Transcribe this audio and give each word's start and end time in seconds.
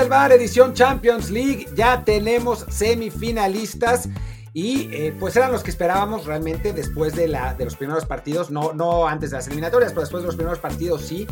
del 0.00 0.08
Bar, 0.08 0.32
edición 0.32 0.72
Champions 0.72 1.30
League. 1.30 1.66
Ya 1.74 2.04
tenemos 2.04 2.64
semifinalistas. 2.70 4.08
Y 4.52 4.92
eh, 4.92 5.14
pues 5.18 5.36
eran 5.36 5.52
los 5.52 5.62
que 5.62 5.70
esperábamos 5.70 6.26
realmente 6.26 6.72
después 6.72 7.14
de, 7.14 7.28
la, 7.28 7.54
de 7.54 7.64
los 7.64 7.76
primeros 7.76 8.04
partidos, 8.04 8.50
no, 8.50 8.72
no 8.72 9.06
antes 9.06 9.30
de 9.30 9.36
las 9.36 9.46
eliminatorias, 9.46 9.92
pero 9.92 10.00
después 10.00 10.22
de 10.22 10.26
los 10.26 10.34
primeros 10.34 10.58
partidos 10.58 11.02
sí. 11.02 11.26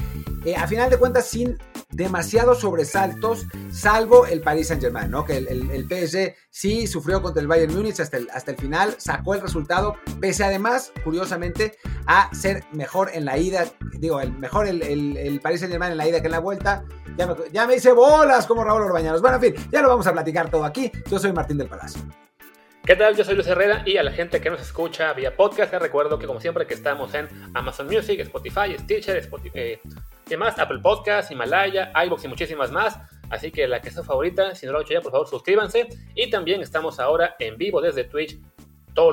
Eh, 0.44 0.54
a 0.54 0.68
final 0.68 0.88
de 0.88 0.98
cuentas, 0.98 1.26
sin 1.26 1.58
demasiados 1.90 2.60
sobresaltos, 2.60 3.46
salvo 3.70 4.26
el 4.26 4.40
Paris 4.40 4.68
Saint 4.68 4.82
Germain, 4.82 5.10
¿no? 5.10 5.24
Que 5.24 5.38
el, 5.38 5.48
el, 5.48 5.84
PSG 5.84 6.34
sí 6.50 6.86
sufrió 6.86 7.22
contra 7.22 7.40
el 7.40 7.48
Bayern 7.48 7.74
Múnich 7.74 7.98
hasta 8.00 8.18
el, 8.18 8.28
hasta 8.32 8.50
el 8.50 8.56
final, 8.58 8.94
sacó 8.98 9.34
el 9.34 9.40
resultado, 9.40 9.96
pese 10.20 10.44
además, 10.44 10.92
curiosamente, 11.02 11.76
a 12.06 12.32
ser 12.34 12.64
mejor 12.72 13.10
en 13.14 13.24
la 13.24 13.38
ida, 13.38 13.64
digo, 13.98 14.20
el 14.20 14.32
mejor 14.32 14.66
el, 14.66 14.82
el 14.82 15.40
Paris 15.40 15.60
Saint 15.60 15.72
Germain 15.72 15.92
en 15.92 15.98
la 15.98 16.08
ida 16.08 16.20
que 16.20 16.26
en 16.26 16.32
la 16.32 16.40
vuelta. 16.40 16.84
Ya 17.16 17.26
me, 17.26 17.34
ya 17.52 17.66
me 17.66 17.74
hice 17.74 17.90
bolas 17.90 18.46
como 18.46 18.62
Raúl 18.62 18.82
Orbañanos. 18.82 19.20
Bueno, 19.20 19.36
en 19.36 19.54
fin, 19.54 19.68
ya 19.72 19.82
lo 19.82 19.88
vamos 19.88 20.06
a 20.06 20.12
platicar 20.12 20.50
todo 20.50 20.64
aquí. 20.64 20.92
Yo 21.10 21.18
soy 21.18 21.32
Martín 21.32 21.58
del 21.58 21.68
Palacio. 21.68 22.00
¿Qué 22.84 22.96
tal? 22.96 23.16
Yo 23.16 23.24
soy 23.24 23.34
Luis 23.34 23.46
Herrera 23.46 23.82
y 23.84 23.98
a 23.98 24.02
la 24.02 24.12
gente 24.12 24.40
que 24.40 24.48
nos 24.48 24.62
escucha 24.62 25.12
vía 25.12 25.36
podcast 25.36 25.72
les 25.72 25.82
recuerdo 25.82 26.18
que 26.18 26.26
como 26.26 26.40
siempre 26.40 26.66
que 26.66 26.72
estamos 26.72 27.12
en 27.12 27.28
Amazon 27.54 27.86
Music, 27.86 28.18
Spotify, 28.20 28.78
Stitcher, 28.78 29.16
Spotify, 29.18 29.58
eh, 29.58 29.80
y 30.34 30.36
más, 30.36 30.58
Apple 30.58 30.80
Podcast, 30.80 31.30
Himalaya, 31.30 31.92
iBox 32.06 32.24
y 32.24 32.28
muchísimas 32.28 32.70
más. 32.70 32.98
Así 33.30 33.50
que 33.50 33.66
la 33.68 33.80
que 33.80 33.88
es 33.88 33.94
su 33.94 34.02
favorita, 34.02 34.54
si 34.54 34.66
no 34.66 34.72
lo 34.72 34.78
han 34.78 34.84
hecho 34.84 34.94
ya, 34.94 35.00
por 35.00 35.12
favor 35.12 35.28
suscríbanse. 35.28 35.88
Y 36.14 36.30
también 36.30 36.62
estamos 36.62 36.98
ahora 36.98 37.36
en 37.38 37.56
vivo 37.58 37.80
desde 37.80 38.04
Twitch, 38.04 38.38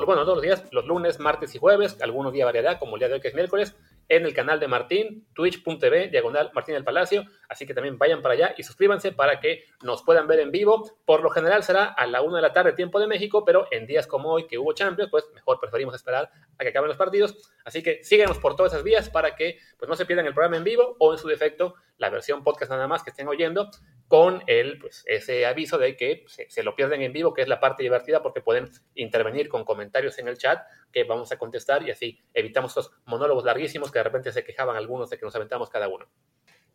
bueno, 0.06 0.24
todos 0.24 0.38
los 0.38 0.42
días, 0.42 0.64
los 0.72 0.86
lunes, 0.86 1.20
martes 1.20 1.54
y 1.54 1.60
jueves, 1.60 1.98
algunos 2.02 2.34
días 2.34 2.46
variedad, 2.46 2.80
como 2.80 2.96
el 2.96 3.00
día 3.00 3.08
de 3.08 3.16
hoy 3.16 3.22
que 3.22 3.28
es 3.28 3.36
miércoles, 3.36 3.76
en 4.08 4.26
el 4.26 4.34
canal 4.34 4.60
de 4.60 4.68
Martín, 4.68 5.28
twitch.tv, 5.34 6.10
diagonal 6.10 6.52
Martín 6.54 6.76
del 6.76 6.84
Palacio. 6.84 7.26
Así 7.50 7.66
que 7.66 7.74
también 7.74 7.98
vayan 7.98 8.22
para 8.22 8.34
allá 8.34 8.56
y 8.58 8.64
suscríbanse 8.64 9.12
para 9.12 9.40
que 9.40 9.66
nos 9.84 10.04
puedan 10.04 10.28
ver 10.28 10.40
en 10.40 10.52
vivo. 10.52 10.92
Por 11.06 11.22
lo 11.22 11.30
general 11.30 11.64
será 11.64 11.86
a 11.86 12.06
la 12.08 12.22
una 12.22 12.38
de 12.38 12.42
la 12.42 12.54
tarde, 12.54 12.74
tiempo 12.74 13.00
de 13.00 13.08
México, 13.08 13.44
pero 13.46 13.68
en 13.72 13.88
días 13.88 14.08
como 14.08 14.32
hoy 14.32 14.48
que 14.48 14.58
hubo 14.58 14.74
Champions, 14.74 15.10
pues 15.10 15.26
mejor 15.34 15.60
preferimos 15.60 15.96
esperar 15.96 16.30
a 16.58 16.64
que 16.64 16.70
acaben 16.70 16.88
los 16.88 16.98
partidos. 16.98 17.52
Así 17.64 17.82
que 17.82 18.04
síganos 18.04 18.38
por 18.38 18.56
todas 18.56 18.74
esas 18.74 18.84
vías 18.84 19.10
para 19.10 19.36
que 19.36 19.60
pues, 19.78 19.90
no 19.90 19.96
se 19.96 20.06
pierdan 20.06 20.26
el 20.26 20.34
programa 20.34 20.58
en 20.58 20.64
vivo 20.64 20.96
o 21.00 21.14
en 21.14 21.20
su 21.20 21.28
defecto 21.28 21.76
la 21.98 22.10
versión 22.10 22.44
podcast 22.44 22.72
nada 22.72 22.88
más 22.88 23.04
que 23.04 23.10
estén 23.10 23.28
oyendo 23.28 23.70
con 24.08 24.44
el, 24.48 24.78
pues, 24.80 25.04
ese 25.08 25.46
aviso 25.46 25.78
de 25.78 25.96
que 25.96 26.26
se, 26.28 26.64
lo 26.64 26.76
pierden 26.76 27.02
en 27.02 27.12
vivo, 27.12 27.34
que 27.34 27.42
es 27.42 27.48
la 27.48 27.60
parte 27.60 27.84
divertida 27.84 28.22
porque 28.22 28.42
pueden 28.42 28.70
intervenir 28.94 29.50
con 29.50 29.66
comentarios 29.66 30.20
en 30.20 30.28
el 30.28 30.38
chat 30.38 30.66
que 30.92 31.04
vamos 31.04 31.32
a 31.32 31.38
contestar 31.38 31.84
y 31.88 31.92
así 31.92 32.20
evitamos 32.34 32.72
esos 32.72 32.92
monólogos 33.06 33.46
larguísimos 33.46 33.92
que 33.92 34.00
de 34.00 34.04
repente 34.04 34.32
se 34.32 34.44
quejaban 34.44 34.76
algunos 34.76 35.10
de 35.10 35.18
que 35.18 35.26
nos 35.26 35.36
aventamos 35.36 35.70
cada 35.70 35.88
uno. 35.88 36.08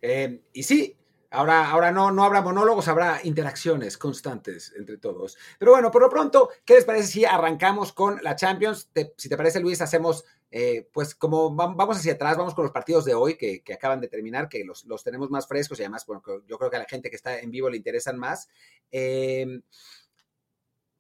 Eh, 0.03 0.43
y 0.53 0.63
sí, 0.63 0.97
Ahora, 1.33 1.71
ahora 1.71 1.93
no, 1.93 2.11
no 2.11 2.25
habrá 2.25 2.43
monólogos, 2.43 2.89
habrá 2.89 3.21
interacciones 3.23 3.97
constantes 3.97 4.73
entre 4.77 4.99
todos. 4.99 5.39
Pero 5.59 5.71
bueno, 5.71 5.91
por 5.91 6.03
lo 6.03 6.11
pronto, 6.11 6.51
¿qué 6.65 6.75
les 6.75 6.85
parece 6.85 7.07
si 7.07 7.25
arrancamos 7.25 7.93
con 7.93 8.19
la 8.23 8.35
Champions? 8.35 8.91
Si 9.17 9.29
te 9.29 9.37
parece, 9.37 9.61
Luis, 9.61 9.81
hacemos, 9.81 10.25
eh, 10.51 10.89
pues 10.93 11.15
como 11.15 11.55
vamos 11.55 11.99
hacia 11.99 12.15
atrás, 12.15 12.37
vamos 12.37 12.55
con 12.55 12.65
los 12.65 12.73
partidos 12.73 13.05
de 13.05 13.15
hoy 13.15 13.37
que, 13.37 13.63
que 13.63 13.75
acaban 13.75 14.01
de 14.01 14.09
terminar, 14.09 14.49
que 14.49 14.65
los, 14.65 14.85
los, 14.87 15.05
tenemos 15.05 15.31
más 15.31 15.47
frescos 15.47 15.79
y 15.79 15.83
además, 15.83 16.05
bueno, 16.05 16.23
yo 16.47 16.59
creo 16.59 16.69
que 16.69 16.77
a 16.77 16.81
la 16.81 16.89
gente 16.89 17.11
que 17.11 17.17
está 17.17 17.39
en 17.39 17.53
vivo 17.53 17.71
le 17.71 17.77
interesan 17.77 18.19
más. 18.19 18.49
Eh, 18.91 19.61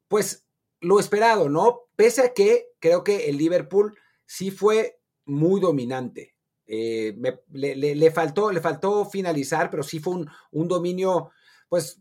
pues 0.06 0.46
lo 0.80 0.98
esperado, 0.98 1.48
¿no? 1.48 1.82
Pese 1.96 2.22
a 2.22 2.34
que 2.34 2.68
creo 2.78 3.04
que 3.04 3.28
el 3.28 3.36
Liverpool 3.36 3.98
sí 4.26 4.50
fue 4.50 5.00
muy 5.24 5.60
dominante. 5.60 6.34
Eh, 6.72 7.16
le, 7.50 8.10
faltó, 8.12 8.52
le 8.52 8.60
faltó 8.60 9.04
finalizar, 9.04 9.70
pero 9.70 9.82
sí 9.82 9.98
fue 9.98 10.14
un, 10.14 10.30
un 10.52 10.68
dominio, 10.68 11.32
pues, 11.68 12.00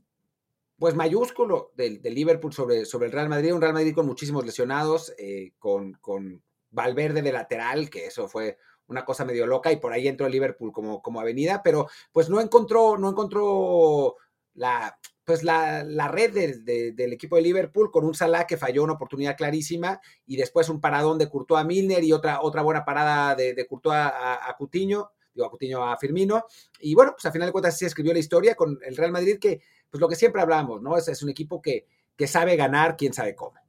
pues 0.77 0.93
mayúsculo 0.93 1.71
del, 1.75 2.03
del, 2.03 2.13
Liverpool 2.13 2.53
sobre, 2.53 2.85
sobre 2.85 3.07
el 3.07 3.11
Real 3.11 3.29
Madrid, 3.29 3.51
un 3.51 3.61
Real 3.61 3.73
Madrid 3.73 3.95
con 3.95 4.05
muchísimos 4.05 4.45
lesionados, 4.45 5.11
eh, 5.17 5.53
con, 5.57 5.93
con 5.93 6.43
Valverde 6.69 7.23
de 7.23 7.31
lateral, 7.31 7.89
que 7.89 8.05
eso 8.05 8.27
fue 8.27 8.59
una 8.85 9.05
cosa 9.05 9.25
medio 9.25 9.47
loca, 9.47 9.71
y 9.71 9.77
por 9.77 9.91
ahí 9.91 10.07
entró 10.07 10.27
el 10.27 10.33
Liverpool 10.33 10.71
como, 10.71 11.01
como 11.01 11.19
avenida, 11.19 11.63
pero 11.63 11.87
pues 12.11 12.29
no 12.29 12.39
encontró, 12.39 12.95
no 12.95 13.09
encontró 13.09 14.17
la, 14.53 14.99
pues 15.29 15.43
la, 15.43 15.83
la 15.83 16.07
red 16.07 16.33
de, 16.33 16.57
de, 16.61 16.91
del 16.93 17.13
equipo 17.13 17.35
de 17.35 17.43
Liverpool 17.43 17.91
con 17.91 18.03
un 18.03 18.15
Salah 18.15 18.47
que 18.47 18.57
falló 18.57 18.83
una 18.83 18.93
oportunidad 18.93 19.37
clarísima 19.37 20.01
y 20.25 20.37
después 20.37 20.69
un 20.69 20.81
paradón 20.81 21.19
de 21.19 21.29
Courtois 21.29 21.61
a 21.61 21.63
Milner 21.63 22.03
y 22.03 22.13
otra, 22.13 22.41
otra 22.41 22.63
buena 22.63 22.83
parada 22.83 23.35
de, 23.35 23.53
de 23.53 23.67
Courtois 23.67 23.95
a, 23.95 24.49
a 24.49 24.57
Coutinho, 24.57 25.11
digo 25.31 25.45
a 25.45 25.51
Coutinho 25.51 25.87
a 25.87 25.95
Firmino. 25.97 26.47
Y 26.79 26.95
bueno, 26.95 27.11
pues 27.11 27.25
a 27.27 27.31
final 27.31 27.49
de 27.49 27.51
cuentas 27.51 27.77
sí 27.77 27.85
escribió 27.85 28.11
la 28.11 28.17
historia 28.17 28.55
con 28.55 28.79
el 28.83 28.97
Real 28.97 29.11
Madrid 29.11 29.37
que, 29.39 29.61
pues 29.87 30.01
lo 30.01 30.09
que 30.09 30.15
siempre 30.15 30.41
hablamos, 30.41 30.81
¿no? 30.81 30.97
Es, 30.97 31.07
es 31.07 31.21
un 31.21 31.29
equipo 31.29 31.61
que, 31.61 31.85
que 32.17 32.25
sabe 32.25 32.55
ganar, 32.55 32.97
quién 32.97 33.13
sabe 33.13 33.35
cómo. 33.35 33.59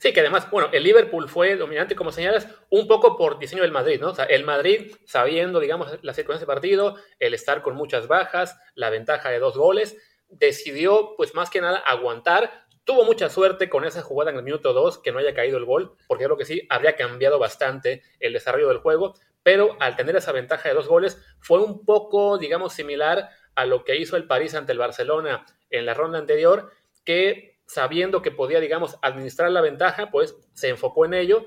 Sí, 0.00 0.12
que 0.12 0.20
además, 0.20 0.50
bueno, 0.50 0.68
el 0.70 0.82
Liverpool 0.82 1.30
fue 1.30 1.56
dominante, 1.56 1.96
como 1.96 2.12
señalas, 2.12 2.46
un 2.68 2.86
poco 2.86 3.16
por 3.16 3.38
diseño 3.38 3.62
del 3.62 3.72
Madrid, 3.72 3.98
¿no? 3.98 4.10
O 4.10 4.14
sea, 4.14 4.26
el 4.26 4.44
Madrid, 4.44 4.92
sabiendo, 5.06 5.60
digamos, 5.60 5.98
la 6.02 6.12
circunstancia 6.12 6.44
del 6.46 6.54
partido, 6.54 6.96
el 7.18 7.32
estar 7.32 7.62
con 7.62 7.74
muchas 7.74 8.06
bajas, 8.06 8.58
la 8.74 8.90
ventaja 8.90 9.30
de 9.30 9.38
dos 9.38 9.56
goles, 9.56 9.96
decidió, 10.28 11.14
pues 11.16 11.34
más 11.34 11.50
que 11.50 11.60
nada, 11.60 11.78
aguantar. 11.78 12.66
Tuvo 12.84 13.04
mucha 13.04 13.30
suerte 13.30 13.68
con 13.68 13.84
esa 13.84 14.02
jugada 14.02 14.30
en 14.30 14.36
el 14.36 14.42
minuto 14.42 14.72
2, 14.72 14.98
que 14.98 15.12
no 15.12 15.18
haya 15.18 15.34
caído 15.34 15.56
el 15.56 15.64
gol, 15.64 15.96
porque 16.06 16.24
creo 16.24 16.36
que 16.36 16.44
sí, 16.44 16.66
habría 16.68 16.96
cambiado 16.96 17.38
bastante 17.38 18.02
el 18.20 18.34
desarrollo 18.34 18.68
del 18.68 18.78
juego, 18.78 19.14
pero 19.42 19.76
al 19.80 19.96
tener 19.96 20.16
esa 20.16 20.32
ventaja 20.32 20.68
de 20.68 20.74
dos 20.74 20.88
goles, 20.88 21.22
fue 21.40 21.62
un 21.62 21.84
poco, 21.84 22.38
digamos, 22.38 22.72
similar 22.72 23.30
a 23.54 23.66
lo 23.66 23.84
que 23.84 23.96
hizo 23.96 24.16
el 24.16 24.26
París 24.26 24.54
ante 24.54 24.72
el 24.72 24.78
Barcelona 24.78 25.46
en 25.70 25.86
la 25.86 25.94
ronda 25.94 26.18
anterior, 26.18 26.70
que 27.04 27.58
sabiendo 27.66 28.22
que 28.22 28.30
podía, 28.30 28.60
digamos, 28.60 28.98
administrar 29.02 29.50
la 29.50 29.60
ventaja, 29.60 30.10
pues 30.10 30.36
se 30.52 30.68
enfocó 30.68 31.04
en 31.04 31.14
ello. 31.14 31.46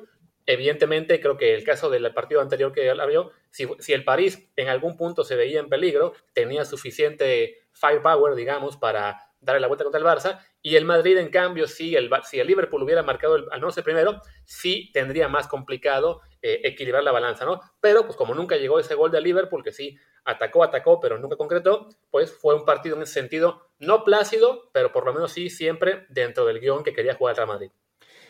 Evidentemente, 0.49 1.19
creo 1.19 1.35
que 1.35 1.53
el 1.53 1.65
caso 1.65 1.89
del 1.89 2.13
partido 2.13 2.39
anterior 2.39 2.71
que 2.71 2.95
la 2.95 3.05
vio, 3.05 3.31
si, 3.51 3.67
el 3.91 4.05
París 4.05 4.49
en 4.55 4.69
algún 4.69 4.95
punto 4.95 5.25
se 5.25 5.35
veía 5.35 5.59
en 5.59 5.67
peligro, 5.67 6.13
tenía 6.31 6.63
suficiente 6.63 7.67
firepower, 7.73 8.33
digamos, 8.33 8.77
para 8.77 9.19
darle 9.41 9.59
la 9.59 9.67
vuelta 9.67 9.83
contra 9.83 9.99
el 9.99 10.05
Barça. 10.05 10.39
Y 10.61 10.77
el 10.77 10.85
Madrid, 10.85 11.17
en 11.17 11.29
cambio, 11.29 11.67
si 11.67 11.97
el, 11.97 12.09
si 12.23 12.39
el 12.39 12.47
Liverpool 12.47 12.81
hubiera 12.81 13.03
marcado 13.03 13.35
el, 13.35 13.45
al 13.51 13.61
11 13.61 13.83
primero, 13.83 14.21
sí 14.45 14.89
tendría 14.93 15.27
más 15.27 15.49
complicado 15.49 16.21
eh, 16.41 16.61
equilibrar 16.63 17.03
la 17.03 17.11
balanza, 17.11 17.43
¿no? 17.43 17.59
Pero, 17.81 18.05
pues 18.05 18.15
como 18.15 18.33
nunca 18.33 18.55
llegó 18.55 18.79
ese 18.79 18.95
gol 18.95 19.11
de 19.11 19.19
Liverpool, 19.19 19.65
que 19.65 19.73
sí 19.73 19.97
atacó, 20.23 20.63
atacó, 20.63 21.01
pero 21.01 21.17
nunca 21.17 21.35
concretó, 21.35 21.89
pues 22.09 22.33
fue 22.33 22.55
un 22.55 22.63
partido 22.63 22.95
en 22.95 23.01
ese 23.01 23.13
sentido 23.13 23.67
no 23.79 24.05
plácido, 24.05 24.69
pero 24.71 24.93
por 24.93 25.05
lo 25.05 25.13
menos 25.13 25.33
sí 25.33 25.49
siempre 25.49 26.05
dentro 26.07 26.45
del 26.45 26.61
guion 26.61 26.85
que 26.85 26.93
quería 26.93 27.15
jugar 27.15 27.33
el 27.33 27.37
Real 27.37 27.47
Madrid. 27.49 27.71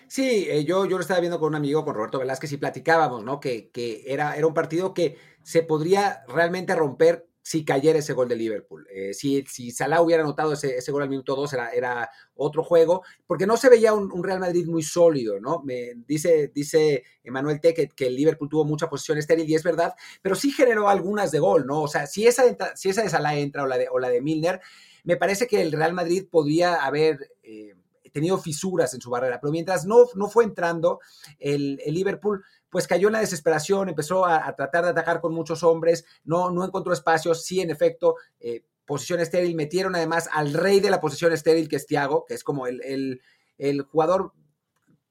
Sí, 0.10 0.48
eh, 0.50 0.64
yo, 0.64 0.86
yo 0.86 0.98
lo 0.98 1.02
estaba 1.02 1.20
viendo 1.20 1.40
con 1.40 1.50
un 1.50 1.56
amigo, 1.56 1.84
con 1.84 1.96
Roberto 1.96 2.20
Velázquez, 2.20 2.52
y 2.54 2.58
platicábamos, 2.58 3.24
¿no? 3.24 3.40
Que, 3.40 3.70
que 3.72 4.04
era, 4.08 4.36
era 4.36 4.48
un 4.48 4.54
partido 4.54 4.94
que 4.94 5.18
se 5.44 5.64
podría 5.64 6.24
realmente 6.28 6.76
romper 6.76 7.28
si 7.48 7.64
cayera 7.64 8.00
ese 8.00 8.12
gol 8.12 8.28
de 8.28 8.36
Liverpool. 8.36 8.86
Eh, 8.92 9.14
si, 9.14 9.46
si 9.48 9.72
Salah 9.72 10.02
hubiera 10.02 10.22
anotado 10.22 10.52
ese, 10.52 10.76
ese, 10.76 10.92
gol 10.92 11.04
al 11.04 11.10
minuto 11.10 11.34
2, 11.34 11.54
era, 11.54 11.70
era 11.72 12.10
otro 12.36 12.62
juego, 12.62 13.04
porque 13.26 13.48
no 13.48 13.56
se 13.56 13.70
veía 13.70 13.94
un, 13.94 14.22
Real 14.22 14.42
Madrid 14.42 14.66
muy 14.68 14.84
sólido, 14.84 15.40
¿no? 15.40 15.62
Me 15.64 15.94
dice, 16.06 16.52
dice 16.54 17.06
Emanuel 17.24 17.62
T 17.62 17.74
que, 17.74 17.88
que, 17.88 18.08
el 18.08 18.18
Liverpool 18.18 18.50
tuvo 18.50 18.66
mucha 18.66 18.90
posición 18.90 19.18
estéril 19.18 19.50
y 19.50 19.56
es 19.56 19.64
verdad, 19.64 19.94
pero 20.22 20.36
sí 20.36 20.52
generó 20.52 20.90
algunas 20.90 21.32
de 21.32 21.40
gol, 21.40 21.66
¿no? 21.66 21.84
O 21.84 21.88
sea, 21.88 22.06
si 22.06 22.28
esa, 22.28 22.44
si 22.76 22.90
esa 22.90 23.04
de 23.04 23.10
Salah 23.10 23.38
entra 23.38 23.64
o 23.64 23.68
la 23.68 23.78
de, 23.78 23.88
o 23.90 23.98
la 23.98 24.10
de 24.10 24.22
Milner, 24.22 24.60
me 25.06 25.16
parece 25.16 25.48
que 25.48 25.62
el 25.62 25.72
Real 25.72 25.94
Madrid 25.94 26.26
podría 26.30 26.84
haber... 26.86 27.32
Eh, 27.44 27.76
tenido 28.12 28.38
fisuras 28.38 28.94
en 28.94 29.02
su 29.02 29.10
barrera, 29.10 29.40
pero 29.40 29.52
mientras 29.52 29.86
no, 29.86 30.06
no 30.16 30.30
fue 30.30 30.44
entrando, 30.44 31.00
el, 31.40 31.80
el 31.86 31.94
Liverpool 31.94 32.44
pues 32.70 32.88
cayó 32.88 33.08
en 33.08 33.14
la 33.14 33.20
desesperación, 33.20 33.90
empezó 33.90 34.26
a, 34.26 34.48
a, 34.48 34.56
tratar 34.56 34.84
de 34.84 34.92
atacar 34.92 35.22
con 35.22 35.34
muchos 35.34 35.64
hombres, 35.64 36.06
no, 36.24 36.52
no 36.52 36.66
encontró 36.66 36.94
espacios, 36.94 37.44
sí, 37.44 37.62
en 37.62 37.70
efecto, 37.70 38.16
eh, 38.40 38.64
posición 38.86 39.20
estéril, 39.20 39.56
metieron 39.56 39.96
además 39.96 40.30
al 40.32 40.54
rey 40.54 40.80
de 40.80 40.90
la 40.90 41.00
posición 41.02 41.34
estéril, 41.34 41.68
que 41.68 41.76
es 41.76 41.86
Thiago, 41.86 42.26
que 42.26 42.34
es 42.34 42.44
como 42.44 42.68
el, 42.68 43.22
el, 43.58 43.82
jugador 43.84 44.34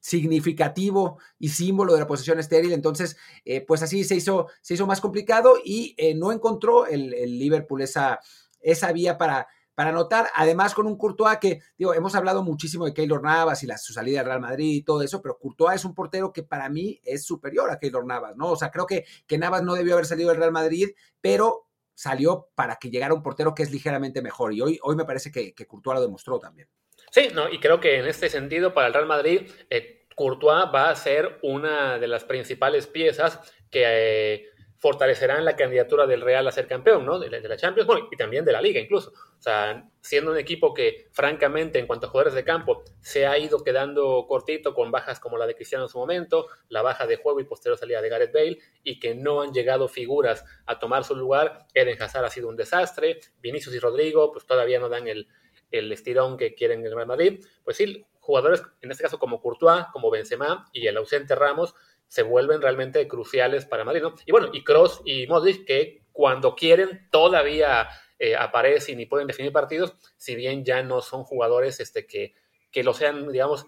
significativo 0.01 1.19
y 1.39 1.49
símbolo 1.51 1.93
de 1.93 2.01
la 2.01 2.07
posición 2.07 2.39
estéril, 2.39 2.73
entonces, 2.73 3.17
eh, 3.45 3.61
pues 3.61 3.83
así 3.83 4.05
se 4.05 4.17
hizo, 4.17 4.49
se 4.63 4.75
hizo 4.75 4.87
más 4.87 5.01
complicado 5.01 5.57
y 5.65 5.95
eh, 5.99 6.15
no 6.15 6.33
encontró 6.33 6.87
el, 6.87 7.13
el 7.13 7.39
Liverpool 7.39 7.83
esa, 7.83 8.21
esa 8.61 8.93
vía 8.93 9.19
para, 9.19 9.49
para 9.77 9.91
anotar, 9.91 10.29
además 10.35 10.75
con 10.75 10.87
un 10.87 10.97
Courtois 10.97 11.37
que, 11.39 11.61
digo, 11.77 11.93
hemos 11.93 12.15
hablado 12.15 12.43
muchísimo 12.43 12.87
de 12.87 12.95
Keylor 12.95 13.23
Navas 13.23 13.63
y 13.63 13.67
la, 13.67 13.77
su 13.77 13.93
salida 13.93 14.21
al 14.21 14.27
Real 14.27 14.41
Madrid 14.41 14.73
y 14.73 14.83
todo 14.83 15.03
eso, 15.03 15.21
pero 15.21 15.39
Courtois 15.39 15.77
es 15.77 15.85
un 15.85 15.95
portero 15.95 16.33
que 16.33 16.43
para 16.43 16.71
mí 16.71 16.99
es 17.05 17.27
superior 17.27 17.71
a 17.71 17.79
Keylor 17.79 18.07
Navas, 18.07 18.37
¿no? 18.37 18.53
O 18.53 18.57
sea, 18.57 18.71
creo 18.71 18.87
que, 18.87 19.05
que 19.27 19.37
Navas 19.37 19.63
no 19.63 19.75
debió 19.75 19.93
haber 19.93 20.07
salido 20.07 20.31
del 20.31 20.39
Real 20.39 20.51
Madrid, 20.51 20.89
pero 21.21 21.69
salió 21.95 22.49
para 22.55 22.77
que 22.77 22.89
llegara 22.89 23.13
un 23.13 23.23
portero 23.23 23.55
que 23.55 23.65
es 23.65 23.71
ligeramente 23.71 24.23
mejor 24.23 24.55
y 24.55 24.63
hoy, 24.63 24.81
hoy 24.83 24.97
me 24.97 25.05
parece 25.05 25.31
que, 25.31 25.53
que 25.53 25.67
Courtois 25.67 25.97
lo 25.97 26.01
demostró 26.01 26.39
también. 26.39 26.71
Sí, 27.11 27.29
no, 27.35 27.51
y 27.51 27.61
creo 27.61 27.79
que 27.79 27.99
en 27.99 28.07
este 28.07 28.31
sentido 28.31 28.73
para 28.73 28.87
el 28.87 28.95
Real 28.95 29.07
Madrid, 29.07 29.51
eh, 29.69 30.07
Courtois 30.15 30.69
va 30.75 30.89
a 30.89 30.97
ser 30.97 31.39
una 31.43 31.99
de 31.99 32.09
las 32.09 32.25
principales 32.25 32.87
piezas 32.87 33.41
que... 33.71 33.83
Eh, 33.85 34.56
fortalecerán 34.79 35.45
la 35.45 35.57
candidatura 35.57 36.07
del 36.07 36.21
Real 36.21 36.47
a 36.47 36.53
ser 36.53 36.67
campeón, 36.67 37.07
¿no? 37.07 37.19
De, 37.19 37.31
la 37.31 37.57
Champions, 37.57 37.87
bueno, 37.87 38.09
y 38.11 38.17
también 38.17 38.45
de 38.45 38.53
la 38.53 38.61
Liga 38.61 38.81
incluso. 38.81 39.11
O 39.11 39.43
sea, 39.43 39.89
siendo 40.01 40.31
un 40.31 40.39
equipo 40.39 40.75
que, 40.75 41.09
francamente, 41.13 41.79
en 41.79 41.87
cuanto 41.87 42.07
a 42.07 42.11
jugadores 42.11 42.35
de 42.35 42.45
campo, 42.45 42.85
se 43.01 43.27
ha 43.27 43.39
ido 43.39 43.63
quedando 43.65 44.27
cortito 44.29 44.75
con 44.75 44.91
bajas 44.91 45.19
como 45.19 45.39
la 45.39 45.47
de 45.47 45.55
Cristiano 45.55 45.85
en 45.85 45.89
su 45.89 45.99
momento, 45.99 46.49
la 46.69 46.83
baja 46.83 47.07
de 47.07 47.17
juego 47.17 47.41
y 47.41 47.45
posterior 47.45 47.79
salida 47.79 48.03
de 48.03 48.09
Gareth 48.09 48.33
Bale, 48.33 48.59
y 48.83 49.01
que 49.01 49.15
no 49.15 49.43
han 49.43 49.53
llegado 49.53 49.89
figuras 49.89 50.45
a 50.67 50.79
tomar 50.79 51.05
su 51.05 51.17
lugar. 51.17 51.67
Eden 51.75 52.01
Hazard 52.01 52.25
ha 52.25 52.31
sido 52.31 52.49
un 52.49 52.57
desastre, 52.57 53.21
Vinicius 53.41 53.75
y 53.75 53.79
Rodrigo, 53.79 54.33
pues 54.33 54.47
todavía 54.47 54.79
no 54.79 54.89
dan 54.89 55.09
el, 55.09 55.29
el 55.71 55.91
estirón 55.91 56.37
que 56.37 56.55
quieren 56.55 56.85
el 56.85 56.95
Real 56.95 57.07
Madrid. 57.07 57.45
Pues 57.65 57.77
sí, 57.77 58.05
jugadores, 58.21 58.63
en 58.81 58.91
este 58.91 59.05
caso 59.05 59.19
como 59.19 59.41
Courtois, 59.41 59.87
como 59.93 60.11
Benzema 60.11 60.69
y 60.73 60.87
el 60.87 60.97
ausente 60.97 61.35
Ramos, 61.35 61.75
se 62.09 62.23
vuelven 62.23 62.63
realmente 62.63 63.07
cruciales 63.09 63.67
para 63.67 63.85
Madrid, 63.85 64.03
¿no? 64.03 64.15
Y 64.25 64.33
bueno, 64.33 64.49
y 64.53 64.65
Cross 64.65 65.03
y 65.05 65.27
Modric, 65.27 65.67
que 65.67 66.05
cuando 66.13 66.55
quieren 66.55 67.09
todavía 67.11 67.89
eh, 68.19 68.37
aparecen 68.37 69.01
y 69.01 69.07
pueden 69.07 69.27
definir 69.27 69.53
partidos, 69.53 69.95
si 70.17 70.35
bien 70.35 70.65
ya 70.65 70.83
no 70.83 71.03
son 71.03 71.25
jugadores 71.25 71.81
este, 71.81 72.07
que, 72.07 72.35
que 72.71 72.83
lo 72.83 72.95
sean, 72.95 73.31
digamos, 73.31 73.67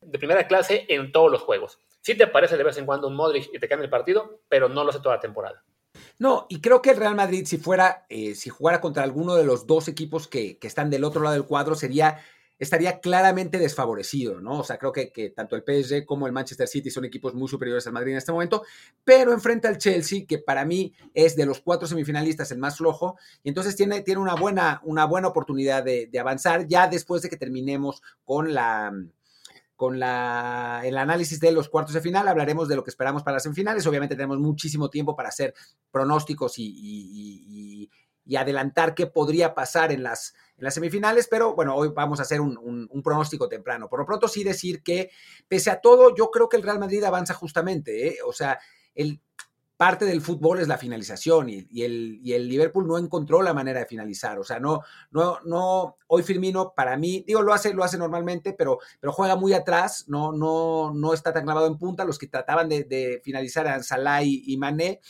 de 0.00 0.18
primera 0.18 0.46
clase 0.46 0.86
en 0.88 1.12
todos 1.12 1.30
los 1.30 1.42
juegos. 1.42 1.78
Sí 2.00 2.14
te 2.14 2.24
aparece 2.24 2.56
de 2.56 2.64
vez 2.64 2.78
en 2.78 2.86
cuando 2.86 3.08
un 3.08 3.16
Modric 3.16 3.50
y 3.52 3.58
te 3.58 3.68
cambia 3.68 3.84
el 3.84 3.90
partido, 3.90 4.40
pero 4.48 4.68
no 4.68 4.84
lo 4.84 4.90
hace 4.90 5.00
toda 5.00 5.16
la 5.16 5.20
temporada. 5.20 5.64
No, 6.18 6.46
y 6.48 6.60
creo 6.60 6.80
que 6.80 6.90
el 6.90 6.96
Real 6.96 7.14
Madrid, 7.14 7.44
si 7.46 7.58
fuera, 7.58 8.06
eh, 8.08 8.34
si 8.34 8.48
jugara 8.48 8.80
contra 8.80 9.02
alguno 9.02 9.34
de 9.34 9.44
los 9.44 9.66
dos 9.66 9.88
equipos 9.88 10.28
que, 10.28 10.58
que 10.58 10.66
están 10.66 10.88
del 10.88 11.04
otro 11.04 11.22
lado 11.22 11.34
del 11.34 11.46
cuadro, 11.46 11.74
sería 11.74 12.20
estaría 12.60 13.00
claramente 13.00 13.58
desfavorecido, 13.58 14.40
¿no? 14.40 14.60
O 14.60 14.64
sea, 14.64 14.76
creo 14.76 14.92
que, 14.92 15.10
que, 15.10 15.30
tanto 15.30 15.56
el 15.56 15.62
PSG 15.62 16.04
como 16.04 16.26
el 16.26 16.32
Manchester 16.32 16.68
City 16.68 16.90
son 16.90 17.06
equipos 17.06 17.34
muy 17.34 17.48
superiores 17.48 17.86
al 17.86 17.94
Madrid 17.94 18.12
en 18.12 18.18
este 18.18 18.32
momento, 18.32 18.62
pero 19.02 19.32
enfrenta 19.32 19.68
al 19.68 19.78
Chelsea, 19.78 20.26
que 20.28 20.38
para 20.38 20.66
mí 20.66 20.92
es 21.14 21.34
de 21.36 21.46
los 21.46 21.60
cuatro 21.60 21.88
semifinalistas 21.88 22.52
el 22.52 22.58
más 22.58 22.76
flojo, 22.76 23.18
y 23.42 23.48
entonces 23.48 23.74
tiene, 23.76 24.02
tiene 24.02 24.20
una, 24.20 24.34
buena, 24.34 24.82
una 24.84 25.06
buena 25.06 25.28
oportunidad 25.28 25.82
de, 25.82 26.10
avanzar 26.20 26.66
ya 26.66 26.86
después 26.86 27.22
de 27.22 27.30
que 27.30 27.38
terminemos 27.38 28.02
con 28.24 28.52
la 28.52 28.92
con 29.74 29.98
la, 29.98 30.82
el 30.84 30.98
análisis 30.98 31.40
de 31.40 31.52
los 31.52 31.70
cuartos 31.70 31.94
de 31.94 32.02
final, 32.02 32.28
hablaremos 32.28 32.68
de 32.68 32.76
lo 32.76 32.84
que 32.84 32.90
esperamos 32.90 33.22
para 33.22 33.36
las 33.36 33.44
semifinales. 33.44 33.86
Obviamente 33.86 34.14
tenemos 34.14 34.38
muchísimo 34.38 34.90
tiempo 34.90 35.16
para 35.16 35.30
hacer 35.30 35.54
pronósticos 35.90 36.58
y 36.58 37.88
adelantar 38.36 38.94
qué 38.94 39.06
podría 39.06 39.54
pasar 39.54 39.92
en 39.92 40.02
las, 40.02 40.34
en 40.56 40.64
las 40.64 40.74
semifinales, 40.74 41.28
pero 41.28 41.54
bueno, 41.54 41.74
hoy 41.74 41.90
vamos 41.94 42.18
a 42.20 42.22
hacer 42.22 42.40
un, 42.40 42.88
pronóstico 43.02 43.48
temprano. 43.48 43.88
Por 43.88 44.00
lo 44.00 44.06
pronto 44.06 44.28
sí 44.28 44.44
decir 44.44 44.82
que, 44.82 45.10
pese 45.48 45.70
a 45.70 45.80
todo, 45.80 46.14
yo 46.14 46.30
creo 46.30 46.48
que 46.48 46.56
el 46.56 46.62
Real 46.62 46.78
Madrid 46.78 47.02
avanza 47.04 47.34
justamente, 47.34 48.08
¿eh? 48.08 48.16
o 48.24 48.32
sea, 48.32 48.58
el, 48.94 49.20
parte 49.80 50.04
del 50.04 50.20
fútbol 50.20 50.60
es 50.60 50.68
la 50.68 50.76
finalización 50.76 51.48
y, 51.48 51.82
el, 51.82 52.20
y, 52.22 52.34
el, 52.34 52.46
Liverpool 52.50 52.86
no 52.86 52.98
encontró 52.98 53.40
la 53.40 53.54
manera 53.54 53.80
de 53.80 53.86
finalizar. 53.86 54.38
O 54.38 54.44
sea, 54.44 54.60
no, 54.60 54.82
no, 55.10 55.38
no, 55.46 55.96
hoy 56.08 56.22
Firmino 56.22 56.74
para 56.76 56.98
mí, 56.98 57.24
digo, 57.26 57.40
lo 57.40 57.54
hace, 57.54 57.72
lo 57.72 57.82
hace 57.82 57.96
normalmente, 57.96 58.52
pero, 58.52 58.78
pero 59.00 59.14
juega 59.14 59.36
muy 59.36 59.54
atrás, 59.54 60.04
no, 60.06 60.32
no, 60.32 60.92
no 60.92 61.14
está 61.14 61.32
tan 61.32 61.44
clavado 61.44 61.66
en 61.66 61.78
punta. 61.78 62.04
Los 62.04 62.18
que 62.18 62.26
trataban 62.26 62.68
de, 62.68 63.22
finalizar 63.24 63.64
eran 63.64 63.82
Salah 63.82 64.22
y, 64.22 64.54
Mané. 64.58 65.00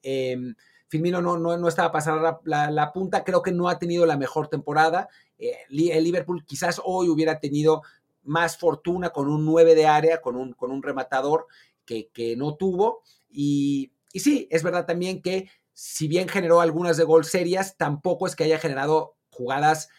Em, 0.00 0.54
Firmino 0.90 1.22
no, 1.22 1.38
no, 1.38 1.56
no 1.56 1.68
estaba 1.68 1.92
pasando 1.92 2.40
la, 2.44 2.92
punta, 2.92 3.22
creo 3.22 3.42
que 3.42 3.52
no 3.52 3.68
ha 3.68 3.78
tenido 3.78 4.06
la 4.06 4.16
mejor 4.16 4.48
temporada. 4.48 5.08
Eh, 5.38 5.56
el 5.70 6.02
Liverpool 6.02 6.44
quizás 6.44 6.82
hoy 6.84 7.08
hubiera 7.08 7.38
tenido 7.38 7.82
más 8.24 8.58
fortuna 8.58 9.10
con 9.10 9.28
un 9.28 9.46
9 9.46 9.76
de 9.76 9.86
área, 9.86 10.20
con 10.20 10.34
un, 10.34 10.52
con 10.52 10.72
un 10.72 10.82
rematador 10.82 11.46
que, 11.84 12.08
que 12.08 12.34
no 12.34 12.56
tuvo. 12.56 13.02
Y, 13.30 13.92
y, 14.12 14.18
sí, 14.18 14.48
es 14.50 14.64
verdad 14.64 14.84
también 14.84 15.22
que 15.22 15.48
si 15.72 16.08
bien 16.08 16.28
generó 16.28 16.60
algunas 16.60 16.96
de 16.96 17.04
gol 17.04 17.24
serias, 17.24 17.76
tampoco 17.76 18.26
es 18.26 18.34
que 18.34 18.42
haya 18.42 18.58
generado 18.58 19.14
jugadas 19.30 19.90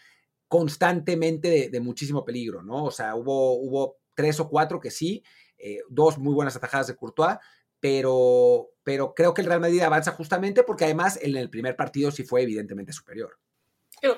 constantemente 0.46 1.70
de, 1.70 1.80
muchísimo 1.80 2.22
peligro, 2.26 2.62
¿no? 2.62 2.84
O 2.84 2.90
sea, 2.90 3.14
hubo, 3.14 3.54
hubo 3.54 3.96
tres 4.14 4.38
o 4.40 4.50
cuatro 4.50 4.78
que 4.78 4.90
sí, 4.90 5.24
eh, 5.56 5.78
dos 5.88 6.18
muy 6.18 6.34
buenas 6.34 6.54
atajadas 6.54 6.88
de 6.88 6.96
Courtois, 6.96 7.38
pero, 7.82 8.70
pero 8.84 9.12
creo 9.12 9.34
que 9.34 9.40
el 9.40 9.48
Real 9.48 9.60
Madrid 9.60 9.80
avanza 9.80 10.12
justamente 10.12 10.62
porque 10.62 10.84
además 10.84 11.18
en 11.20 11.36
el 11.36 11.50
primer 11.50 11.74
partido 11.74 12.12
sí 12.12 12.22
fue 12.22 12.42
evidentemente 12.42 12.92
superior. 12.92 13.36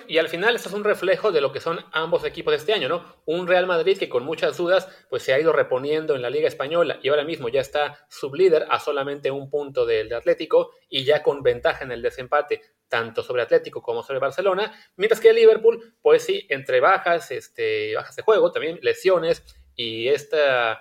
Y 0.06 0.19
al 0.19 0.28
final 0.28 0.55
esto 0.55 0.69
es 0.69 0.75
un 0.75 0.84
reflejo 0.84 1.32
de 1.32 1.40
lo 1.40 1.52
que 1.52 1.61
son 1.61 1.78
ambos 1.93 2.25
equipos 2.25 2.52
de 2.52 2.56
este 2.56 2.75
año, 2.75 2.88
¿no? 2.88 3.22
Un 3.25 3.46
Real 3.46 3.66
Madrid 3.66 3.99
que 3.99 4.08
con 4.08 4.25
muchas 4.25 4.56
dudas 4.56 4.88
pues 5.08 5.22
se 5.22 5.32
ha 5.32 5.40
ido 5.40 5.52
reponiendo 5.52 6.14
en 6.14 6.22
la 6.22 6.31
Liga 6.31 6.46
Española 6.46 6.99
y 7.02 7.08
ahora 7.08 7.25
mismo 7.25 7.49
ya 7.49 7.62
está 7.62 8.06
sublíder 8.08 8.66
a 8.69 8.81
solamente 8.81 9.31
un 9.31 9.49
punto 9.49 9.87
del 9.87 10.11
de 10.11 10.16
Atlético 10.16 10.72
y 10.90 11.05
ya 11.05 11.22
con 11.22 11.43
ventaja 11.43 11.84
en 11.84 11.93
el 11.93 12.02
desempate 12.02 12.61
tanto 12.88 13.22
sobre 13.22 13.43
Atlético 13.43 13.82
como 13.82 14.02
sobre 14.02 14.20
Barcelona, 14.20 14.72
mientras 14.96 15.20
que 15.20 15.31
el 15.31 15.37
Liverpool 15.37 15.96
pues 16.02 16.22
sí, 16.22 16.46
entre 16.50 16.81
bajas, 16.81 17.31
este, 17.31 17.94
bajas 17.94 18.16
de 18.16 18.22
juego, 18.22 18.52
también 18.52 18.78
lesiones 18.82 19.43
y 19.75 20.08
esta 20.08 20.81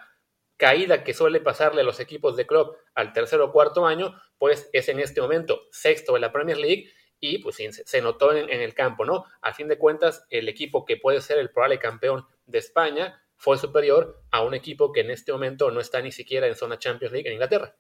caída 0.64 1.04
que 1.04 1.14
suele 1.14 1.42
pasarle 1.42 1.82
a 1.82 1.84
los 1.84 2.00
equipos 2.00 2.38
de 2.38 2.48
club 2.48 2.78
al 2.96 3.12
tercer 3.12 3.42
o 3.42 3.52
cuarto 3.52 3.86
año, 3.86 4.16
pues 4.38 4.70
es 4.72 4.88
en 4.88 5.02
este 5.02 5.20
momento 5.20 5.60
sexto 5.72 6.16
en 6.16 6.22
la 6.22 6.32
Premier 6.32 6.58
League 6.58 6.86
y 7.20 7.40
pues 7.40 7.58
se 7.58 8.02
notó 8.02 8.34
en, 8.34 8.50
el 8.50 8.74
campo, 8.74 9.04
¿no? 9.04 9.26
A 9.42 9.54
fin 9.54 9.68
de 9.68 9.78
cuentas, 9.78 10.26
el 10.30 10.48
equipo 10.48 10.86
que 10.86 10.96
puede 10.96 11.20
ser 11.20 11.38
el 11.38 11.52
probable 11.52 11.80
campeón 11.80 12.26
de 12.46 12.60
España 12.60 13.22
fue 13.36 13.58
superior 13.58 14.24
a 14.32 14.42
un 14.42 14.54
equipo 14.54 14.94
que 14.94 15.02
en 15.02 15.12
este 15.12 15.34
momento 15.34 15.70
no 15.70 15.82
está 15.82 16.00
ni 16.00 16.14
siquiera 16.14 16.48
en 16.48 16.56
zona 16.56 16.80
Champions 16.80 17.12
League 17.12 17.28
en 17.28 17.34
Inglaterra. 17.34 17.76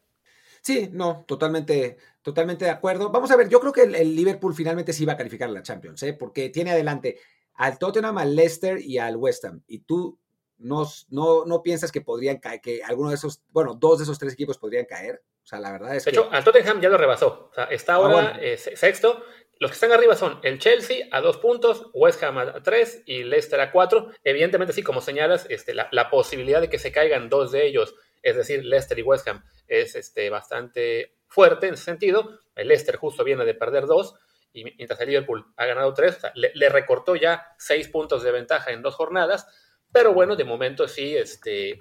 Sí, 0.62 0.89
no, 0.91 1.24
totalmente, 1.25 1.95
totalmente 2.21 2.65
de 2.65 2.71
acuerdo. 2.71 3.12
Vamos 3.12 3.31
a 3.31 3.38
ver, 3.38 3.47
yo 3.47 3.62
creo 3.62 3.71
que 3.71 3.83
el, 3.83 4.13
Liverpool 4.13 4.53
finalmente 4.53 4.91
sí 4.91 5.06
va 5.06 5.13
a 5.13 5.18
calificar 5.18 5.47
a 5.47 5.53
la 5.53 5.63
Champions, 5.63 6.03
¿eh? 6.03 6.12
porque 6.12 6.50
tiene 6.50 6.71
adelante 6.71 7.18
al 7.53 7.79
Tottenham, 7.79 8.18
al 8.18 8.36
Leicester 8.36 8.77
y 8.81 8.97
al 8.97 9.15
West 9.15 9.45
Ham. 9.45 9.63
Y 9.68 9.86
tú 9.86 10.19
no, 10.57 10.85
no, 11.09 11.61
piensas 11.61 11.91
que 11.91 12.01
podrían 12.01 12.38
caer, 12.38 12.61
que 12.61 12.83
alguno 12.83 13.09
de 13.09 13.15
esos, 13.15 13.41
bueno, 13.50 13.75
dos 13.75 14.00
de 14.00 14.03
esos 14.03 14.19
tres 14.19 14.33
equipos 14.33 14.57
podrían 14.57 14.85
caer. 14.85 15.21
O 15.44 15.45
sea, 15.45 15.59
la 15.59 15.71
verdad 15.71 15.95
es 15.95 16.05
de 16.05 16.11
que. 16.11 16.17
hecho, 16.17 16.29
al 16.31 16.44
Tottenham 16.44 16.79
ya 16.79 16.89
lo 16.89 16.97
rebasó. 16.97 17.50
O 17.51 17.53
sea, 17.53 17.65
está 17.65 17.94
ah, 17.94 17.95
ahora 17.97 18.38
eh, 18.41 18.57
sexto. 18.57 19.23
Los 19.59 19.71
que 19.71 19.75
están 19.75 19.91
arriba 19.91 20.15
son 20.15 20.39
el 20.44 20.59
Chelsea 20.59 21.07
a 21.11 21.21
dos 21.21 21.38
puntos, 21.38 21.89
West 21.94 22.23
Ham 22.23 22.38
a 22.38 22.63
tres 22.63 23.03
y 23.05 23.23
Leicester 23.23 23.59
a 23.59 23.71
cuatro. 23.71 24.11
Evidentemente, 24.23 24.73
sí, 24.73 24.83
como 24.83 25.00
señalas, 25.00 25.45
este, 25.50 25.74
la, 25.74 26.10
posibilidad 26.10 26.60
de 26.60 26.69
que 26.69 26.79
se 26.79 26.91
caigan 26.91 27.29
dos 27.29 27.51
de 27.51 27.65
ellos, 27.65 27.95
es 28.22 28.36
decir, 28.36 28.65
Leicester 28.65 28.98
y 29.00 29.03
West 29.03 29.27
Ham, 29.27 29.43
es 29.67 29.95
este, 29.95 30.29
bastante 30.29 31.15
fuerte 31.27 31.67
en 31.67 31.75
ese 31.75 31.83
sentido. 31.83 32.39
El 32.55 32.67
Leicester 32.67 32.95
justo 32.98 33.24
viene 33.24 33.45
de 33.45 33.53
perder 33.53 33.86
dos 33.86 34.15
y 34.53 34.63
mientras 34.63 35.00
el 35.01 35.10
Liverpool 35.10 35.45
ha 35.57 35.65
ganado 35.65 35.93
tres, 35.93 36.19
le, 36.36 36.69
recortó 36.69 37.15
ya 37.15 37.48
seis 37.57 37.88
puntos 37.88 38.24
de 38.24 38.31
ventaja 38.31 38.72
en 38.72 38.83
dos 38.83 38.95
jornadas 38.95 39.48
pero 39.93 40.12
bueno, 40.13 40.35
de 40.35 40.43
momento 40.43 40.88
sí, 40.88 41.15
este, 41.15 41.79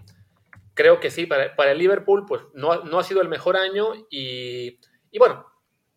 creo 0.74 1.00
que 1.00 1.10
sí, 1.10 1.26
para, 1.26 1.72
el 1.72 1.78
Liverpool, 1.78 2.26
pues 2.26 2.42
no, 2.52 2.84
no, 2.84 2.98
ha 2.98 3.04
sido 3.04 3.22
el 3.22 3.28
mejor 3.28 3.56
año 3.56 3.94
y, 4.10 4.78
bueno, 5.18 5.46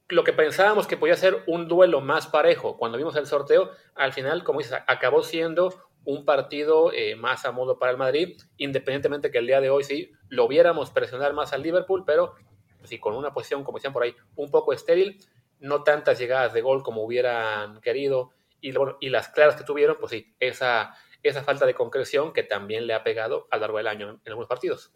lo 0.08 0.24
que 0.24 0.34
pensábamos 0.34 0.88
que 0.88 0.98
podía 0.98 1.18
ser 1.18 1.44
un 1.46 1.68
duelo 1.68 2.00
más 2.00 2.28
parejo 2.28 2.78
cuando 2.78 2.98
vimos 2.98 3.16
el 3.18 3.28
sorteo, 3.28 3.70
al 3.96 4.14
final, 4.14 4.44
como 4.44 4.60
dices, 4.60 4.78
acabó 4.88 5.24
siendo 5.24 5.74
un 6.06 6.24
partido 6.24 6.94
eh, 6.94 7.16
más 7.16 7.46
a 7.46 7.52
modo 7.52 7.80
para 7.80 7.92
el 7.92 7.98
Madrid, 7.98 8.38
independientemente 8.58 9.30
que 9.30 9.40
el 9.40 9.48
día 9.48 9.60
de 9.60 9.70
hoy 9.70 9.84
sí 9.84 10.12
lo 10.30 10.48
viéramos 10.48 10.92
presionar 10.92 11.34
más 11.34 11.52
al 11.52 11.64
Liverpool, 11.64 12.04
pero 12.06 12.36
sí 12.84 13.00
con 13.00 13.16
una 13.16 13.34
posición, 13.34 13.64
como 13.64 13.80
decían 13.80 13.94
por 13.94 14.04
ahí, 14.04 14.16
un 14.36 14.52
poco 14.52 14.72
estéril, 14.72 15.20
no 15.60 15.84
tantas 15.84 16.18
llegadas 16.20 16.54
de 16.54 16.62
gol 16.62 16.82
como 16.82 17.04
hubieran 17.04 17.82
querido, 17.82 18.32
y, 18.62 18.74
y 19.00 19.10
las 19.10 19.30
claras 19.30 19.56
que 19.56 19.64
tuvieron, 19.64 19.98
pues 20.00 20.12
sí, 20.12 20.36
esa, 20.40 20.96
esa 21.30 21.44
falta 21.44 21.66
de 21.66 21.74
concreción 21.74 22.34
que 22.34 22.44
también 22.44 22.88
le 22.88 22.94
ha 22.94 23.04
pegado 23.04 23.48
a 23.52 23.58
lo 23.58 23.62
largo 23.62 23.78
del 23.78 23.88
año 23.88 24.10
en, 24.10 24.22
algunos 24.26 24.48
partidos. 24.48 24.92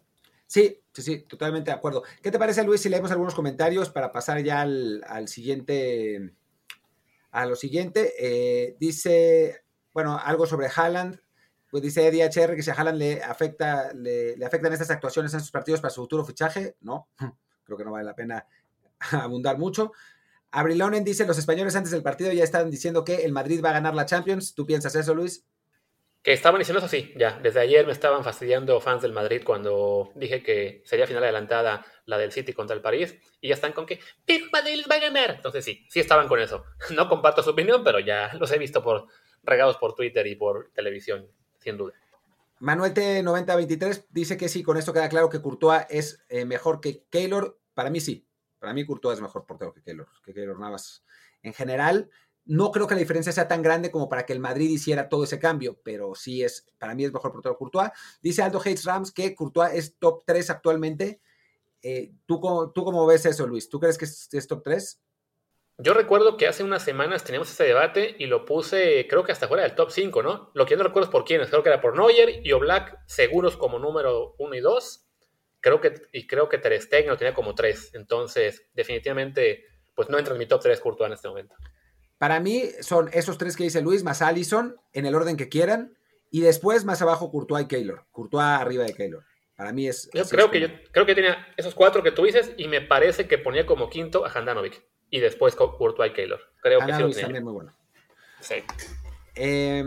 Sí, 0.46 0.82
sí, 0.92 1.02
sí, 1.02 1.22
totalmente 1.22 1.70
de 1.70 1.76
acuerdo. 1.76 2.02
¿Qué 2.22 2.30
te 2.30 2.38
parece, 2.38 2.64
Luis, 2.64 2.80
si 2.80 2.88
leemos 2.88 3.10
algunos 3.10 3.34
comentarios 3.34 3.90
para 3.90 4.10
pasar 4.10 4.42
ya 4.42 4.62
al, 4.62 5.28
siguiente, 5.28 6.34
a 7.30 7.46
lo 7.46 7.54
siguiente? 7.54 8.14
Eh, 8.18 8.76
dice, 8.78 9.64
bueno, 9.92 10.18
algo 10.18 10.46
sobre 10.46 10.68
Haaland. 10.74 11.20
Pues 11.70 11.84
dice 11.84 12.04
Eddie 12.04 12.24
HR 12.24 12.56
que 12.56 12.64
si 12.64 12.70
a 12.70 12.74
Haaland 12.74 12.98
le, 12.98 13.22
afecta, 13.22 13.92
le, 13.94 14.36
le 14.36 14.44
afectan 14.44 14.72
estas 14.72 14.90
actuaciones 14.90 15.32
en 15.34 15.40
sus 15.40 15.52
partidos 15.52 15.80
para 15.80 15.92
su 15.92 16.00
futuro 16.00 16.24
fichaje. 16.24 16.76
No, 16.80 17.08
creo 17.64 17.78
que 17.78 17.84
no 17.84 17.92
vale 17.92 18.04
la 18.04 18.16
pena 18.16 18.44
abundar 19.12 19.56
mucho. 19.58 19.92
Abrilonen 20.52 21.04
dice, 21.04 21.26
los 21.26 21.38
españoles 21.38 21.76
antes 21.76 21.92
del 21.92 22.02
partido 22.02 22.32
ya 22.32 22.42
están 22.42 22.70
diciendo 22.70 23.04
que 23.04 23.24
el 23.24 23.32
Madrid 23.32 23.62
va 23.64 23.70
a 23.70 23.74
ganar 23.74 23.94
la 23.94 24.06
Champions. 24.06 24.54
¿Tú 24.54 24.66
piensas 24.66 24.96
eso, 24.96 25.14
Luis? 25.14 25.44
Que 26.22 26.34
estaban 26.34 26.58
diciendo 26.58 26.80
eso, 26.80 26.88
sí, 26.88 27.14
ya. 27.16 27.38
Desde 27.42 27.60
ayer 27.60 27.86
me 27.86 27.92
estaban 27.92 28.22
fastidiando 28.22 28.78
fans 28.80 29.00
del 29.00 29.12
Madrid 29.12 29.42
cuando 29.44 30.12
dije 30.14 30.42
que 30.42 30.82
sería 30.84 31.06
final 31.06 31.22
adelantada 31.22 31.84
la 32.04 32.18
del 32.18 32.30
City 32.30 32.52
contra 32.52 32.76
el 32.76 32.82
París. 32.82 33.16
Y 33.40 33.48
ya 33.48 33.54
están 33.54 33.72
con 33.72 33.86
que, 33.86 34.00
pero 34.26 34.44
Madrid 34.52 34.76
les 34.76 34.90
va 34.90 34.96
a 34.96 35.00
ganar. 35.00 35.30
Entonces 35.30 35.64
sí, 35.64 35.86
sí 35.88 35.98
estaban 35.98 36.28
con 36.28 36.40
eso. 36.40 36.64
No 36.94 37.08
comparto 37.08 37.42
su 37.42 37.50
opinión, 37.50 37.82
pero 37.82 38.00
ya 38.00 38.30
los 38.38 38.52
he 38.52 38.58
visto 38.58 38.82
por 38.82 39.06
regados 39.42 39.78
por 39.78 39.94
Twitter 39.94 40.26
y 40.26 40.36
por 40.36 40.70
televisión, 40.74 41.26
sin 41.58 41.78
duda. 41.78 41.94
Manuel 42.58 42.92
T9023 42.92 44.08
dice 44.10 44.36
que 44.36 44.50
sí, 44.50 44.62
con 44.62 44.76
esto 44.76 44.92
queda 44.92 45.08
claro 45.08 45.30
que 45.30 45.40
Courtois 45.40 45.86
es 45.88 46.22
eh, 46.28 46.44
mejor 46.44 46.82
que 46.82 47.06
Keylor. 47.08 47.58
Para 47.72 47.88
mí 47.88 48.00
sí. 48.00 48.28
Para 48.58 48.74
mí 48.74 48.84
Courtois 48.84 49.16
es 49.16 49.22
mejor 49.22 49.46
portero 49.46 49.72
que 49.72 49.82
Keylor, 49.82 50.06
que 50.22 50.34
Keylor 50.34 50.60
Navas. 50.60 51.02
En 51.42 51.54
general, 51.54 52.10
no 52.50 52.72
creo 52.72 52.88
que 52.88 52.94
la 52.94 53.00
diferencia 53.00 53.30
sea 53.30 53.46
tan 53.46 53.62
grande 53.62 53.92
como 53.92 54.08
para 54.08 54.26
que 54.26 54.32
el 54.32 54.40
Madrid 54.40 54.68
hiciera 54.68 55.08
todo 55.08 55.22
ese 55.22 55.38
cambio, 55.38 55.78
pero 55.84 56.16
sí 56.16 56.42
es, 56.42 56.66
para 56.78 56.96
mí 56.96 57.04
es 57.04 57.12
mejor 57.12 57.30
portero 57.30 57.56
Courtois. 57.56 57.92
Dice 58.20 58.42
Aldo 58.42 58.58
Hates 58.58 58.84
Rams 58.84 59.12
que 59.12 59.36
Courtois 59.36 59.72
es 59.72 59.96
top 60.00 60.24
3 60.26 60.50
actualmente. 60.50 61.20
Eh, 61.80 62.10
¿tú, 62.26 62.40
cómo, 62.40 62.72
¿Tú 62.72 62.84
cómo 62.84 63.06
ves 63.06 63.24
eso, 63.24 63.46
Luis? 63.46 63.68
¿Tú 63.68 63.78
crees 63.78 63.96
que 63.96 64.04
es, 64.04 64.28
es 64.34 64.48
top 64.48 64.64
3? 64.64 65.00
Yo 65.78 65.94
recuerdo 65.94 66.36
que 66.36 66.48
hace 66.48 66.64
unas 66.64 66.82
semanas 66.82 67.22
teníamos 67.22 67.48
ese 67.52 67.62
debate 67.62 68.16
y 68.18 68.26
lo 68.26 68.44
puse, 68.44 69.06
creo 69.08 69.22
que 69.22 69.30
hasta 69.30 69.46
fuera 69.46 69.62
del 69.62 69.76
top 69.76 69.92
5, 69.92 70.20
¿no? 70.20 70.50
Lo 70.52 70.66
que 70.66 70.72
yo 70.72 70.76
no 70.76 70.82
recuerdo 70.82 71.06
es 71.06 71.12
por 71.12 71.24
quiénes, 71.24 71.50
creo 71.50 71.62
que 71.62 71.68
era 71.68 71.80
por 71.80 71.96
Neuer 71.96 72.44
y 72.44 72.50
Oblak 72.50 72.98
seguros 73.06 73.56
como 73.56 73.78
número 73.78 74.34
1 74.38 74.56
y 74.56 74.60
2. 74.60 75.06
Creo 75.60 75.80
que, 75.80 76.02
y 76.12 76.26
creo 76.26 76.48
que 76.48 76.58
Ter 76.58 76.82
Stegen 76.82 77.10
lo 77.10 77.16
tenía 77.16 77.32
como 77.32 77.54
3. 77.54 77.94
Entonces, 77.94 78.66
definitivamente, 78.74 79.66
pues 79.94 80.08
no 80.08 80.18
entra 80.18 80.34
en 80.34 80.40
mi 80.40 80.46
top 80.46 80.62
3 80.62 80.80
Courtois 80.80 81.06
en 81.06 81.12
este 81.12 81.28
momento. 81.28 81.54
Para 82.20 82.38
mí 82.38 82.64
son 82.82 83.08
esos 83.14 83.38
tres 83.38 83.56
que 83.56 83.64
dice 83.64 83.80
Luis, 83.80 84.04
más 84.04 84.20
Allison, 84.20 84.76
en 84.92 85.06
el 85.06 85.14
orden 85.14 85.38
que 85.38 85.48
quieran, 85.48 85.96
y 86.30 86.42
después 86.42 86.84
más 86.84 87.00
abajo 87.00 87.30
Courtois 87.30 87.64
y 87.64 87.66
Keylor. 87.66 88.04
Courtois 88.12 88.44
arriba 88.44 88.84
de 88.84 88.92
Keylor. 88.92 89.24
Para 89.56 89.72
mí 89.72 89.88
es. 89.88 90.10
Yo 90.12 90.26
creo 90.26 90.50
que 90.50 90.60
yo 90.60 90.68
creo 90.92 91.06
que 91.06 91.14
tenía 91.14 91.48
esos 91.56 91.74
cuatro 91.74 92.02
que 92.02 92.12
tú 92.12 92.24
dices, 92.24 92.52
y 92.58 92.68
me 92.68 92.82
parece 92.82 93.26
que 93.26 93.38
ponía 93.38 93.64
como 93.64 93.88
quinto 93.88 94.26
a 94.26 94.30
Handanovic. 94.30 94.84
Y 95.08 95.20
después 95.20 95.56
Courtois 95.56 96.10
y 96.10 96.14
Keylor. 96.14 96.40
Creo 96.60 96.80
que 96.80 96.92
sí 96.92 97.22
también 97.22 97.42
muy 97.42 97.54
bueno. 97.54 97.74
Sí. 98.40 98.56
Eh, 99.34 99.82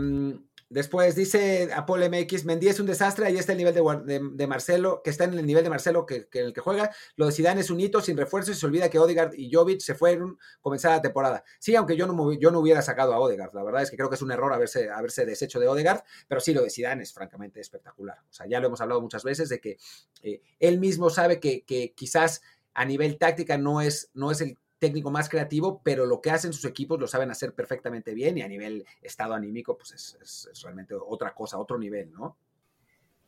Después 0.74 1.14
dice 1.14 1.68
Apolo 1.72 2.04
MX, 2.10 2.46
Mendy 2.46 2.66
es 2.66 2.80
un 2.80 2.86
desastre, 2.86 3.26
ahí 3.26 3.36
está 3.36 3.52
el 3.52 3.58
nivel 3.58 3.72
de, 3.72 4.20
de, 4.32 4.46
Marcelo, 4.48 5.02
que 5.04 5.10
está 5.10 5.22
en 5.22 5.34
el 5.34 5.46
nivel 5.46 5.62
de 5.62 5.70
Marcelo 5.70 6.04
que, 6.04 6.26
que, 6.26 6.40
el 6.40 6.52
que 6.52 6.60
juega. 6.60 6.90
Lo 7.14 7.26
de 7.26 7.32
Zidane 7.32 7.60
es 7.60 7.70
un 7.70 7.78
hito 7.78 8.00
sin 8.00 8.16
refuerzo 8.16 8.50
y 8.50 8.54
se 8.56 8.66
olvida 8.66 8.90
que 8.90 8.98
Odegaard 8.98 9.34
y 9.34 9.54
Jovic 9.54 9.78
se 9.78 9.94
fueron 9.94 10.36
comenzar 10.60 10.90
la 10.90 11.00
temporada. 11.00 11.44
Sí, 11.60 11.76
aunque 11.76 11.96
yo 11.96 12.08
no, 12.08 12.32
yo 12.32 12.50
no 12.50 12.58
hubiera 12.58 12.82
sacado 12.82 13.14
a 13.14 13.20
Odegaard, 13.20 13.54
la 13.54 13.62
verdad 13.62 13.82
es 13.82 13.90
que 13.92 13.96
creo 13.96 14.08
que 14.08 14.16
es 14.16 14.22
un 14.22 14.32
error 14.32 14.52
haberse, 14.52 14.90
haberse 14.90 15.24
deshecho 15.24 15.60
de 15.60 15.68
Odegaard, 15.68 16.02
pero 16.26 16.40
sí, 16.40 16.52
lo 16.52 16.64
de 16.64 16.70
Zidane 16.70 17.04
es 17.04 17.12
francamente 17.12 17.60
espectacular. 17.60 18.18
O 18.28 18.32
sea, 18.32 18.48
ya 18.48 18.58
lo 18.58 18.66
hemos 18.66 18.80
hablado 18.80 19.00
muchas 19.00 19.22
veces 19.22 19.48
de 19.50 19.60
que 19.60 19.78
eh, 20.24 20.42
él 20.58 20.80
mismo 20.80 21.08
sabe 21.08 21.38
que, 21.38 21.64
que, 21.64 21.94
quizás 21.94 22.42
a 22.74 22.84
nivel 22.84 23.16
táctica 23.16 23.58
no 23.58 23.80
es, 23.80 24.10
no 24.12 24.32
es 24.32 24.40
el 24.40 24.58
técnico 24.84 25.10
más 25.10 25.30
creativo, 25.30 25.80
pero 25.82 26.04
lo 26.04 26.20
que 26.20 26.30
hacen 26.30 26.52
sus 26.52 26.66
equipos 26.66 27.00
lo 27.00 27.06
saben 27.06 27.30
hacer 27.30 27.54
perfectamente 27.54 28.12
bien 28.12 28.36
y 28.36 28.42
a 28.42 28.48
nivel 28.48 28.84
estado 29.00 29.32
anímico, 29.32 29.78
pues 29.78 29.92
es, 30.20 30.50
realmente 30.62 30.94
otra 30.94 31.34
cosa, 31.34 31.56
otro 31.56 31.78
nivel, 31.78 32.12
¿no? 32.12 32.36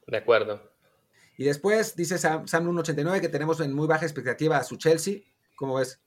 De 0.07 0.19
acuerdo. 0.19 0.71
Y 1.39 1.45
después 1.45 1.97
dice 1.97 2.19
Sam, 2.19 2.47
Sam 2.47 2.65
189 2.65 3.23
que 3.23 3.31
tenemos 3.31 3.59
en 3.61 3.73
muy 3.73 3.87
baja 3.87 4.05
expectativa 4.05 4.59
a 4.59 4.65
su 4.65 4.77
Chelsea. 4.77 5.21
¿Cómo 5.55 5.77
ves? 5.77 5.99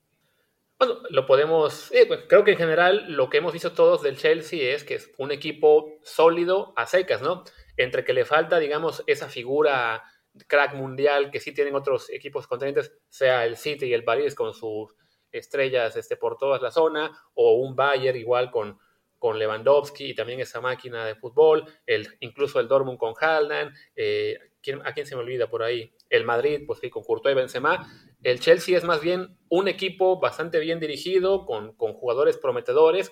Bueno, 0.78 1.00
lo 1.10 1.26
podemos. 1.26 1.92
Pues, 2.08 2.20
creo 2.30 2.44
que 2.44 2.52
en 2.52 2.58
general 2.58 3.12
lo 3.12 3.32
que 3.32 3.40
hemos 3.40 3.52
visto 3.52 3.74
todos 3.74 4.04
del 4.04 4.18
Chelsea 4.18 4.76
es 4.76 4.84
que 4.84 4.94
es 4.94 5.10
un 5.18 5.32
equipo 5.32 5.98
sólido 6.04 6.74
a 6.78 6.86
secas, 6.86 7.24
¿no? 7.24 7.44
Entre 7.76 8.04
que 8.04 8.14
le 8.14 8.24
falta, 8.24 8.60
digamos, 8.60 9.04
esa 9.08 9.30
figura 9.30 10.04
crack 10.46 10.76
mundial 10.76 11.32
que 11.32 11.40
sí 11.40 11.54
tienen 11.54 11.74
otros 11.74 12.12
equipos 12.12 12.46
contendientes, 12.46 12.94
sea 13.10 13.46
el 13.46 13.58
City 13.58 13.88
y 13.88 13.94
el 13.94 14.04
París 14.04 14.36
con 14.36 14.54
sus 14.54 14.94
estrellas 15.32 15.96
este, 15.96 16.18
por 16.18 16.38
toda 16.38 16.60
la 16.60 16.72
zona, 16.72 17.12
o 17.34 17.54
un 17.54 17.76
Bayer 17.76 18.16
igual 18.16 18.52
con, 18.52 18.80
con 19.20 19.38
Lewandowski 19.38 20.12
y 20.12 20.16
también 20.16 20.40
esa 20.40 20.62
máquina 20.62 21.06
de 21.06 21.16
fútbol, 21.16 21.66
el, 21.86 22.08
incluso 22.22 22.60
el 22.60 22.68
Dortmund 22.68 22.98
con 22.98 23.14
Haaland, 23.20 23.76
eh, 23.96 24.38
¿a 24.84 24.94
quién 24.94 25.06
se 25.06 25.16
me 25.16 25.22
olvida 25.22 25.50
por 25.50 25.62
ahí? 25.62 25.94
El 26.10 26.24
Madrid, 26.24 26.64
pues 26.66 26.80
sí, 26.80 26.90
con 26.90 27.04
Courtois 27.04 27.34
y 27.34 27.36
Benzema. 27.36 27.88
El 28.24 28.40
Chelsea 28.40 28.78
es 28.78 28.84
más 28.84 29.02
bien 29.02 29.38
un 29.50 29.68
equipo 29.68 30.20
bastante 30.20 30.60
bien 30.60 30.80
dirigido, 30.80 31.46
con, 31.46 31.74
con 31.74 31.94
jugadores 31.94 32.38
prometedores. 32.38 33.12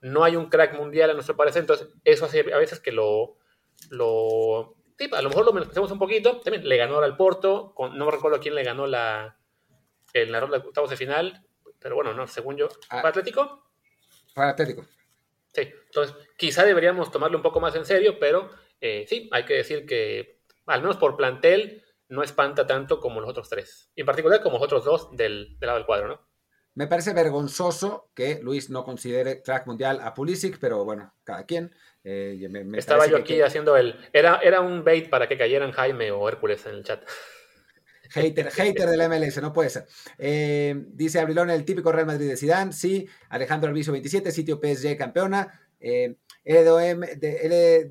No 0.00 0.24
hay 0.24 0.36
un 0.36 0.48
crack 0.48 0.76
mundial 0.76 1.10
a 1.10 1.14
nuestro 1.14 1.36
parecer, 1.36 1.60
entonces 1.62 1.88
eso 2.04 2.24
hace 2.24 2.40
a 2.52 2.58
veces 2.58 2.80
que 2.80 2.92
lo... 2.92 3.36
lo 3.90 4.76
a 5.12 5.22
lo 5.22 5.28
mejor 5.28 5.44
lo 5.44 5.52
menospreciamos 5.52 5.90
un 5.90 5.98
poquito. 5.98 6.40
También 6.40 6.68
le 6.68 6.76
ganó 6.76 6.98
al 6.98 7.16
Porto, 7.16 7.72
con, 7.74 7.98
no 7.98 8.10
recuerdo 8.10 8.38
quién 8.38 8.54
le 8.54 8.62
ganó 8.62 8.86
la, 8.86 9.36
en 10.14 10.32
la 10.32 10.40
ronda 10.40 10.58
de 10.58 10.66
octavos 10.66 10.90
de 10.90 10.96
final, 10.96 11.44
pero 11.78 11.96
bueno, 11.96 12.14
no, 12.14 12.26
según 12.26 12.56
yo. 12.56 12.68
Ah. 12.88 13.02
¿Para 13.02 13.08
Atlético? 13.10 13.68
Para 14.34 14.50
Atlético. 14.50 14.86
Sí, 15.52 15.70
entonces 15.86 16.16
quizá 16.36 16.64
deberíamos 16.64 17.10
tomarlo 17.10 17.36
un 17.36 17.42
poco 17.42 17.60
más 17.60 17.74
en 17.76 17.84
serio, 17.84 18.18
pero 18.18 18.50
eh, 18.80 19.04
sí, 19.08 19.28
hay 19.32 19.44
que 19.44 19.54
decir 19.54 19.86
que 19.86 20.40
al 20.66 20.80
menos 20.80 20.96
por 20.96 21.16
plantel 21.16 21.84
no 22.08 22.22
espanta 22.22 22.66
tanto 22.66 23.00
como 23.00 23.20
los 23.20 23.30
otros 23.30 23.48
tres, 23.48 23.90
y 23.94 24.00
en 24.00 24.06
particular 24.06 24.42
como 24.42 24.56
los 24.56 24.64
otros 24.64 24.84
dos 24.84 25.16
del, 25.16 25.56
lado 25.60 25.78
del 25.78 25.86
cuadro, 25.86 26.08
¿no? 26.08 26.34
Me 26.76 26.88
parece 26.88 27.14
vergonzoso 27.14 28.10
que 28.14 28.40
Luis 28.42 28.68
no 28.68 28.82
considere 28.82 29.36
track 29.36 29.66
mundial 29.68 30.00
a 30.02 30.12
Pulisic, 30.12 30.58
pero 30.58 30.84
bueno, 30.84 31.14
cada 31.22 31.46
quien. 31.46 31.72
Eh, 32.02 32.48
Estaba 32.74 33.06
yo 33.06 33.16
aquí 33.16 33.40
haciendo 33.42 33.76
el... 33.76 33.96
Era, 34.12 34.40
era 34.42 34.60
un 34.60 34.82
bait 34.82 35.08
para 35.08 35.28
que 35.28 35.38
cayeran 35.38 35.70
Jaime 35.70 36.10
o 36.10 36.28
Hércules 36.28 36.66
en 36.66 36.74
el 36.74 36.82
chat. 36.82 37.04
Hater, 38.14 38.50
hater 38.52 38.88
del 38.88 39.08
MLS, 39.08 39.42
no 39.42 39.52
puede 39.52 39.70
ser. 39.70 39.86
Eh, 40.18 40.74
dice 40.88 41.18
Abrilón, 41.20 41.50
el 41.50 41.64
típico 41.64 41.92
Real 41.92 42.06
Madrid 42.06 42.28
de 42.28 42.36
Zidane, 42.36 42.72
sí. 42.72 43.08
Alejandro 43.28 43.68
Alviso 43.68 43.92
27, 43.92 44.30
sitio 44.30 44.60
PSG 44.62 44.96
campeona. 44.96 45.60
Eh, 45.80 46.16
L, 46.44 47.90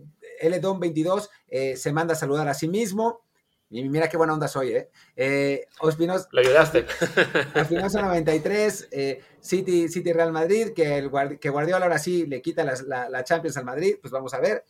22 0.80 1.30
eh, 1.48 1.76
se 1.76 1.94
manda 1.94 2.14
a 2.14 2.18
saludar 2.18 2.48
a 2.48 2.54
sí 2.54 2.68
mismo. 2.68 3.22
Y 3.70 3.90
mira 3.90 4.08
qué 4.08 4.18
buena 4.18 4.34
onda 4.34 4.48
soy, 4.48 4.72
¿eh? 4.72 4.90
eh 5.16 5.66
Ospinosa, 5.80 6.28
Lo 6.32 6.42
ayudaste. 6.42 6.86
Ospinosa 7.60 8.04
93, 8.04 8.90
eh, 8.92 9.20
City, 9.40 9.90
City 9.90 10.14
Real 10.14 10.32
Madrid, 10.32 10.74
que, 10.76 10.98
el, 11.00 11.40
que 11.40 11.50
Guardiola 11.50 11.86
ahora 11.86 11.98
sí 11.98 12.28
le 12.28 12.40
quita 12.42 12.64
la, 12.64 13.24
Champions 13.24 13.58
al 13.58 13.66
Madrid, 13.66 13.96
pues 14.00 14.12
vamos 14.12 14.34
a 14.36 14.40
ver. 14.40 14.64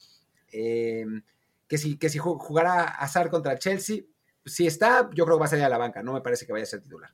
que, 0.50 1.77
si, 1.77 1.98
que 1.98 2.10
si 2.10 2.17
jugará 2.17 2.83
Azar 2.83 3.29
contra 3.29 3.60
Chelsea, 3.60 4.03
si 4.46 4.68
está, 4.68 5.10
yo 5.14 5.26
creo 5.26 5.38
que 5.38 5.42
va 5.42 5.46
a 5.46 5.50
salir 5.50 5.66
a 5.66 5.70
la 5.70 5.78
banca, 5.78 6.04
no 6.04 6.14
me 6.14 6.22
parece 6.22 6.46
que 6.46 6.54
vaya 6.54 6.64
a 6.64 6.68
ser 6.68 6.82
titular. 6.82 7.12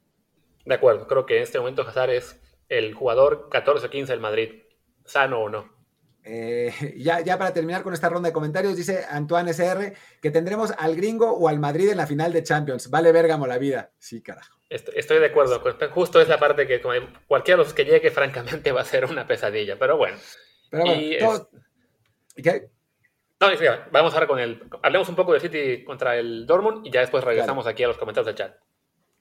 De 0.66 0.76
acuerdo, 0.76 1.08
creo 1.08 1.26
que 1.26 1.38
en 1.38 1.44
este 1.44 1.60
momento 1.60 1.82
Hazard 1.82 2.12
es 2.12 2.40
el 2.68 2.94
jugador 2.94 3.50
14-15 3.50 4.06
del 4.08 4.20
Madrid, 4.20 4.64
sano 5.06 5.40
o 5.40 5.50
no. 5.50 5.80
Eh, 6.24 6.72
ya, 6.98 7.22
ya 7.22 7.38
para 7.38 7.54
terminar 7.54 7.82
con 7.82 7.94
esta 7.94 8.10
ronda 8.10 8.30
de 8.30 8.34
comentarios, 8.34 8.76
dice 8.76 9.06
Antoine 9.10 9.52
SR 9.52 9.94
que 10.22 10.32
tendremos 10.32 10.72
al 10.78 10.96
gringo 10.96 11.32
o 11.32 11.48
al 11.48 11.60
Madrid 11.60 11.90
en 11.90 11.98
la 11.98 12.08
final 12.08 12.34
de 12.34 12.44
Champions. 12.44 12.90
Vale 12.90 13.12
Bergamo 13.12 13.48
la 13.48 13.58
vida. 13.58 13.92
Sí, 13.98 14.22
carajo. 14.22 14.60
Estoy 14.70 15.20
de 15.20 15.26
acuerdo. 15.26 15.62
Justo 15.92 16.22
es 16.22 16.28
la 16.28 16.38
parte 16.38 16.68
que 16.68 16.80
cualquiera 17.28 17.58
de 17.58 17.64
los 17.64 17.74
que 17.74 17.86
llegue, 17.86 18.12
francamente, 18.12 18.72
va 18.72 18.82
a 18.82 18.86
ser 18.86 19.06
una 19.06 19.26
pesadilla. 19.26 19.80
Pero 19.80 19.98
bueno. 19.98 20.18
Pero 20.70 20.84
bueno, 20.86 21.50
¿qué? 22.36 22.70
No, 23.40 23.48
vamos 23.92 24.14
ahora 24.14 24.28
con 24.28 24.38
el. 24.38 24.62
Hablemos 24.84 25.08
un 25.08 25.16
poco 25.16 25.32
del 25.32 25.42
City 25.42 25.86
contra 25.86 26.18
el 26.18 26.46
Dortmund 26.46 26.86
y 26.86 26.92
ya 26.92 27.00
después 27.00 27.24
regresamos 27.24 27.66
aquí 27.68 27.84
a 27.84 27.88
los 27.88 27.98
comentarios 27.98 28.26
del 28.26 28.36
chat. 28.36 28.58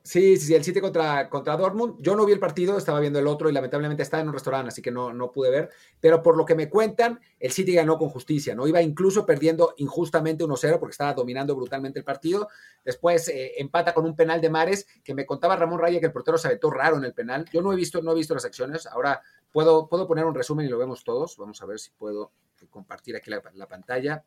Sí, 0.02 0.36
sí, 0.38 0.46
sí, 0.46 0.54
el 0.54 0.64
City 0.64 0.80
contra, 0.80 1.28
contra 1.28 1.56
Dortmund. 1.56 1.96
Yo 2.00 2.16
no 2.16 2.24
vi 2.24 2.32
el 2.32 2.40
partido, 2.40 2.78
estaba 2.78 2.98
viendo 2.98 3.20
el 3.20 3.28
otro 3.28 3.48
y 3.48 3.52
lamentablemente 3.52 4.02
estaba 4.02 4.22
en 4.22 4.28
un 4.28 4.34
restaurante, 4.34 4.68
así 4.68 4.82
que 4.82 4.90
no, 4.90 5.12
no 5.12 5.30
pude 5.30 5.50
ver. 5.50 5.70
Pero 6.00 6.20
por 6.20 6.36
lo 6.36 6.44
que 6.44 6.56
me 6.56 6.68
cuentan, 6.68 7.20
el 7.38 7.52
City 7.52 7.74
ganó 7.74 7.96
con 7.96 8.08
justicia, 8.08 8.56
¿no? 8.56 8.66
Iba 8.66 8.82
incluso 8.82 9.24
perdiendo 9.24 9.74
injustamente 9.76 10.44
1-0 10.44 10.80
porque 10.80 10.92
estaba 10.92 11.14
dominando 11.14 11.54
brutalmente 11.54 12.00
el 12.00 12.04
partido. 12.04 12.48
Después 12.84 13.28
eh, 13.28 13.52
empata 13.58 13.94
con 13.94 14.04
un 14.04 14.16
penal 14.16 14.40
de 14.40 14.50
Mares, 14.50 14.86
que 15.04 15.14
me 15.14 15.26
contaba 15.26 15.54
Ramón 15.54 15.78
Raya 15.78 16.00
que 16.00 16.06
el 16.06 16.12
portero 16.12 16.38
se 16.38 16.48
aventó 16.48 16.70
raro 16.70 16.96
en 16.96 17.04
el 17.04 17.12
penal. 17.12 17.44
Yo 17.52 17.62
no 17.62 17.72
he 17.72 17.76
visto, 17.76 18.02
no 18.02 18.12
he 18.12 18.14
visto 18.16 18.34
las 18.34 18.46
acciones. 18.46 18.86
Ahora 18.86 19.20
puedo, 19.52 19.88
puedo 19.88 20.08
poner 20.08 20.24
un 20.24 20.34
resumen 20.34 20.66
y 20.66 20.70
lo 20.70 20.78
vemos 20.78 21.04
todos. 21.04 21.36
Vamos 21.36 21.62
a 21.62 21.66
ver 21.66 21.78
si 21.78 21.90
puedo 21.90 22.32
compartir 22.70 23.16
aquí 23.16 23.30
la, 23.30 23.66
pantalla. 23.66 24.24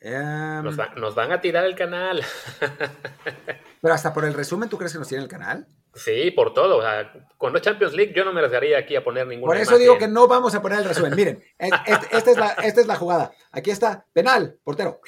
Em, 0.00 0.62
nos, 0.62 1.14
van 1.14 1.32
a 1.32 1.40
tirar 1.40 1.64
el 1.64 1.74
canal. 1.74 2.24
Pero 3.80 3.94
hasta 3.94 4.12
por 4.12 4.24
el 4.24 4.34
resumen, 4.34 4.68
¿tú 4.68 4.76
crees 4.76 4.92
que 4.92 4.98
nos 4.98 5.08
tienen 5.08 5.24
el 5.24 5.30
canal? 5.30 5.66
Sí, 5.94 6.30
por 6.30 6.54
todo. 6.54 6.78
O 6.78 6.82
sea, 6.82 7.12
cuando 7.36 7.58
es 7.58 7.64
Champions 7.64 7.94
League, 7.94 8.12
yo 8.14 8.24
no 8.24 8.32
me 8.32 8.40
arriesgaría 8.40 8.78
aquí 8.78 8.96
a 8.96 9.04
poner 9.04 9.26
ninguna. 9.26 9.48
Por 9.48 9.56
eso 9.56 9.78
digo 9.78 9.98
que 9.98 10.08
no 10.08 10.26
vamos 10.26 10.54
a 10.54 10.62
poner 10.62 10.78
el 10.78 10.86
resumen. 10.86 11.14
Miren, 11.14 11.44
esta, 11.58 12.30
es 12.30 12.36
la, 12.36 12.48
esta 12.62 12.80
es 12.80 12.86
la 12.86 12.96
jugada. 12.96 13.32
Aquí 13.50 13.70
está, 13.70 14.06
penal, 14.12 14.58
portero. 14.64 15.00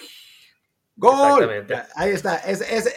¡Gol! 0.96 1.66
Ahí 1.96 2.10
está. 2.12 2.40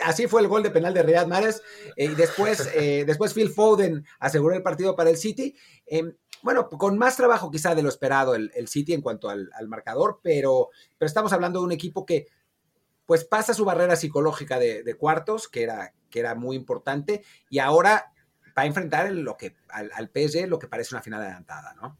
así 0.03 0.27
fue 0.27 0.41
el 0.41 0.47
gol 0.47 0.61
de 0.61 0.69
penal 0.69 0.93
de 0.93 1.01
Riyad 1.01 1.27
Mahrez. 1.27 1.63
y 1.95 2.09
después, 2.09 2.71
eh, 2.75 3.05
después 3.07 3.33
Phil 3.33 3.49
Foden 3.49 4.05
aseguró 4.19 4.55
el 4.55 4.61
partido 4.61 4.95
para 4.95 5.09
el 5.09 5.17
City. 5.17 5.55
Em, 5.85 6.13
bueno, 6.41 6.69
con 6.69 6.97
más 6.97 7.17
trabajo 7.17 7.51
quizá 7.51 7.75
de 7.75 7.83
lo 7.83 7.89
esperado 7.89 8.35
el, 8.35 8.67
City 8.67 8.93
en 8.93 9.01
cuanto 9.01 9.29
al, 9.29 9.49
marcador, 9.67 10.19
pero, 10.21 10.69
pero, 10.97 11.07
estamos 11.07 11.33
hablando 11.33 11.59
de 11.59 11.65
un 11.65 11.71
equipo 11.71 12.05
que 12.05 12.27
pues 13.05 13.23
pasa 13.23 13.53
su 13.53 13.63
barrera 13.63 13.95
psicológica 13.95 14.59
de, 14.59 14.95
cuartos, 14.95 15.47
que 15.47 15.63
era, 15.63 15.93
que 16.09 16.19
era 16.19 16.35
muy 16.35 16.55
importante, 16.55 17.23
y 17.49 17.59
ahora 17.59 18.13
va 18.57 18.63
a 18.63 18.65
enfrentar 18.65 19.11
lo 19.11 19.37
que, 19.37 19.55
al, 19.69 19.91
al 19.93 20.07
PSG 20.07 20.47
lo 20.47 20.59
que 20.59 20.67
parece 20.67 20.93
una 20.93 21.01
final 21.01 21.21
adelantada, 21.21 21.73
¿no? 21.75 21.97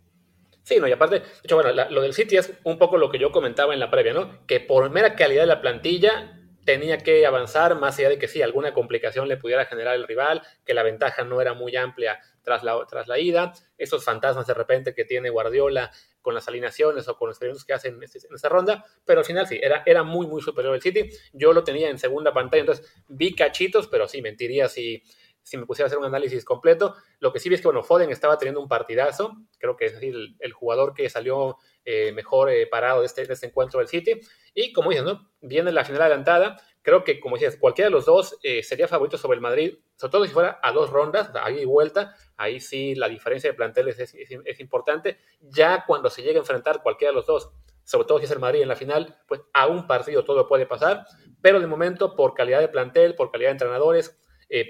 Sí, 0.64 0.80
no, 0.82 0.88
y 0.90 0.92
aparte, 0.92 1.20
de 1.20 1.26
hecho, 1.44 1.56
bueno, 1.56 1.72
lo 1.90 2.02
del 2.02 2.14
City 2.14 2.36
es 2.36 2.52
un 2.66 2.78
poco 2.78 2.98
lo 2.98 3.10
que 3.10 3.20
yo 3.20 3.32
comentaba 3.32 3.74
en 3.74 3.80
la 3.80 3.90
previa, 3.90 4.14
¿no? 4.14 4.46
Que 4.48 4.60
por 4.60 4.90
mera 4.90 5.16
calidad 5.16 5.44
de 5.44 5.48
la 5.48 5.62
plantilla 5.62 6.37
tenía 6.68 6.98
que 6.98 7.26
avanzar, 7.26 7.80
más 7.80 7.98
allá 7.98 8.10
de 8.10 8.20
que 8.20 8.28
sí, 8.28 8.42
alguna 8.42 8.74
complicación 8.74 9.30
le 9.30 9.38
pudiera 9.38 9.64
generar 9.64 9.96
el 9.96 10.06
rival, 10.06 10.42
que 10.66 10.74
la 10.74 10.84
ventaja 10.84 11.24
no 11.24 11.40
era 11.40 11.54
muy 11.54 11.78
amplia 11.78 12.20
tras 12.42 12.62
la, 12.62 12.86
tras 12.86 13.08
la 13.08 13.18
ida, 13.18 13.54
esos 13.78 14.04
fantasmas 14.04 14.48
de 14.48 14.54
repente 14.54 14.94
que 14.94 15.06
tiene 15.06 15.30
Guardiola 15.30 15.90
con 16.22 16.34
las 16.34 16.46
alineaciones 16.50 17.08
o 17.08 17.16
con 17.16 17.30
los 17.30 17.36
experimentos 17.36 17.64
que 17.64 17.72
hacen 17.72 17.96
en, 17.96 18.04
esta 18.04 18.50
ronda, 18.50 18.84
pero 19.06 19.22
al 19.22 19.26
final 19.26 19.48
sí, 19.48 19.58
era, 19.64 19.82
era 19.86 20.04
muy, 20.04 20.28
muy 20.28 20.42
superior 20.42 20.76
el 20.76 20.82
City. 20.82 21.10
Yo 21.32 21.54
lo 21.54 21.64
tenía 21.64 21.90
en 21.90 21.98
segunda 21.98 22.34
pantalla, 22.34 22.60
entonces 22.60 22.86
vi 23.08 23.34
cachitos, 23.34 23.88
pero 23.88 24.06
sí, 24.10 24.22
mentiría 24.22 24.68
si, 24.68 25.02
si 25.42 25.56
me 25.56 25.66
pusiera 25.66 25.86
a 25.86 25.88
hacer 25.88 26.00
un 26.00 26.04
análisis 26.04 26.44
completo. 26.44 26.96
Lo 27.20 27.32
que 27.32 27.40
sí 27.40 27.48
vi 27.48 27.56
es 27.56 27.62
que, 27.62 27.70
bueno, 27.70 27.82
Foden 27.82 28.12
estaba 28.12 28.38
teniendo 28.38 28.60
un 28.60 28.68
partidazo, 28.68 29.38
creo 29.58 29.78
que 29.78 29.86
es 29.86 29.94
el, 29.94 30.36
el 30.40 30.52
jugador 30.52 30.94
que 30.94 31.10
salió 31.10 31.56
eh, 31.90 32.12
mejor 32.12 32.50
eh, 32.50 32.68
parado 32.68 33.00
de 33.00 33.06
este, 33.06 33.26
de 33.26 33.34
este 33.34 33.48
encuentro 33.48 33.80
del 33.80 33.88
City. 33.88 34.20
Y 34.60 34.74
como 34.74 34.90
dices, 34.90 35.06
¿no? 35.06 35.30
Viene 35.40 35.72
la 35.72 35.86
final 35.86 36.02
adelantada, 36.02 36.60
creo 36.82 37.04
que, 37.04 37.20
como 37.20 37.38
dices, 37.38 37.58
cualquiera 37.58 37.90
de 37.90 37.92
los 37.92 38.08
dos 38.08 38.40
eh, 38.42 38.64
sería 38.64 38.88
favorito 38.88 39.16
sobre 39.16 39.36
el 39.36 39.42
Madrid, 39.42 39.76
sobre 39.96 40.12
todo 40.12 40.26
si 40.26 40.32
fuera 40.32 40.60
a 40.64 40.72
dos 40.72 40.90
rondas, 40.90 41.30
ahí 41.44 41.64
vuelta, 41.64 42.16
ahí 42.38 42.60
sí 42.60 42.96
la 42.96 43.08
diferencia 43.08 43.52
de 43.52 43.54
planteles 43.56 44.00
es, 44.00 44.16
es, 44.16 44.60
importante. 44.60 45.20
Ya 45.42 45.84
cuando 45.86 46.10
se 46.10 46.24
llegue 46.24 46.38
a 46.38 46.40
enfrentar 46.40 46.82
cualquiera 46.82 47.12
de 47.12 47.18
los 47.18 47.28
dos, 47.28 47.52
sobre 47.84 48.08
todo 48.08 48.18
si 48.18 48.26
es 48.26 48.32
el 48.32 48.40
Madrid 48.40 48.64
en 48.64 48.68
la 48.68 48.76
final, 48.76 49.20
pues 49.28 49.42
a 49.54 49.68
un 49.68 49.86
partido 49.86 50.24
todo 50.26 50.48
puede 50.48 50.66
pasar, 50.66 51.06
pero 51.40 51.60
de 51.60 51.68
momento 51.68 52.16
por 52.16 52.34
calidad 52.34 52.60
de 52.60 52.68
plantel, 52.68 53.14
por 53.14 53.30
calidad 53.30 53.50
de 53.50 53.54
entrenadores, 53.54 54.20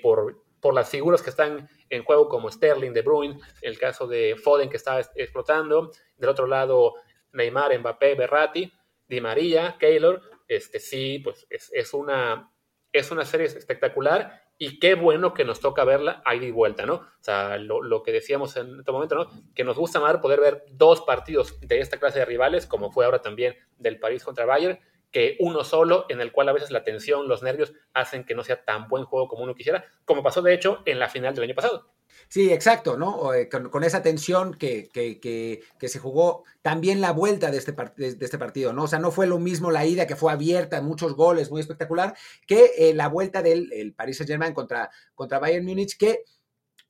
por 0.04 0.36
por 0.60 0.74
las 0.74 0.90
figuras 0.90 1.22
que 1.22 1.30
están 1.30 1.70
en 1.90 2.04
juego 2.04 2.28
como 2.28 2.50
Sterling, 2.50 2.92
De 2.92 3.04
Bruyne, 3.04 3.40
el 3.62 3.78
caso 3.78 4.08
de 4.08 4.36
Foden 4.36 4.70
que 4.70 4.78
está 4.78 5.00
explotando, 5.16 5.92
del 6.18 6.30
otro 6.30 6.48
lado 6.48 6.96
Neymar, 7.32 7.78
Mbappé, 7.80 8.16
Berratti, 8.16 8.74
Di 9.08 9.22
María, 9.22 9.78
Keylor, 9.80 10.22
este 10.48 10.80
sí, 10.80 11.20
pues 11.20 11.48
es, 11.50 11.94
una, 11.94 12.52
es 12.92 13.12
una 13.12 13.26
serie 13.26 13.48
espectacular 13.48 14.42
y 14.58 14.80
qué 14.80 14.96
bueno 14.96 15.34
que 15.34 15.46
nos 15.46 15.60
toca 15.60 15.84
verla 15.84 16.22
ahí 16.26 16.40
de 16.40 16.52
vuelta, 16.52 16.86
¿no? 16.86 16.96
O 16.96 17.22
sea, 17.22 17.58
lo, 17.58 18.04
que 18.04 18.12
decíamos 18.12 18.58
en 18.58 18.80
este 18.80 18.92
momento, 18.92 19.16
¿no? 19.16 19.30
Que 19.54 19.64
nos 19.64 19.78
gusta 19.78 20.00
más 20.00 20.18
poder 20.18 20.40
ver 20.40 20.66
dos 20.72 21.02
partidos 21.02 21.60
de 21.62 21.80
esta 21.80 22.00
clase 22.00 22.20
de 22.20 22.26
rivales, 22.26 22.66
como 22.66 22.92
fue 22.92 23.06
ahora 23.06 23.22
también 23.22 23.56
del 23.78 24.00
París 24.00 24.24
contra 24.24 24.46
Bayern, 24.46 24.80
que 25.12 25.38
uno 25.40 25.64
solo, 25.64 26.06
en 26.10 26.22
el 26.22 26.32
cual 26.32 26.50
a 26.50 26.54
veces 26.54 26.72
la 26.72 26.84
tensión, 26.84 27.28
los 27.28 27.44
nervios 27.44 27.74
hacen 27.94 28.24
que 28.26 28.36
no 28.36 28.44
sea 28.44 28.64
tan 28.64 28.88
buen 28.88 29.06
juego 29.06 29.28
como 29.28 29.44
uno 29.44 29.56
quisiera, 29.56 29.86
como 30.06 30.24
pasó 30.24 30.42
de 30.42 30.54
hecho 30.54 30.82
en 30.86 31.00
la 31.00 31.10
final 31.10 31.34
del 31.36 31.46
año 31.46 31.56
pasado. 31.56 31.92
Sí, 32.28 32.52
exacto, 32.52 32.98
¿no? 32.98 33.34
Eh, 33.34 33.50
con, 33.50 33.84
esa 33.84 34.02
tensión 34.02 34.54
que, 34.56 34.90
que, 34.94 35.20
que, 35.20 35.88
se 35.88 36.00
jugó 36.00 36.44
también 36.62 37.02
la 37.02 37.12
vuelta 37.12 37.52
de 37.52 37.58
este, 37.58 37.72
de 37.72 38.18
este 38.20 38.38
partido, 38.38 38.74
¿no? 38.74 38.84
O 38.84 38.88
sea, 38.88 39.00
no 39.00 39.12
fue 39.12 39.28
lo 39.28 39.40
mismo 39.40 39.72
la 39.72 39.86
ida 39.86 40.08
que 40.08 40.16
fue 40.16 40.32
abierta, 40.32 40.82
muchos 40.82 41.16
goles, 41.16 41.52
muy 41.52 41.62
espectacular, 41.62 42.16
que 42.46 42.72
eh, 42.78 42.94
la 42.94 43.08
vuelta 43.08 43.42
del 43.42 43.72
el 43.74 43.94
Paris 43.94 44.18
Saint-Germain 44.18 44.54
contra, 44.54 44.90
contra 45.16 45.40
Bayern 45.40 45.66
Múnich, 45.66 45.98
que 45.98 46.24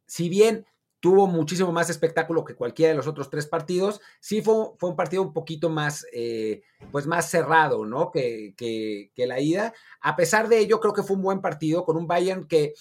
si 0.06 0.30
bien 0.30 0.66
tuvo 1.00 1.28
muchísimo 1.28 1.72
más 1.72 1.90
espectáculo 1.90 2.44
que 2.44 2.56
cualquiera 2.56 2.92
de 2.92 2.98
los 2.98 3.08
otros 3.08 3.30
tres 3.30 3.48
partidos. 3.48 4.02
Sí 4.20 4.42
fue, 4.42 4.72
fue 4.78 4.90
un 4.90 4.96
partido 4.96 5.22
un 5.22 5.34
poquito 5.34 5.70
más, 5.70 6.06
eh, 6.12 6.64
pues 6.92 7.06
más 7.08 7.30
cerrado, 7.30 7.86
¿no? 7.86 8.12
Que, 8.12 8.54
que, 8.58 9.28
la 9.28 9.40
ida. 9.40 9.74
A 10.02 10.16
pesar 10.16 10.48
de 10.48 10.60
ello, 10.60 10.80
creo 10.80 10.94
que 10.94 11.04
fue 11.04 11.16
un 11.16 11.22
buen 11.22 11.42
partido 11.42 11.86
con 11.86 11.98
un 11.98 12.08
Bayern 12.08 12.48
que 12.48 12.74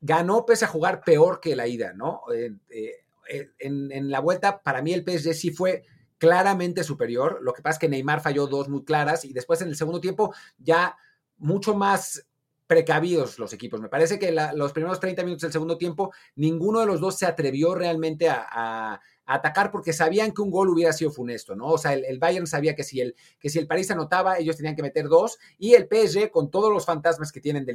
ganó 0.00 0.46
pese 0.46 0.64
a 0.64 0.68
jugar 0.68 1.02
peor 1.04 1.40
que 1.40 1.56
la 1.56 1.66
ida, 1.66 1.92
¿no? 1.92 2.22
Eh, 2.34 2.52
eh, 2.70 3.50
en, 3.58 3.92
en, 3.92 4.10
la 4.10 4.20
vuelta, 4.20 4.62
para 4.62 4.80
mí 4.80 4.92
el 4.92 5.04
PSG 5.04 5.34
sí 5.34 5.50
fue 5.50 5.84
claramente 6.18 6.84
superior. 6.84 7.38
Lo 7.42 7.52
que 7.52 7.62
pasa 7.62 7.74
es 7.74 7.78
que 7.78 7.88
Neymar 7.88 8.20
falló 8.20 8.46
dos 8.46 8.68
muy 8.68 8.84
claras 8.84 9.24
y 9.24 9.32
después 9.32 9.60
en 9.60 9.68
el 9.68 9.76
segundo 9.76 10.00
tiempo 10.00 10.34
ya 10.58 10.96
mucho 11.36 11.74
más 11.74 12.26
precavidos 12.68 13.38
los 13.38 13.52
equipos. 13.52 13.80
Me 13.80 13.88
parece 13.88 14.18
que 14.18 14.30
los 14.54 14.72
primeros 14.72 15.00
30 15.00 15.24
minutos 15.24 15.42
del 15.42 15.52
segundo 15.52 15.78
tiempo, 15.78 16.12
ninguno 16.36 16.80
de 16.80 16.86
los 16.86 17.00
dos 17.00 17.16
se 17.16 17.26
atrevió 17.26 17.74
realmente 17.74 18.28
a, 18.28 19.00
atacar 19.28 19.70
porque 19.70 19.92
sabían 19.92 20.32
que 20.32 20.40
un 20.40 20.50
gol 20.50 20.70
hubiera 20.70 20.92
sido 20.94 21.10
funesto, 21.10 21.54
¿no? 21.54 21.66
O 21.66 21.78
sea, 21.78 21.92
el, 21.92 22.18
Bayern 22.18 22.46
sabía 22.46 22.74
que 22.74 22.82
si, 22.82 23.00
el, 23.00 23.14
que 23.38 23.50
si 23.50 23.58
el 23.58 23.66
París 23.66 23.90
anotaba, 23.90 24.38
ellos 24.38 24.56
tenían 24.56 24.74
que 24.74 24.82
meter 24.82 25.06
dos, 25.06 25.38
y 25.58 25.74
el 25.74 25.86
PSG, 25.86 26.30
con 26.30 26.50
todos 26.50 26.72
los 26.72 26.86
fantasmas 26.86 27.30
que 27.30 27.40
tienen 27.40 27.66
de 27.66 27.72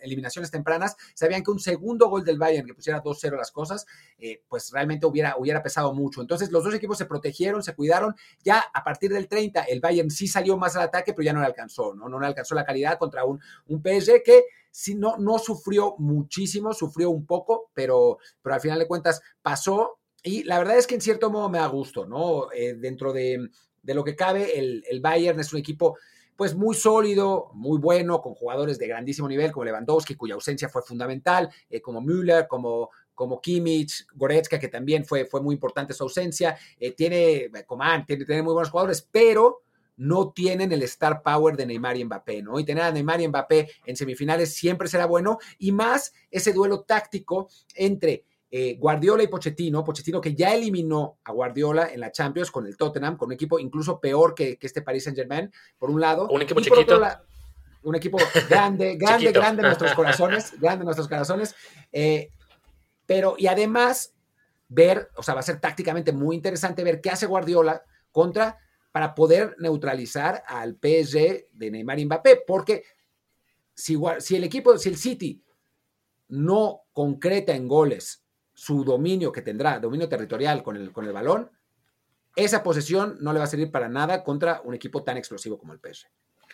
eliminaciones 0.00 0.50
tempranas, 0.50 0.96
sabían 1.14 1.44
que 1.44 1.52
un 1.52 1.60
segundo 1.60 2.08
gol 2.08 2.24
del 2.24 2.36
Bayern 2.36 2.66
que 2.66 2.74
pusiera 2.74 3.00
2-0 3.00 3.36
las 3.36 3.52
cosas, 3.52 3.86
eh, 4.18 4.42
pues 4.48 4.72
realmente 4.72 5.06
hubiera, 5.06 5.36
hubiera 5.38 5.62
pesado 5.62 5.94
mucho. 5.94 6.20
Entonces, 6.20 6.50
los 6.50 6.64
dos 6.64 6.74
equipos 6.74 6.98
se 6.98 7.06
protegieron, 7.06 7.62
se 7.62 7.74
cuidaron. 7.74 8.16
Ya 8.42 8.64
a 8.74 8.82
partir 8.82 9.12
del 9.12 9.28
30, 9.28 9.62
el 9.62 9.80
Bayern 9.80 10.10
sí 10.10 10.26
salió 10.26 10.56
más 10.56 10.74
al 10.74 10.82
ataque, 10.82 11.12
pero 11.12 11.24
ya 11.24 11.32
no 11.32 11.40
le 11.40 11.46
alcanzó, 11.46 11.94
¿no? 11.94 12.08
No 12.08 12.18
le 12.18 12.26
alcanzó 12.26 12.56
la 12.56 12.64
calidad 12.64 12.98
contra 12.98 13.24
un, 13.24 13.40
un 13.68 13.80
PSG 13.80 14.22
que 14.24 14.44
si 14.72 14.96
no, 14.96 15.16
no 15.16 15.38
sufrió 15.38 15.94
muchísimo, 15.98 16.74
sufrió 16.74 17.10
un 17.10 17.24
poco, 17.24 17.70
pero, 17.72 18.18
pero 18.42 18.56
al 18.56 18.60
final 18.60 18.80
de 18.80 18.88
cuentas 18.88 19.22
pasó 19.40 20.00
y 20.26 20.42
la 20.42 20.58
verdad 20.58 20.76
es 20.76 20.88
que 20.88 20.96
en 20.96 21.00
cierto 21.00 21.30
modo 21.30 21.48
me 21.48 21.58
da 21.58 21.68
gusto, 21.68 22.04
¿no? 22.04 22.50
Eh, 22.52 22.74
dentro 22.74 23.12
de, 23.12 23.48
lo 23.84 24.02
que 24.02 24.16
cabe, 24.16 24.58
el, 24.58 25.00
Bayern 25.00 25.38
es 25.38 25.52
un 25.52 25.60
equipo 25.60 25.96
pues 26.34 26.56
muy 26.56 26.74
sólido, 26.74 27.50
muy 27.54 27.78
bueno, 27.78 28.20
con 28.20 28.34
jugadores 28.34 28.76
de 28.76 28.88
grandísimo 28.88 29.28
nivel 29.28 29.52
como 29.52 29.64
Lewandowski, 29.64 30.16
cuya 30.16 30.34
ausencia 30.34 30.68
fue 30.68 30.82
fundamental, 30.82 31.48
eh, 31.70 31.80
como 31.80 32.00
Müller, 32.00 32.48
como, 32.48 32.90
como 33.14 33.40
Kimmich, 33.40 34.04
Goretzka, 34.14 34.58
que 34.58 34.66
también 34.66 35.04
fue, 35.04 35.26
fue 35.26 35.40
muy 35.40 35.54
importante 35.54 35.94
su 35.94 36.02
ausencia, 36.02 36.58
eh, 36.80 36.90
tiene 36.90 37.48
Coman, 37.64 38.04
tiene, 38.04 38.24
tiene 38.24 38.42
muy 38.42 38.52
buenos 38.52 38.70
jugadores, 38.70 39.08
pero 39.08 39.62
no 39.96 40.32
tienen 40.32 40.72
el 40.72 40.82
star 40.82 41.22
power 41.22 41.56
de 41.56 41.66
Neymar 41.66 41.96
y 41.96 42.04
Mbappé, 42.04 42.42
¿no? 42.42 42.58
Y 42.58 42.64
tener 42.64 42.82
a 42.82 42.90
Neymar 42.90 43.20
y 43.20 43.28
Mbappé 43.28 43.70
en 43.86 43.96
semifinales 43.96 44.52
siempre 44.54 44.88
será 44.88 45.06
bueno, 45.06 45.38
y 45.58 45.70
más 45.70 46.12
ese 46.32 46.52
duelo 46.52 46.80
táctico 46.80 47.48
entre 47.76 48.24
eh, 48.48 48.76
Guardiola 48.78 49.24
y 49.24 49.26
Pochettino, 49.26 49.82
Pochettino 49.82 50.20
que 50.20 50.34
ya 50.34 50.54
eliminó 50.54 51.18
a 51.24 51.32
Guardiola 51.32 51.88
en 51.92 52.00
la 52.00 52.12
Champions 52.12 52.50
con 52.50 52.66
el 52.66 52.76
Tottenham, 52.76 53.16
con 53.16 53.26
un 53.28 53.32
equipo 53.32 53.58
incluso 53.58 54.00
peor 54.00 54.34
que, 54.34 54.58
este 54.60 54.82
Paris 54.82 55.04
Saint 55.04 55.18
Germain, 55.18 55.50
por 55.78 55.90
un 55.90 56.00
lado. 56.00 56.28
Un 56.28 56.42
equipo 56.42 56.60
chiquito. 56.60 57.00
un 57.82 57.96
equipo 57.96 58.18
grande, 58.48 58.96
grande, 58.98 59.32
grande 59.32 59.62
en 59.62 59.66
nuestros 59.66 59.92
corazones, 59.94 60.52
grande 60.60 60.82
en 60.82 60.86
nuestros 60.86 61.08
corazones. 61.08 61.54
Eh, 61.90 62.30
pero, 63.04 63.34
y 63.36 63.48
además, 63.48 64.14
ver, 64.68 65.10
o 65.16 65.22
sea, 65.22 65.34
va 65.34 65.40
a 65.40 65.44
ser 65.44 65.60
tácticamente 65.60 66.12
muy 66.12 66.36
interesante 66.36 66.84
ver 66.84 67.00
qué 67.00 67.10
hace 67.10 67.26
Guardiola 67.26 67.82
contra 68.12 68.58
para 68.92 69.14
poder 69.14 69.56
neutralizar 69.58 70.44
al 70.46 70.74
PSG 70.74 71.48
de 71.52 71.70
Neymar 71.70 71.98
y 71.98 72.06
Mbappé, 72.06 72.44
porque 72.46 72.84
si, 73.74 73.98
si 74.20 74.36
el 74.36 74.44
equipo, 74.44 74.78
si 74.78 74.88
el 74.88 74.96
City 74.96 75.42
no 76.28 76.82
concreta 76.92 77.54
en 77.54 77.68
goles 77.68 78.25
su 78.56 78.84
dominio 78.84 79.30
que 79.30 79.42
tendrá, 79.42 79.78
dominio 79.78 80.08
territorial 80.08 80.62
con 80.62 80.76
el, 80.76 80.90
con 80.90 81.04
el 81.04 81.12
balón, 81.12 81.50
esa 82.34 82.62
posesión 82.62 83.18
no 83.20 83.34
le 83.34 83.38
va 83.38 83.44
a 83.44 83.48
servir 83.48 83.70
para 83.70 83.88
nada 83.88 84.24
contra 84.24 84.62
un 84.64 84.74
equipo 84.74 85.04
tan 85.04 85.18
explosivo 85.18 85.58
como 85.58 85.74
el 85.74 85.78
PSG. 85.78 86.08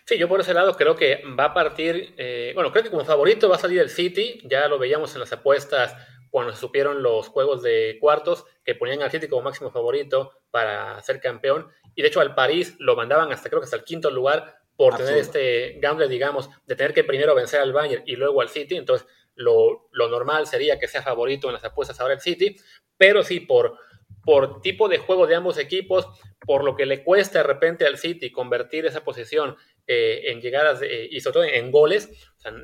Sí, 0.04 0.18
yo 0.18 0.28
por 0.28 0.40
ese 0.40 0.52
lado 0.52 0.76
creo 0.76 0.96
que 0.96 1.22
va 1.38 1.46
a 1.46 1.54
partir, 1.54 2.12
eh, 2.16 2.50
bueno, 2.56 2.72
creo 2.72 2.82
que 2.82 2.90
como 2.90 3.04
favorito 3.04 3.48
va 3.48 3.54
a 3.54 3.60
salir 3.60 3.78
el 3.78 3.88
City, 3.88 4.40
ya 4.44 4.66
lo 4.66 4.80
veíamos 4.80 5.14
en 5.14 5.20
las 5.20 5.32
apuestas 5.32 5.94
cuando 6.28 6.52
se 6.52 6.58
supieron 6.58 7.04
los 7.04 7.28
juegos 7.28 7.62
de 7.62 7.98
cuartos, 8.00 8.44
que 8.64 8.74
ponían 8.74 9.00
al 9.02 9.12
City 9.12 9.28
como 9.28 9.42
máximo 9.42 9.70
favorito 9.70 10.32
para 10.50 11.00
ser 11.02 11.20
campeón, 11.20 11.68
y 11.94 12.02
de 12.02 12.08
hecho 12.08 12.20
al 12.20 12.34
París 12.34 12.74
lo 12.80 12.96
mandaban 12.96 13.30
hasta 13.30 13.48
creo 13.48 13.60
que 13.60 13.66
hasta 13.66 13.76
el 13.76 13.84
quinto 13.84 14.10
lugar 14.10 14.56
por 14.76 14.96
tener 14.96 15.18
este 15.18 15.78
gamble, 15.80 16.08
digamos, 16.08 16.50
de 16.66 16.74
tener 16.74 16.92
que 16.92 17.04
primero 17.04 17.34
vencer 17.36 17.60
al 17.60 17.72
Bayern 17.72 18.02
y 18.04 18.16
luego 18.16 18.40
al 18.40 18.48
City, 18.48 18.76
entonces 18.76 19.06
lo, 19.34 19.88
normal 19.92 20.46
sería 20.46 20.78
que 20.78 20.88
sea 20.88 21.02
favorito 21.02 21.48
en 21.48 21.54
las 21.54 21.64
apuestas 21.64 22.00
ahora 22.00 22.14
el 22.14 22.20
City, 22.20 22.56
pero 22.96 23.22
sí 23.22 23.40
por, 23.40 23.78
por 24.24 24.60
tipo 24.60 24.88
de 24.88 24.98
juego 24.98 25.26
de 25.26 25.34
ambos 25.34 25.58
equipos, 25.58 26.06
por 26.40 26.64
lo 26.64 26.76
que 26.76 26.86
le 26.86 27.04
cuesta 27.04 27.38
de 27.38 27.44
repente 27.44 27.86
al 27.86 27.98
City 27.98 28.30
convertir 28.30 28.86
esa 28.86 29.04
posición 29.04 29.56
eh, 29.86 30.22
en 30.26 30.40
llegadas 30.40 30.80
y 30.82 31.20
sobre 31.20 31.34
todo 31.34 31.44
en 31.44 31.70
goles, 31.70 32.10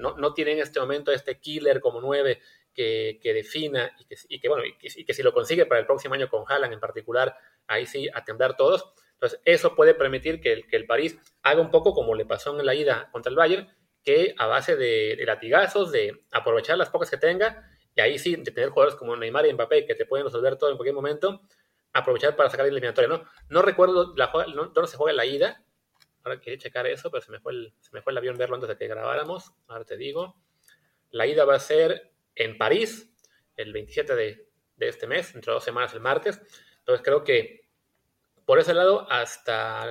no, 0.00 0.16
no 0.16 0.34
tiene 0.34 0.52
en 0.52 0.60
este 0.60 0.80
momento 0.80 1.12
este 1.12 1.40
killer 1.40 1.80
como 1.80 2.00
nueve 2.00 2.40
que, 2.78 3.32
defina 3.34 3.90
y 4.28 4.38
que, 4.38 4.48
bueno, 4.48 4.64
y 4.64 5.04
que, 5.04 5.14
si 5.14 5.22
lo 5.22 5.32
consigue 5.32 5.66
para 5.66 5.80
el 5.80 5.86
próximo 5.86 6.14
año 6.14 6.28
con 6.28 6.44
Haaland 6.46 6.72
en 6.72 6.80
particular, 6.80 7.36
ahí 7.66 7.86
sí 7.86 8.08
a 8.14 8.24
temblar 8.24 8.56
todos. 8.56 8.92
Entonces, 9.14 9.40
eso 9.44 9.74
puede 9.74 9.94
permitir 9.94 10.40
que 10.40 10.52
el, 10.52 10.68
que 10.68 10.76
el 10.76 10.86
París 10.86 11.18
haga 11.42 11.60
un 11.60 11.72
poco 11.72 11.92
como 11.92 12.14
le 12.14 12.24
pasó 12.24 12.58
en 12.58 12.64
la 12.64 12.74
ida 12.74 13.08
contra 13.10 13.30
el 13.30 13.36
Bayern, 13.36 13.68
que 14.04 14.34
a 14.38 14.46
base 14.46 14.76
de, 14.76 15.22
latigazos, 15.26 15.92
de 15.92 16.24
aprovechar 16.32 16.78
las 16.78 16.90
pocas 16.90 17.10
que 17.10 17.16
tenga, 17.16 17.68
y 17.94 18.00
ahí 18.00 18.18
sí, 18.18 18.36
de 18.36 18.50
tener 18.50 18.70
jugadores 18.70 18.96
como 18.96 19.16
Neymar 19.16 19.46
y 19.46 19.52
Mbappé 19.52 19.86
que 19.86 19.94
te 19.94 20.06
pueden 20.06 20.26
resolver 20.26 20.56
todo 20.56 20.70
en 20.70 20.76
cualquier 20.76 20.94
momento, 20.94 21.42
aprovechar 21.92 22.36
para 22.36 22.50
sacar 22.50 22.66
el 22.66 22.72
eliminatoria, 22.72 23.08
¿no? 23.08 23.24
No 23.48 23.62
recuerdo 23.62 24.14
la, 24.16 24.30
dónde 24.54 24.86
se 24.86 24.96
juega 24.96 25.16
la 25.16 25.26
ida, 25.26 25.64
ahora 26.22 26.40
quería 26.40 26.58
checar 26.58 26.86
eso, 26.86 27.10
pero 27.10 27.22
se 27.22 27.32
me, 27.32 27.40
fue 27.40 27.52
el, 27.52 27.74
se 27.80 27.90
el 28.04 28.18
avión 28.18 28.36
verlo 28.36 28.54
antes 28.54 28.68
de 28.68 28.76
que 28.76 28.86
grabáramos, 28.86 29.52
ahora 29.66 29.84
te 29.84 29.96
digo. 29.96 30.36
La 31.10 31.26
ida 31.26 31.44
va 31.44 31.54
a 31.54 31.60
ser 31.60 32.12
en 32.34 32.56
París, 32.56 33.10
el 33.56 33.72
27 33.72 34.14
de, 34.14 34.48
de 34.76 34.88
este 34.88 35.06
mes, 35.06 35.34
entre 35.34 35.52
dos 35.52 35.64
semanas 35.64 35.92
el 35.94 36.00
martes, 36.00 36.40
entonces 36.78 37.04
creo 37.04 37.24
que 37.24 37.68
por 38.48 38.58
ese 38.58 38.72
lado, 38.72 39.06
hasta 39.10 39.90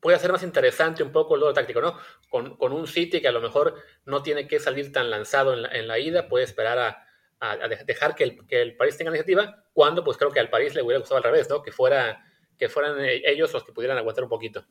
puede 0.00 0.16
hacer 0.16 0.32
más 0.32 0.42
interesante 0.42 1.02
un 1.02 1.12
poco 1.12 1.34
el 1.34 1.40
duelo 1.40 1.54
táctico, 1.54 1.80
¿no? 1.80 1.96
Con, 2.28 2.56
con, 2.56 2.72
un 2.72 2.86
City 2.86 3.20
que 3.20 3.28
a 3.28 3.32
lo 3.32 3.40
mejor 3.40 3.74
no 4.06 4.22
tiene 4.22 4.48
que 4.48 4.58
salir 4.58 4.92
tan 4.92 5.10
lanzado 5.10 5.52
en 5.52 5.62
la, 5.62 5.68
en 5.68 5.86
la 5.86 5.98
ida, 5.98 6.28
puede 6.28 6.44
esperar 6.44 6.78
a, 6.78 7.06
a, 7.40 7.68
dejar 7.68 8.14
que 8.14 8.24
el, 8.24 8.46
que 8.46 8.62
el, 8.62 8.76
París 8.76 8.96
tenga 8.96 9.10
iniciativa, 9.10 9.64
cuando 9.72 10.04
pues 10.04 10.16
creo 10.16 10.30
que 10.30 10.40
al 10.40 10.50
París 10.50 10.74
le 10.74 10.82
hubiera 10.82 11.00
gustado 11.00 11.18
al 11.18 11.24
revés, 11.24 11.48
¿no? 11.48 11.62
Que, 11.62 11.72
fuera, 11.72 12.24
que 12.58 12.68
fueran 12.68 12.96
ellos 13.00 13.52
los 13.52 13.64
que 13.64 13.72
pudieran 13.72 13.98
aguantar 13.98 14.24
un 14.24 14.30
poquito. 14.30 14.64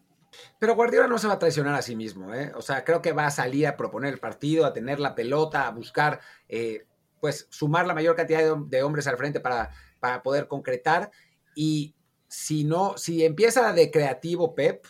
Pero 0.59 0.75
Guardiola 0.75 1.07
no 1.07 1.17
se 1.17 1.27
va 1.27 1.33
a 1.33 1.39
traicionar 1.39 1.73
a 1.73 1.81
sí 1.81 1.95
mismo, 1.95 2.33
¿eh? 2.33 2.51
O 2.55 2.61
sea, 2.61 2.83
creo 2.83 3.01
que 3.01 3.13
va 3.13 3.25
a 3.25 3.31
salir 3.31 3.65
a 3.65 3.75
proponer 3.75 4.13
el 4.13 4.19
partido, 4.19 4.65
a 4.65 4.73
tener 4.73 4.99
la 4.99 5.15
pelota, 5.15 5.67
a 5.67 5.71
buscar, 5.71 6.19
eh, 6.47 6.85
pues, 7.19 7.47
sumar 7.49 7.87
la 7.87 7.95
mayor 7.95 8.15
cantidad 8.15 8.39
de, 8.39 8.55
de 8.67 8.83
hombres 8.83 9.07
al 9.07 9.17
frente 9.17 9.39
para, 9.39 9.71
para 9.99 10.21
poder 10.21 10.47
concretar. 10.47 11.09
Y 11.55 11.95
si 12.27 12.63
no, 12.63 12.95
si 12.97 13.25
empieza 13.25 13.73
de 13.73 13.89
creativo 13.89 14.53
Pep, 14.53 14.85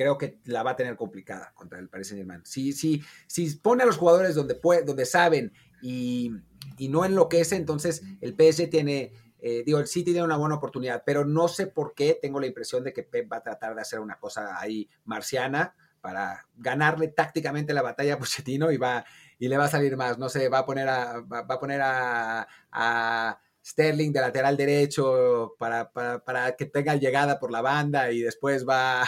creo 0.00 0.16
que 0.16 0.40
la 0.46 0.62
va 0.62 0.70
a 0.70 0.76
tener 0.76 0.96
complicada 0.96 1.52
contra 1.54 1.78
el 1.78 1.90
Paris 1.90 2.08
Saint 2.08 2.20
Germain. 2.20 2.40
Si, 2.46 2.72
si, 2.72 3.02
si 3.26 3.54
pone 3.56 3.82
a 3.82 3.86
los 3.86 3.98
jugadores 3.98 4.34
donde, 4.34 4.54
puede, 4.54 4.82
donde 4.82 5.04
saben 5.04 5.52
y, 5.82 6.32
y 6.78 6.88
no 6.88 7.04
enloquece, 7.04 7.56
entonces 7.56 8.02
el 8.22 8.30
PSG 8.30 8.70
tiene, 8.70 9.12
eh, 9.40 9.62
digo, 9.62 9.78
el 9.78 9.86
City 9.86 10.12
tiene 10.12 10.22
una 10.22 10.38
buena 10.38 10.54
oportunidad, 10.54 11.02
pero 11.04 11.26
no 11.26 11.48
sé 11.48 11.66
por 11.66 11.92
qué 11.92 12.18
tengo 12.18 12.40
la 12.40 12.46
impresión 12.46 12.82
de 12.82 12.94
que 12.94 13.02
Pep 13.02 13.30
va 13.30 13.36
a 13.36 13.42
tratar 13.42 13.74
de 13.74 13.82
hacer 13.82 14.00
una 14.00 14.18
cosa 14.18 14.58
ahí 14.58 14.88
marciana 15.04 15.74
para 16.00 16.46
ganarle 16.56 17.08
tácticamente 17.08 17.74
la 17.74 17.82
batalla 17.82 18.14
a 18.14 18.18
Pochettino 18.18 18.72
y 18.72 18.78
va 18.78 19.04
y 19.38 19.48
le 19.48 19.58
va 19.58 19.66
a 19.66 19.68
salir 19.68 19.98
más, 19.98 20.16
no 20.16 20.30
sé, 20.30 20.48
va 20.48 20.60
a 20.60 20.64
poner 20.64 20.88
a, 20.88 21.20
va, 21.20 21.40
a 21.40 21.60
poner 21.60 21.82
a 21.82 23.38
Sterling 23.64 24.12
de 24.12 24.20
lateral 24.20 24.56
derecho 24.56 25.54
para, 25.58 25.90
para, 25.90 26.24
para, 26.24 26.56
que 26.56 26.66
tenga 26.66 26.96
llegada 26.96 27.38
por 27.38 27.50
la 27.50 27.60
banda 27.60 28.10
y 28.10 28.20
después 28.20 28.66
va 28.66 29.02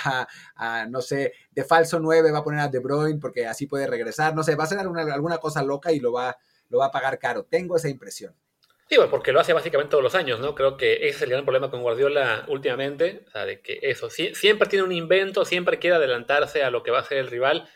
a, 0.57 0.87
no 0.89 1.01
sé, 1.01 1.33
de 1.51 1.65
falso 1.65 1.99
9 2.01 2.31
va 2.31 2.39
a 2.39 2.45
poner 2.45 2.61
a 2.61 2.69
De 2.69 2.79
Bruyne 2.79 3.19
porque 3.21 3.47
así 3.47 3.67
puede 3.67 3.87
regresar, 3.87 4.35
no 4.35 4.43
sé, 4.43 4.55
va 4.55 4.65
a 4.65 4.67
hacer 4.67 4.79
alguna, 4.79 5.03
alguna 5.13 5.39
cosa 5.39 5.63
loca 5.63 5.93
y 5.93 6.01
lo 6.01 6.13
va, 6.13 6.37
lo 6.69 6.79
va 6.79 6.87
a 6.87 6.91
pagar 6.91 7.19
caro. 7.19 7.45
Tengo 7.45 7.77
esa 7.77 7.89
impresión. 7.89 8.35
Sí, 8.89 8.97
bueno, 8.97 9.11
porque 9.11 9.33
lo 9.33 9.41
hace 9.41 9.55
básicamente 9.55 9.91
todos 9.91 10.05
los 10.05 10.15
años, 10.15 10.39
¿no? 10.39 10.55
Creo 10.55 10.77
que 10.77 10.97
ese 10.97 11.09
es 11.09 11.23
el 11.23 11.31
gran 11.31 11.45
problema 11.45 11.71
con 11.71 11.81
Guardiola 11.81 12.45
últimamente, 12.49 13.25
o 13.27 13.31
sea, 13.31 13.47
de 13.47 13.63
que 13.63 13.79
eso, 13.81 14.11
siempre 14.11 14.69
tiene 14.69 14.85
un 14.85 14.93
invento, 14.93 15.47
siempre 15.47 15.79
quiere 15.79 15.97
adelantarse 15.97 16.63
a 16.63 16.71
lo 16.71 16.83
que 16.83 16.91
va 16.91 16.99
a 16.99 17.01
hacer 17.01 17.17
el 17.17 17.29
rival 17.29 17.71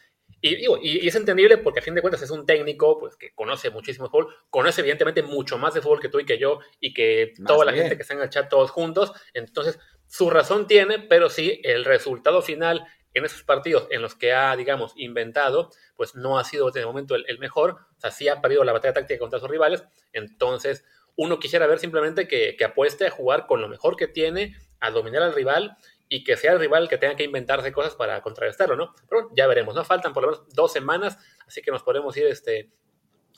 y, 0.46 0.66
y, 0.66 1.04
y, 1.04 1.08
es 1.08 1.14
entendible 1.14 1.58
porque 1.58 1.80
a 1.80 1.82
fin 1.82 1.94
de 1.94 2.00
cuentas 2.00 2.22
es 2.22 2.30
un 2.30 2.46
técnico 2.46 2.98
pues, 2.98 3.16
que 3.16 3.34
conoce 3.34 3.70
muchísimo 3.70 4.08
fútbol, 4.08 4.34
conoce 4.50 4.80
evidentemente 4.80 5.22
mucho 5.22 5.58
más 5.58 5.74
de 5.74 5.80
fútbol 5.80 6.00
que 6.00 6.08
tú 6.08 6.20
y 6.20 6.26
que 6.26 6.38
yo 6.38 6.60
y 6.80 6.92
que 6.92 7.32
más 7.38 7.48
toda 7.48 7.64
la 7.64 7.72
bien. 7.72 7.84
gente 7.84 7.96
que 7.96 8.02
está 8.02 8.14
en 8.14 8.20
el 8.20 8.30
chat 8.30 8.48
todos 8.48 8.70
juntos. 8.70 9.12
Entonces, 9.34 9.78
su 10.06 10.30
razón 10.30 10.66
tiene, 10.66 10.98
pero 10.98 11.30
sí, 11.30 11.60
el 11.64 11.84
resultado 11.84 12.42
final 12.42 12.86
en 13.14 13.24
esos 13.24 13.42
partidos 13.42 13.88
en 13.90 14.02
los 14.02 14.14
que 14.14 14.32
ha, 14.32 14.54
digamos, 14.56 14.92
inventado, 14.96 15.70
pues 15.96 16.14
no 16.14 16.38
ha 16.38 16.44
sido 16.44 16.66
desde 16.66 16.80
el 16.80 16.86
momento 16.86 17.14
el, 17.14 17.24
el 17.28 17.38
mejor. 17.38 17.78
O 17.96 18.00
sea, 18.00 18.10
sí 18.10 18.28
ha 18.28 18.42
perdido 18.42 18.62
la 18.62 18.72
batalla 18.72 18.94
táctica 18.94 19.18
contra 19.18 19.40
sus 19.40 19.48
rivales. 19.48 19.84
Entonces, 20.12 20.84
uno 21.16 21.38
quisiera 21.38 21.66
ver 21.66 21.78
simplemente 21.78 22.28
que, 22.28 22.56
que 22.56 22.64
apueste 22.64 23.06
a 23.06 23.10
jugar 23.10 23.46
con 23.46 23.62
lo 23.62 23.68
mejor 23.68 23.96
que 23.96 24.06
tiene, 24.06 24.54
a 24.80 24.90
dominar 24.90 25.22
al 25.22 25.34
rival 25.34 25.76
y 26.08 26.24
que 26.24 26.36
sea 26.36 26.52
el 26.52 26.60
rival 26.60 26.88
que 26.88 26.98
tenga 26.98 27.16
que 27.16 27.24
inventarse 27.24 27.72
cosas 27.72 27.94
para 27.94 28.20
contrarrestarlo, 28.22 28.76
¿no? 28.76 28.94
Pero 29.08 29.30
ya 29.34 29.46
veremos, 29.46 29.74
¿no? 29.74 29.84
Faltan 29.84 30.12
por 30.12 30.22
lo 30.22 30.30
menos 30.30 30.48
dos 30.54 30.72
semanas, 30.72 31.18
así 31.46 31.62
que 31.62 31.70
nos 31.70 31.82
podemos 31.82 32.16
ir, 32.16 32.26
este, 32.26 32.70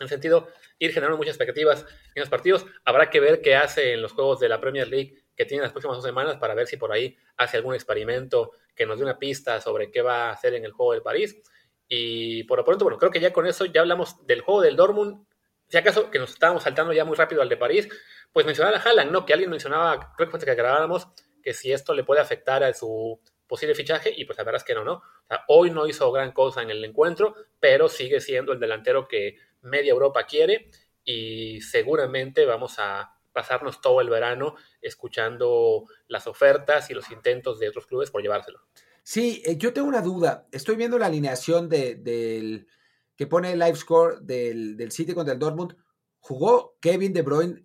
en 0.00 0.08
sentido, 0.08 0.48
ir 0.78 0.92
generando 0.92 1.16
muchas 1.16 1.34
expectativas 1.34 1.86
en 2.14 2.20
los 2.20 2.28
partidos. 2.28 2.66
Habrá 2.84 3.10
que 3.10 3.20
ver 3.20 3.40
qué 3.40 3.56
hace 3.56 3.94
en 3.94 4.02
los 4.02 4.12
juegos 4.12 4.40
de 4.40 4.48
la 4.48 4.60
Premier 4.60 4.88
League 4.88 5.14
que 5.34 5.44
tiene 5.44 5.62
las 5.62 5.72
próximas 5.72 5.96
dos 5.96 6.04
semanas 6.04 6.36
para 6.36 6.54
ver 6.54 6.66
si 6.66 6.76
por 6.76 6.92
ahí 6.92 7.16
hace 7.36 7.56
algún 7.56 7.74
experimento 7.74 8.52
que 8.74 8.86
nos 8.86 8.98
dé 8.98 9.04
una 9.04 9.18
pista 9.18 9.60
sobre 9.60 9.90
qué 9.90 10.02
va 10.02 10.28
a 10.28 10.32
hacer 10.32 10.54
en 10.54 10.64
el 10.64 10.72
juego 10.72 10.92
del 10.92 11.02
París. 11.02 11.40
Y 11.88 12.44
por 12.44 12.58
lo 12.58 12.64
pronto, 12.64 12.84
bueno, 12.84 12.98
creo 12.98 13.10
que 13.10 13.20
ya 13.20 13.32
con 13.32 13.46
eso 13.46 13.64
ya 13.64 13.80
hablamos 13.80 14.26
del 14.26 14.42
juego 14.42 14.60
del 14.60 14.76
Dortmund. 14.76 15.26
Si 15.68 15.76
acaso 15.76 16.10
que 16.10 16.18
nos 16.18 16.30
estábamos 16.30 16.62
saltando 16.62 16.92
ya 16.92 17.04
muy 17.04 17.16
rápido 17.16 17.40
al 17.40 17.48
de 17.48 17.56
París, 17.56 17.88
pues 18.32 18.46
mencionar 18.46 18.74
a 18.74 18.78
Haaland, 18.78 19.10
¿no? 19.10 19.24
Que 19.24 19.32
alguien 19.32 19.50
mencionaba, 19.50 20.12
creo 20.16 20.28
que 20.28 20.38
fue 20.38 20.40
que 20.44 20.54
grabáramos, 20.54 21.08
que 21.48 21.54
si 21.54 21.72
esto 21.72 21.94
le 21.94 22.04
puede 22.04 22.20
afectar 22.20 22.62
a 22.62 22.74
su 22.74 23.18
posible 23.46 23.74
fichaje, 23.74 24.12
y 24.14 24.26
pues 24.26 24.36
la 24.36 24.44
verdad 24.44 24.60
es 24.60 24.64
que 24.64 24.74
no, 24.74 24.84
¿no? 24.84 25.00
Hoy 25.46 25.70
no 25.70 25.86
hizo 25.86 26.12
gran 26.12 26.32
cosa 26.32 26.60
en 26.60 26.68
el 26.68 26.84
encuentro, 26.84 27.34
pero 27.58 27.88
sigue 27.88 28.20
siendo 28.20 28.52
el 28.52 28.60
delantero 28.60 29.08
que 29.08 29.38
media 29.62 29.92
Europa 29.92 30.26
quiere 30.26 30.70
y 31.04 31.62
seguramente 31.62 32.44
vamos 32.44 32.74
a 32.76 33.14
pasarnos 33.32 33.80
todo 33.80 34.02
el 34.02 34.10
verano 34.10 34.56
escuchando 34.82 35.86
las 36.06 36.26
ofertas 36.26 36.90
y 36.90 36.92
los 36.92 37.10
intentos 37.10 37.58
de 37.58 37.70
otros 37.70 37.86
clubes 37.86 38.10
por 38.10 38.20
llevárselo. 38.20 38.60
Sí, 39.02 39.42
eh, 39.46 39.56
yo 39.56 39.72
tengo 39.72 39.88
una 39.88 40.02
duda. 40.02 40.48
Estoy 40.52 40.76
viendo 40.76 40.98
la 40.98 41.06
alineación 41.06 41.70
de, 41.70 41.94
del 41.94 42.68
que 43.16 43.26
pone 43.26 43.52
el 43.52 43.58
live 43.58 43.76
score 43.76 44.20
del, 44.20 44.76
del 44.76 44.92
City 44.92 45.14
contra 45.14 45.32
el 45.32 45.40
Dortmund. 45.40 45.74
¿Jugó 46.18 46.76
Kevin 46.78 47.14
De 47.14 47.22
Bruyne 47.22 47.64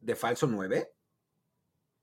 de 0.00 0.16
falso 0.16 0.46
9? 0.46 0.93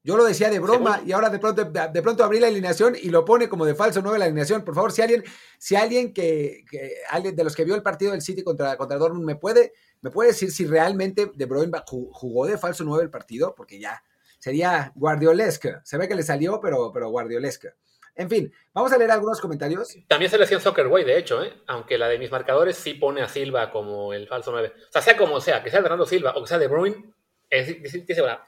Yo 0.04 0.18
lo 0.18 0.24
decía 0.24 0.50
de 0.50 0.60
broma 0.60 1.02
y 1.06 1.12
ahora 1.12 1.30
de 1.30 1.38
pronto, 1.38 1.64
de 1.64 2.02
pronto 2.02 2.24
abrí 2.24 2.40
la 2.40 2.48
alineación 2.48 2.96
y 3.00 3.10
lo 3.10 3.24
pone 3.24 3.48
como 3.48 3.66
de 3.66 3.76
falso 3.76 4.02
9 4.02 4.18
la 4.18 4.26
alineación. 4.26 4.64
Por 4.64 4.74
favor, 4.74 4.92
si 4.92 5.04
alguien, 5.04 5.24
si 5.60 5.76
alguien 5.76 6.12
que, 6.12 6.66
que 6.70 6.96
alguien 7.10 7.36
de 7.36 7.44
los 7.44 7.56
que 7.56 7.66
vio 7.66 7.76
el 7.76 7.84
partido 7.84 8.12
del 8.12 8.24
City 8.24 8.44
contra, 8.44 8.78
contra 8.78 8.98
Dortmund 8.98 9.26
me 9.26 9.36
puede, 9.36 9.74
me 10.02 10.10
puede 10.10 10.30
decir 10.30 10.52
si 10.52 10.66
realmente 10.66 11.32
De 11.36 11.46
Bruyne 11.46 11.72
jugó 11.86 12.48
de 12.48 12.58
falso 12.58 12.84
9 12.84 13.04
el 13.04 13.10
partido, 13.12 13.54
porque 13.56 13.80
ya 13.80 14.04
sería 14.40 14.92
guardiolesca. 14.96 15.82
Se 15.86 15.98
ve 15.98 16.08
que 16.08 16.16
le 16.16 16.24
salió, 16.24 16.60
pero, 16.60 16.92
pero 16.92 17.10
guardiolesca. 17.10 17.76
En 18.16 18.30
fin, 18.30 18.52
vamos 18.74 18.92
a 18.92 18.98
leer 18.98 19.12
algunos 19.12 19.40
comentarios. 19.40 19.96
También 20.08 20.30
se 20.30 20.38
le 20.38 20.46
en 20.46 20.60
Soccer 20.60 20.88
Way, 20.88 21.06
de 21.06 21.18
hecho, 21.18 21.44
¿eh? 21.44 21.54
aunque 21.68 21.98
la 21.98 22.08
de 22.08 22.18
mis 22.18 22.32
marcadores 22.32 22.76
sí 22.76 22.96
pone 22.96 23.22
a 23.22 23.28
Silva 23.28 23.72
como 23.72 24.14
el 24.14 24.28
falso 24.28 24.52
9. 24.52 24.74
O 24.76 24.92
sea, 24.92 25.02
sea 25.02 25.16
como 25.16 25.40
sea, 25.40 25.64
que 25.64 25.70
sea 25.70 25.82
Fernando 25.82 26.06
Silva 26.06 26.34
o 26.36 26.42
que 26.42 26.48
sea 26.48 26.58
De 26.58 26.68
Bruyne, 26.68 27.14
es, 27.50 27.82
dice, 27.82 28.22
bueno, 28.22 28.40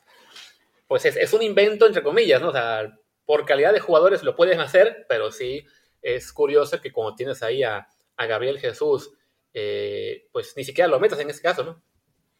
pues 0.93 1.05
es, 1.05 1.17
es, 1.17 1.33
un 1.33 1.41
invento, 1.41 1.87
entre 1.87 2.03
comillas, 2.03 2.39
¿no? 2.39 2.49
O 2.49 2.51
sea, 2.51 2.99
por 3.25 3.45
calidad 3.45 3.73
de 3.73 3.79
jugadores 3.79 4.21
lo 4.21 4.35
pueden 4.35 4.59
hacer, 4.59 5.07
pero 5.09 5.31
sí 5.31 5.65
es 6.03 6.31
curioso 6.31 6.79
que 6.81 6.91
como 6.91 7.15
tienes 7.15 7.41
ahí 7.41 7.63
a, 7.63 7.87
a 8.15 8.25
Gabriel 8.27 8.59
Jesús, 8.59 9.09
eh, 9.55 10.27
pues 10.31 10.53
ni 10.55 10.63
siquiera 10.63 10.87
lo 10.87 10.99
metas 10.99 11.19
en 11.19 11.31
este 11.31 11.41
caso, 11.41 11.63
¿no? 11.63 11.81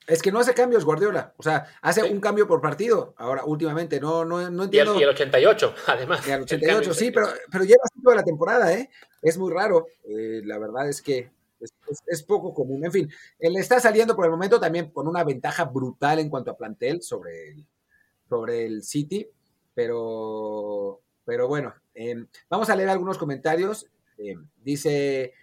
Es 0.06 0.22
que 0.22 0.32
no 0.32 0.40
hace 0.40 0.54
cambios 0.54 0.86
Guardiola, 0.86 1.34
o 1.38 1.42
sea, 1.42 1.66
hace 1.82 2.02
sí. 2.02 2.12
un 2.12 2.20
cambio 2.20 2.46
por 2.46 2.62
partido, 2.62 3.16
ahora 3.18 3.44
últimamente, 3.44 4.00
no, 4.00 4.24
no, 4.24 4.48
no 4.52 4.66
entiendo. 4.66 4.94
Y 4.94 4.98
el, 4.98 5.02
y 5.02 5.04
el 5.06 5.10
88, 5.16 5.74
además. 5.88 6.28
Y 6.28 6.30
el 6.30 6.44
88, 6.44 6.94
sí, 6.94 7.10
pero, 7.10 7.30
pero 7.52 7.64
lleva 7.64 7.82
toda 8.04 8.18
la 8.18 8.24
temporada, 8.24 8.72
¿eh? 8.72 8.88
Es 9.24 9.36
muy 9.36 9.52
raro, 9.52 9.88
eh, 10.04 10.42
la 10.46 10.60
verdad 10.60 10.88
es 10.88 11.02
que 11.02 11.32
es, 11.60 11.74
es, 11.90 12.04
es, 12.06 12.22
poco 12.22 12.54
común. 12.54 12.86
En 12.86 12.92
fin, 12.92 13.12
él 13.40 13.56
está 13.58 13.80
saliendo 13.80 14.16
por 14.16 14.26
el 14.26 14.32
momento 14.32 14.60
también 14.60 14.92
con 14.92 15.08
una 15.08 15.24
ventaja 15.24 15.66
brutal 15.66 16.20
en 16.20 16.30
cuanto 16.30 16.52
a 16.52 16.58
plantel 16.58 17.02
sobre 17.02 17.50
el, 17.50 17.66
sobre 18.34 18.66
el 18.66 18.82
City, 18.82 19.30
pero, 19.76 21.02
pero 21.24 21.48
bueno, 21.48 21.76
eh, 21.94 22.26
vamos 22.50 22.68
a 22.70 22.76
leer 22.76 22.90
algunos 22.90 23.20
comentarios. 23.20 23.86
Eh, 24.18 24.36
dice 24.58 25.34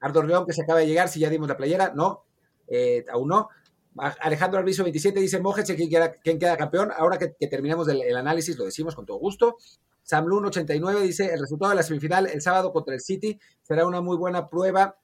Ardor 0.00 0.26
León 0.26 0.46
que 0.46 0.52
se 0.52 0.62
acaba 0.62 0.80
de 0.80 0.88
llegar, 0.88 1.08
si 1.08 1.20
ya 1.20 1.30
dimos 1.30 1.48
la 1.48 1.56
playera, 1.56 1.92
no, 1.94 2.24
eh, 2.66 3.04
aún 3.12 3.28
no. 3.28 3.48
Alejandro 3.96 4.58
Arbizo 4.58 4.82
27 4.82 5.20
dice, 5.20 5.40
queda, 5.88 6.12
quién 6.12 6.38
queda 6.40 6.56
campeón. 6.56 6.90
Ahora 6.96 7.18
que, 7.18 7.34
que 7.38 7.46
terminemos 7.46 7.88
el, 7.88 8.02
el, 8.02 8.16
análisis, 8.16 8.58
lo 8.58 8.64
decimos 8.64 8.96
con 8.96 9.06
todo 9.06 9.18
gusto. 9.18 9.56
Samlun 10.02 10.46
89 10.46 11.02
dice, 11.02 11.32
el 11.32 11.40
resultado 11.40 11.70
de 11.70 11.76
la 11.76 11.82
semifinal 11.84 12.26
el 12.26 12.40
sábado 12.40 12.72
contra 12.72 12.94
el 12.94 13.00
City 13.00 13.38
será 13.62 13.86
una 13.86 14.00
muy 14.00 14.16
buena 14.16 14.48
prueba 14.48 14.98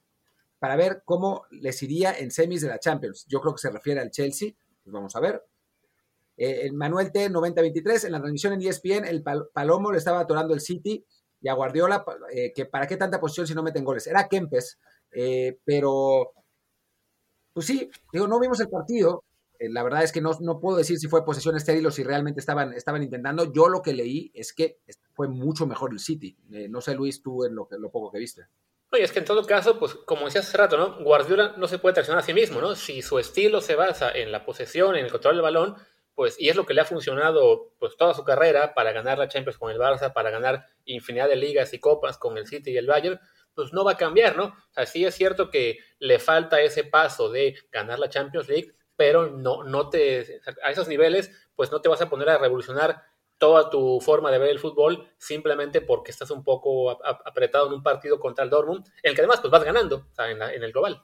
para 0.59 0.75
ver 0.75 1.01
cómo 1.05 1.45
les 1.51 1.81
iría 1.83 2.13
en 2.13 2.31
semis 2.31 2.61
de 2.61 2.67
la 2.67 2.79
Champions. 2.79 3.25
Yo 3.27 3.39
creo 3.39 3.53
que 3.53 3.61
se 3.61 3.69
refiere 3.69 4.01
al 4.01 4.11
Chelsea. 4.11 4.51
Pues 4.83 4.93
vamos 4.93 5.15
a 5.15 5.19
ver. 5.21 5.43
Eh, 6.37 6.61
el 6.65 6.73
Manuel 6.73 7.11
T 7.11 7.29
9023 7.29 8.05
en 8.05 8.11
la 8.11 8.19
transmisión 8.19 8.53
en 8.53 8.61
ESPN, 8.61 9.05
el 9.05 9.23
Pal 9.23 9.49
Palomo 9.51 9.91
le 9.91 9.97
estaba 9.97 10.19
atorando 10.19 10.53
el 10.53 10.61
City 10.61 11.03
y 11.41 11.49
a 11.49 11.53
Guardiola, 11.53 12.05
eh, 12.31 12.53
que 12.53 12.65
para 12.65 12.87
qué 12.87 12.95
tanta 12.95 13.19
posición 13.19 13.47
si 13.47 13.55
no 13.55 13.63
meten 13.63 13.83
goles. 13.83 14.07
Era 14.07 14.27
Kempes, 14.27 14.79
eh, 15.11 15.57
pero 15.65 16.31
pues 17.53 17.65
sí, 17.65 17.89
digo, 18.13 18.27
no 18.27 18.39
vimos 18.39 18.59
el 18.59 18.69
partido. 18.69 19.23
La 19.59 19.81
verdad 19.81 20.03
es 20.03 20.11
que 20.11 20.21
no, 20.21 20.37
no, 20.41 20.59
puedo 20.59 20.77
decir 20.77 20.99
si 20.99 21.07
fue 21.07 21.25
posesión 21.25 21.55
estéril 21.55 21.87
o 21.87 21.91
si 21.91 22.03
realmente 22.03 22.39
estaban, 22.39 22.73
estaban 22.73 23.01
intentando. 23.01 23.51
Yo 23.51 23.67
lo 23.69 23.81
que 23.81 23.93
leí 23.93 24.31
es 24.35 24.53
que 24.53 24.77
fue 25.13 25.27
mucho 25.27 25.65
mejor 25.65 25.91
el 25.91 25.99
City. 25.99 26.37
No 26.69 26.79
sé, 26.79 26.93
Luis, 26.93 27.23
tú 27.23 27.43
en 27.43 27.55
lo, 27.55 27.67
en 27.71 27.81
lo 27.81 27.89
poco 27.89 28.11
que 28.11 28.19
viste. 28.19 28.43
Oye, 28.91 29.03
es 29.03 29.11
que 29.11 29.19
en 29.19 29.25
todo 29.25 29.43
caso, 29.47 29.79
pues 29.79 29.95
como 29.95 30.25
decías 30.25 30.47
hace 30.47 30.57
rato, 30.57 30.77
¿no? 30.77 31.03
Guardiola 31.03 31.55
no 31.57 31.67
se 31.67 31.79
puede 31.79 31.93
traicionar 31.93 32.23
a 32.23 32.25
sí 32.25 32.33
mismo, 32.33 32.61
¿no? 32.61 32.75
Si 32.75 33.01
su 33.01 33.17
estilo 33.17 33.59
se 33.59 33.75
basa 33.75 34.11
en 34.11 34.31
la 34.31 34.45
posesión, 34.45 34.95
en 34.95 35.05
el 35.05 35.11
control 35.11 35.35
del 35.35 35.41
balón, 35.41 35.75
pues, 36.17 36.35
y 36.41 36.49
es 36.49 36.55
lo 36.55 36.65
que 36.65 36.73
le 36.73 36.81
ha 36.81 36.85
funcionado 36.85 37.75
pues 37.77 37.95
toda 37.95 38.15
su 38.15 38.23
carrera 38.23 38.73
para 38.73 38.91
ganar 38.91 39.19
la 39.19 39.27
Champions 39.27 39.59
con 39.59 39.69
el 39.69 39.77
Barça, 39.77 40.13
para 40.13 40.31
ganar 40.31 40.65
infinidad 40.85 41.29
de 41.29 41.35
ligas 41.35 41.75
y 41.75 41.79
copas 41.79 42.17
con 42.17 42.39
el 42.39 42.47
City 42.47 42.71
y 42.71 42.77
el 42.77 42.87
Bayern, 42.87 43.19
pues 43.53 43.71
no 43.71 43.85
va 43.85 43.91
a 43.91 43.97
cambiar, 43.97 44.35
¿no? 44.35 44.45
O 44.45 44.73
sea, 44.73 44.87
sí 44.87 45.05
es 45.05 45.13
cierto 45.13 45.51
que 45.51 45.77
le 45.99 46.17
falta 46.17 46.59
ese 46.59 46.83
paso 46.83 47.29
de 47.29 47.55
ganar 47.71 47.99
la 47.99 48.09
Champions 48.09 48.49
League, 48.49 48.73
pero 48.95 49.27
no, 49.27 49.63
no 49.63 49.91
te, 49.91 50.41
a 50.63 50.71
esos 50.71 50.87
niveles, 50.87 51.29
pues 51.55 51.71
no 51.71 51.81
te 51.81 51.89
vas 51.89 52.01
a 52.01 52.09
poner 52.09 52.29
a 52.29 52.39
revolucionar 52.39 53.03
toda 53.37 53.69
tu 53.69 54.01
forma 54.01 54.31
de 54.31 54.39
ver 54.39 54.49
el 54.49 54.57
fútbol 54.57 55.07
simplemente 55.19 55.81
porque 55.81 56.09
estás 56.09 56.31
un 56.31 56.43
poco 56.43 56.97
apretado 57.05 57.67
en 57.67 57.73
un 57.73 57.83
partido 57.83 58.19
contra 58.19 58.43
el 58.43 58.49
Dortmund, 58.49 58.87
en 59.03 59.11
el 59.11 59.13
que 59.13 59.21
además 59.21 59.39
pues 59.39 59.51
vas 59.51 59.63
ganando 59.63 60.07
en, 60.17 60.41
el 60.41 60.71
global. 60.71 60.99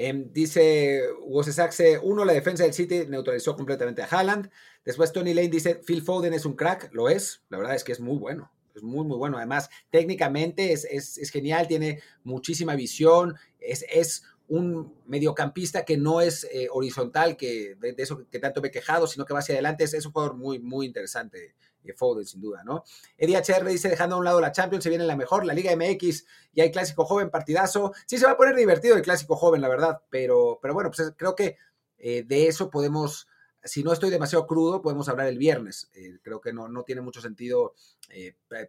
Em, 0.00 0.32
dice 0.32 1.02
Saxe, 1.50 1.98
uno, 1.98 2.24
la 2.24 2.32
defensa 2.32 2.62
del 2.62 2.72
City 2.72 3.06
neutralizó 3.08 3.56
completamente 3.56 4.00
a 4.00 4.04
Haaland. 4.04 4.48
Después 4.84 5.12
Tony 5.12 5.34
Lane 5.34 5.48
dice, 5.48 5.74
Phil 5.84 6.02
Foden 6.02 6.32
es 6.34 6.44
un 6.44 6.54
crack, 6.54 6.94
lo 6.94 7.08
es, 7.08 7.42
la 7.48 7.58
verdad 7.58 7.74
es 7.74 7.82
que 7.82 7.90
es 7.90 7.98
muy 7.98 8.16
bueno, 8.16 8.52
es 8.76 8.84
muy, 8.84 9.04
muy 9.04 9.16
bueno. 9.16 9.38
Además, 9.38 9.70
técnicamente 9.90 10.72
es, 10.72 10.84
es, 10.84 11.30
genial, 11.30 11.66
tiene 11.66 12.00
muchísima 12.22 12.76
visión, 12.76 13.34
es, 13.58 13.84
es 13.90 14.22
un 14.46 14.94
mediocampista 15.04 15.84
que 15.84 15.96
no 15.96 16.20
es 16.20 16.44
eh, 16.52 16.68
horizontal, 16.70 17.36
que 17.36 17.74
de, 17.74 17.96
eso 17.98 18.24
que 18.30 18.38
tanto 18.38 18.62
me 18.62 18.68
he 18.68 18.70
quejado, 18.70 19.08
sino 19.08 19.24
que 19.24 19.32
va 19.32 19.40
hacia 19.40 19.56
adelante. 19.56 19.82
Es, 19.82 20.06
un 20.06 20.12
jugador 20.12 20.36
muy, 20.36 20.60
muy 20.60 20.86
interesante, 20.86 21.44
eh, 21.44 21.54
Foden, 21.94 22.24
sin 22.24 22.40
duda, 22.40 22.62
¿no? 22.64 22.84
Eddie 23.16 23.38
HR 23.38 23.66
dice, 23.68 23.88
dejando 23.88 24.16
a 24.16 24.18
un 24.18 24.24
lado 24.24 24.40
la 24.40 24.52
Champions, 24.52 24.84
se 24.84 24.90
viene 24.90 25.04
la 25.04 25.16
mejor, 25.16 25.44
la 25.44 25.54
Liga 25.54 25.74
MX, 25.74 26.24
y 26.52 26.60
hay 26.60 26.70
clásico 26.70 27.04
joven, 27.04 27.30
partidazo. 27.30 27.92
Sí, 28.06 28.18
se 28.18 28.26
va 28.26 28.32
a 28.32 28.36
poner 28.36 28.54
divertido 28.54 28.96
el 28.96 29.02
clásico 29.02 29.36
joven, 29.36 29.60
la 29.60 29.68
verdad, 29.68 30.02
pero, 30.10 30.58
pero 30.60 30.74
bueno, 30.74 30.90
pues 30.90 31.12
creo 31.16 31.34
que 31.34 31.56
eh, 31.98 32.24
de 32.24 32.46
eso 32.46 32.70
podemos, 32.70 33.28
si 33.62 33.82
no 33.82 33.92
estoy 33.92 34.10
demasiado 34.10 34.46
crudo, 34.46 34.82
podemos 34.82 35.08
hablar 35.08 35.26
el 35.26 35.38
viernes. 35.38 35.90
creo 36.22 36.40
que 36.40 36.52
no, 36.52 36.68
no 36.68 36.84
tiene 36.84 37.00
mucho 37.00 37.20
sentido 37.20 37.74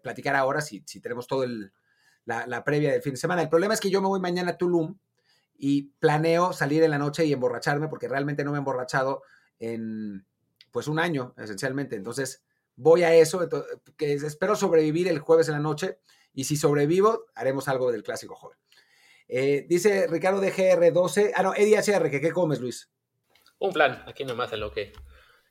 platicar 0.01 0.35
ahora 0.35 0.61
si, 0.61 0.83
si 0.85 0.99
tenemos 0.99 1.27
todo 1.27 1.43
el... 1.43 1.71
La, 2.25 2.45
la 2.45 2.63
previa 2.63 2.91
del 2.91 3.01
fin 3.01 3.13
de 3.13 3.17
semana. 3.17 3.41
El 3.41 3.49
problema 3.49 3.73
es 3.73 3.79
que 3.79 3.89
yo 3.89 4.03
me 4.03 4.07
voy 4.07 4.19
mañana 4.19 4.51
a 4.51 4.57
Tulum, 4.57 4.99
y 5.59 5.91
planeo 5.99 6.53
salir 6.53 6.81
en 6.83 6.91
la 6.91 6.97
noche 6.97 7.25
y 7.25 7.33
emborracharme 7.33 7.89
porque 7.89 8.07
realmente 8.07 8.43
no 8.43 8.51
me 8.51 8.57
he 8.57 8.59
emborrachado 8.59 9.23
en 9.59 10.25
pues 10.71 10.87
un 10.87 10.99
año 10.99 11.33
esencialmente. 11.37 11.97
Entonces 11.97 12.43
voy 12.79 13.03
a 13.03 13.13
eso, 13.13 13.47
que 13.97 14.13
espero 14.13 14.55
sobrevivir 14.55 15.09
el 15.09 15.19
jueves 15.19 15.49
en 15.49 15.55
la 15.55 15.59
noche 15.59 15.99
y 16.33 16.45
si 16.45 16.55
sobrevivo 16.55 17.25
haremos 17.35 17.67
algo 17.67 17.91
del 17.91 18.03
clásico 18.03 18.35
joven. 18.35 18.57
Eh, 19.27 19.65
dice 19.67 20.07
Ricardo 20.07 20.39
de 20.39 20.53
GR12, 20.53 21.33
ah 21.35 21.43
no, 21.43 21.53
Eddie 21.53 21.77
HR, 21.77 22.09
¿qué 22.09 22.31
comes 22.31 22.61
Luis? 22.61 22.89
Un 23.59 23.73
plan, 23.73 24.01
aquí 24.07 24.23
nomás 24.23 24.53
en 24.53 24.61
lo 24.61 24.71
que... 24.71 24.93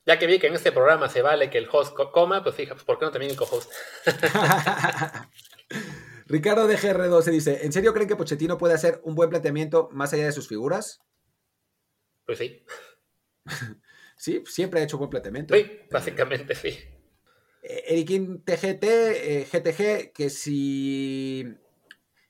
Ya 0.06 0.18
que 0.18 0.26
vi 0.26 0.38
que 0.38 0.46
en 0.46 0.54
este 0.54 0.72
programa 0.72 1.10
se 1.10 1.20
vale 1.20 1.50
que 1.50 1.58
el 1.58 1.68
host 1.70 1.94
coma, 2.12 2.42
pues 2.42 2.54
fíjate, 2.54 2.82
¿por 2.82 2.98
qué 2.98 3.04
no 3.04 3.10
también 3.10 3.32
el 3.32 3.36
co-host? 3.36 3.70
Ricardo 6.26 6.66
de 6.66 6.78
GR12 6.78 7.30
dice, 7.30 7.66
¿en 7.66 7.72
serio 7.72 7.92
creen 7.92 8.08
que 8.08 8.16
Pochettino 8.16 8.56
puede 8.56 8.72
hacer 8.72 9.02
un 9.04 9.14
buen 9.14 9.28
planteamiento 9.28 9.90
más 9.92 10.14
allá 10.14 10.24
de 10.24 10.32
sus 10.32 10.48
figuras? 10.48 11.02
Pues 12.24 12.38
sí. 12.38 12.64
sí, 14.16 14.42
siempre 14.46 14.80
ha 14.80 14.84
hecho 14.84 14.96
buen 14.96 15.10
planteamiento. 15.10 15.54
Sí, 15.54 15.80
básicamente 15.90 16.54
sí. 16.54 16.97
Eh, 17.62 17.84
Erikin 17.88 18.42
TGT, 18.44 18.84
GTG, 19.50 19.80
eh, 19.80 20.12
que 20.14 20.30
si 20.30 21.44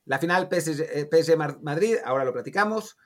la 0.05 0.19
final 0.19 0.49
PSG, 0.51 1.31
eh, 1.33 1.37
Madrid, 1.61 1.97
ahora 2.05 2.25
lo 2.25 2.33
platicamos. 2.33 2.97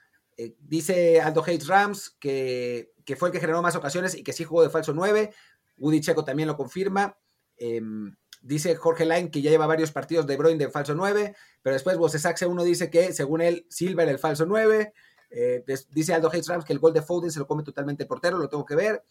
dice 0.59 1.21
Aldo 1.21 1.43
Hates 1.43 1.69
Rams 1.69 2.17
que, 2.19 2.93
que, 3.05 3.17
fue 3.17 3.29
el 3.29 3.33
que 3.33 3.41
generó 3.41 3.63
más 3.63 3.77
ocasiones 3.77 4.15
y 4.15 4.25
que 4.25 4.33
sí 4.33 4.45
jugó 4.45 4.63
de 4.63 4.71
falso 4.71 4.93
9. 4.93 5.33
Woody 5.79 6.01
Checo 6.01 6.25
también 6.25 6.49
lo 6.49 6.57
confirma. 6.57 7.19
Em, 7.57 8.17
Dice 8.43 8.75
Jorge 8.75 9.07
Line 9.07 9.31
que 9.31 9.41
ya 9.41 9.51
lleva 9.51 9.69
varios 9.69 9.93
partidos 9.93 10.27
de 10.27 10.37
Bruyne 10.37 10.59
de 10.59 10.69
falso 10.69 10.97
9, 10.97 11.37
pero 11.63 11.75
después 11.75 11.97
Saxe 12.21 12.45
uno 12.45 12.65
dice 12.65 12.91
que, 12.91 13.13
según 13.13 13.41
él, 13.41 13.67
Silver 13.71 14.09
el 14.09 14.19
falso 14.19 14.47
9. 14.47 14.93
Eh, 15.35 15.65
dice 15.91 16.15
Aldo 16.15 16.31
Hayes 16.31 16.47
Rams 16.47 16.65
que 16.65 16.73
el 16.73 16.79
gol 16.79 16.93
de 16.93 17.03
Foden 17.03 17.31
se 17.31 17.39
lo 17.39 17.47
come 17.47 17.63
totalmente 17.63 18.05
el 18.05 18.09
portero, 18.09 18.39
lo 18.39 18.49
tengo 18.49 18.65
que 18.65 18.77
ver. 18.77 19.05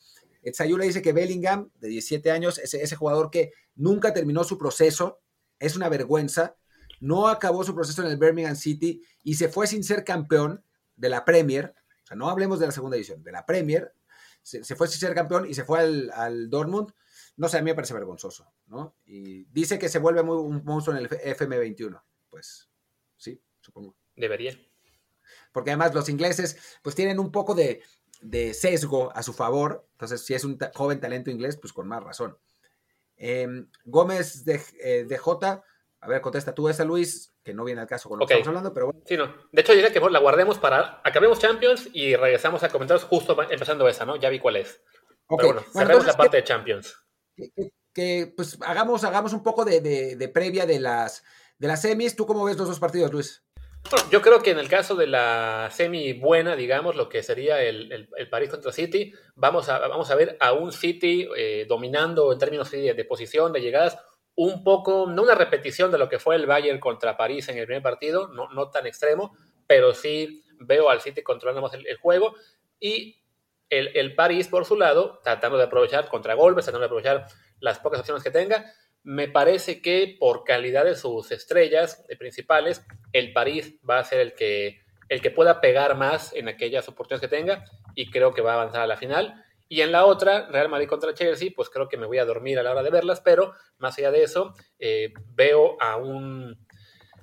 Sayula 0.53 0.85
dice 0.85 1.01
que 1.01 1.13
Bellingham, 1.13 1.69
de 1.79 1.89
17 1.89 2.31
años, 2.31 2.57
ese, 2.57 2.81
ese 2.81 2.95
jugador 2.95 3.29
que 3.29 3.51
nunca 3.75 4.13
terminó 4.13 4.43
su 4.43 4.57
proceso, 4.57 5.19
es 5.59 5.75
una 5.75 5.89
vergüenza, 5.89 6.55
no 6.99 7.27
acabó 7.27 7.63
su 7.63 7.75
proceso 7.75 8.01
en 8.03 8.09
el 8.09 8.17
Birmingham 8.17 8.55
City 8.55 9.03
y 9.23 9.35
se 9.35 9.49
fue 9.49 9.67
sin 9.67 9.83
ser 9.83 10.03
campeón 10.03 10.63
de 10.95 11.09
la 11.09 11.25
Premier, 11.25 11.75
o 12.03 12.07
sea, 12.07 12.17
no 12.17 12.29
hablemos 12.29 12.59
de 12.59 12.65
la 12.65 12.71
segunda 12.71 12.95
división, 12.95 13.23
de 13.23 13.31
la 13.31 13.45
Premier, 13.45 13.93
se, 14.41 14.63
fue 14.75 14.87
sin 14.87 14.99
ser 14.99 15.13
campeón 15.13 15.47
y 15.47 15.53
se 15.53 15.63
fue 15.63 15.79
al, 15.79 16.11
al 16.15 16.49
Dortmund 16.49 16.91
no 17.37 17.49
sé, 17.49 17.57
a 17.57 17.61
mí 17.61 17.71
me 17.71 17.75
parece 17.75 17.93
vergonzoso, 17.93 18.53
¿no? 18.67 18.95
Y 19.05 19.45
dice 19.45 19.79
que 19.79 19.89
se 19.89 19.99
vuelve 19.99 20.23
muy 20.23 20.37
un 20.37 20.63
monstruo 20.63 20.95
en 20.95 21.03
el 21.03 21.09
FM21. 21.09 22.01
Pues 22.29 22.69
sí, 23.17 23.41
supongo. 23.59 23.95
Debería. 24.15 24.59
Porque 25.51 25.71
además 25.71 25.93
los 25.93 26.09
ingleses 26.09 26.79
pues 26.81 26.95
tienen 26.95 27.19
un 27.19 27.31
poco 27.31 27.55
de, 27.55 27.83
sesgo 28.53 29.11
a 29.15 29.23
su 29.23 29.33
favor. 29.33 29.87
Entonces, 29.93 30.25
si 30.25 30.33
es 30.33 30.43
un 30.43 30.57
joven 30.73 30.99
talento 30.99 31.29
inglés, 31.31 31.57
pues 31.57 31.73
con 31.73 31.87
más 31.87 32.03
razón. 32.03 32.37
Em, 33.17 33.69
Gómez 33.85 34.45
de, 34.45 34.61
eh, 34.83 35.05
de, 35.07 35.17
J, 35.17 35.63
a 35.99 36.07
ver, 36.07 36.21
contesta 36.21 36.55
tú 36.55 36.69
esa, 36.69 36.83
Luis, 36.83 37.33
que 37.43 37.53
no 37.53 37.63
viene 37.63 37.81
al 37.81 37.87
caso 37.87 38.09
con 38.09 38.17
lo 38.17 38.25
que 38.25 38.33
estamos 38.33 38.47
hablando, 38.47 38.73
pero 38.73 38.87
bueno. 38.87 39.01
Sí, 39.05 39.15
no. 39.15 39.33
De 39.51 39.61
hecho, 39.61 39.73
diría 39.73 39.93
que 39.93 39.99
la 39.99 40.19
guardemos 40.19 40.57
para. 40.57 41.01
Acabemos 41.03 41.39
Champions 41.39 41.89
y 41.93 42.15
regresamos 42.15 42.63
a 42.63 42.69
comentarios 42.69 43.05
justo 43.05 43.37
empezando 43.49 43.87
esa, 43.87 44.05
¿no? 44.05 44.15
Ya 44.15 44.29
vi 44.29 44.39
cuál 44.39 44.55
es. 44.55 44.81
Pero 45.27 45.53
bueno, 45.53 45.61
cerremos 45.71 46.05
la 46.05 46.17
parte 46.17 46.37
de 46.37 46.43
Champions 46.43 46.95
que, 47.93 48.33
pues 48.35 48.57
hagamos, 48.61 49.03
hagamos 49.03 49.33
un 49.33 49.43
poco 49.43 49.65
de, 49.65 50.31
previa 50.33 50.65
de 50.65 50.79
las, 50.79 51.23
de 51.57 51.67
las 51.67 51.81
semis. 51.81 52.15
¿Tú 52.15 52.25
cómo 52.25 52.43
ves 52.45 52.57
los 52.57 52.67
dos 52.67 52.79
partidos, 52.79 53.11
Luis? 53.11 53.43
Yo 54.09 54.21
creo 54.21 54.41
que 54.41 54.51
en 54.51 54.59
el 54.59 54.69
caso 54.69 54.95
de 54.95 55.07
la 55.07 55.69
semi 55.71 56.13
buena, 56.13 56.55
digamos, 56.55 56.95
lo 56.95 57.09
que 57.09 57.23
sería 57.23 57.61
el, 57.61 58.09
el, 58.15 58.29
París 58.29 58.49
contra 58.49 58.71
City, 58.71 59.13
vamos 59.35 59.67
a, 59.67 59.79
vamos 59.79 60.09
a 60.11 60.15
ver 60.15 60.37
a 60.39 60.53
un 60.53 60.71
City 60.71 61.27
eh, 61.35 61.65
dominando 61.67 62.31
en 62.31 62.39
términos 62.39 62.71
de, 62.71 62.93
de, 62.93 63.05
posición, 63.05 63.51
de 63.51 63.61
llegadas, 63.61 63.97
un 64.35 64.63
poco, 64.63 65.07
no 65.07 65.23
una 65.23 65.35
repetición 65.35 65.91
de 65.91 65.97
lo 65.97 66.07
que 66.07 66.19
fue 66.19 66.35
el 66.35 66.45
Bayern 66.45 66.79
contra 66.79 67.17
París 67.17 67.49
en 67.49 67.57
el 67.57 67.65
primer 67.65 67.83
partido, 67.83 68.29
no, 68.29 68.49
no 68.49 68.69
tan 68.69 68.87
extremo, 68.87 69.35
pero 69.67 69.93
sí 69.93 70.43
veo 70.59 70.89
al 70.89 71.01
City 71.01 71.21
controlando 71.21 71.61
más 71.61 71.73
el, 71.73 71.85
el 71.85 71.97
juego. 71.97 72.35
Y 72.79 73.21
el, 73.71 74.15
París, 74.15 74.47
por 74.47 74.65
su 74.65 74.75
lado, 74.75 75.19
tratando 75.23 75.57
de 75.57 75.63
aprovechar 75.63 76.09
contra 76.09 76.33
golpes, 76.33 76.65
tratando 76.65 76.81
de 76.81 76.87
aprovechar 76.87 77.25
las 77.59 77.79
pocas 77.79 78.01
opciones 78.01 78.23
que 78.23 78.31
tenga, 78.31 78.65
me 79.03 79.27
parece 79.27 79.81
que 79.81 80.15
por 80.19 80.43
calidad 80.43 80.85
de 80.85 80.95
sus 80.95 81.31
estrellas 81.31 82.05
principales, 82.19 82.85
el 83.13 83.33
París 83.33 83.75
va 83.87 83.99
a 83.99 84.03
ser 84.03 84.19
el 84.19 84.33
que, 84.33 84.81
el 85.09 85.21
que 85.21 85.31
pueda 85.31 85.61
pegar 85.61 85.97
más 85.97 86.33
en 86.33 86.47
aquellas 86.47 86.87
oportunidades 86.87 87.29
que 87.29 87.35
tenga 87.35 87.65
y 87.95 88.09
creo 88.09 88.33
que 88.33 88.41
va 88.41 88.51
a 88.51 88.61
avanzar 88.61 88.81
a 88.81 88.87
la 88.87 88.97
final. 88.97 89.43
Y 89.67 89.81
en 89.81 89.91
la 89.91 90.05
otra, 90.05 90.47
Real 90.49 90.69
Madrid 90.69 90.87
contra 90.87 91.13
Chelsea, 91.13 91.49
pues 91.55 91.69
creo 91.69 91.87
que 91.87 91.97
me 91.97 92.05
voy 92.05 92.17
a 92.17 92.25
dormir 92.25 92.59
a 92.59 92.63
la 92.63 92.71
hora 92.71 92.83
de 92.83 92.89
verlas, 92.89 93.21
pero 93.21 93.53
más 93.77 93.97
allá 93.97 94.11
de 94.11 94.23
eso, 94.23 94.53
eh, 94.79 95.13
veo 95.33 95.81
a 95.81 95.95
un, 95.95 96.65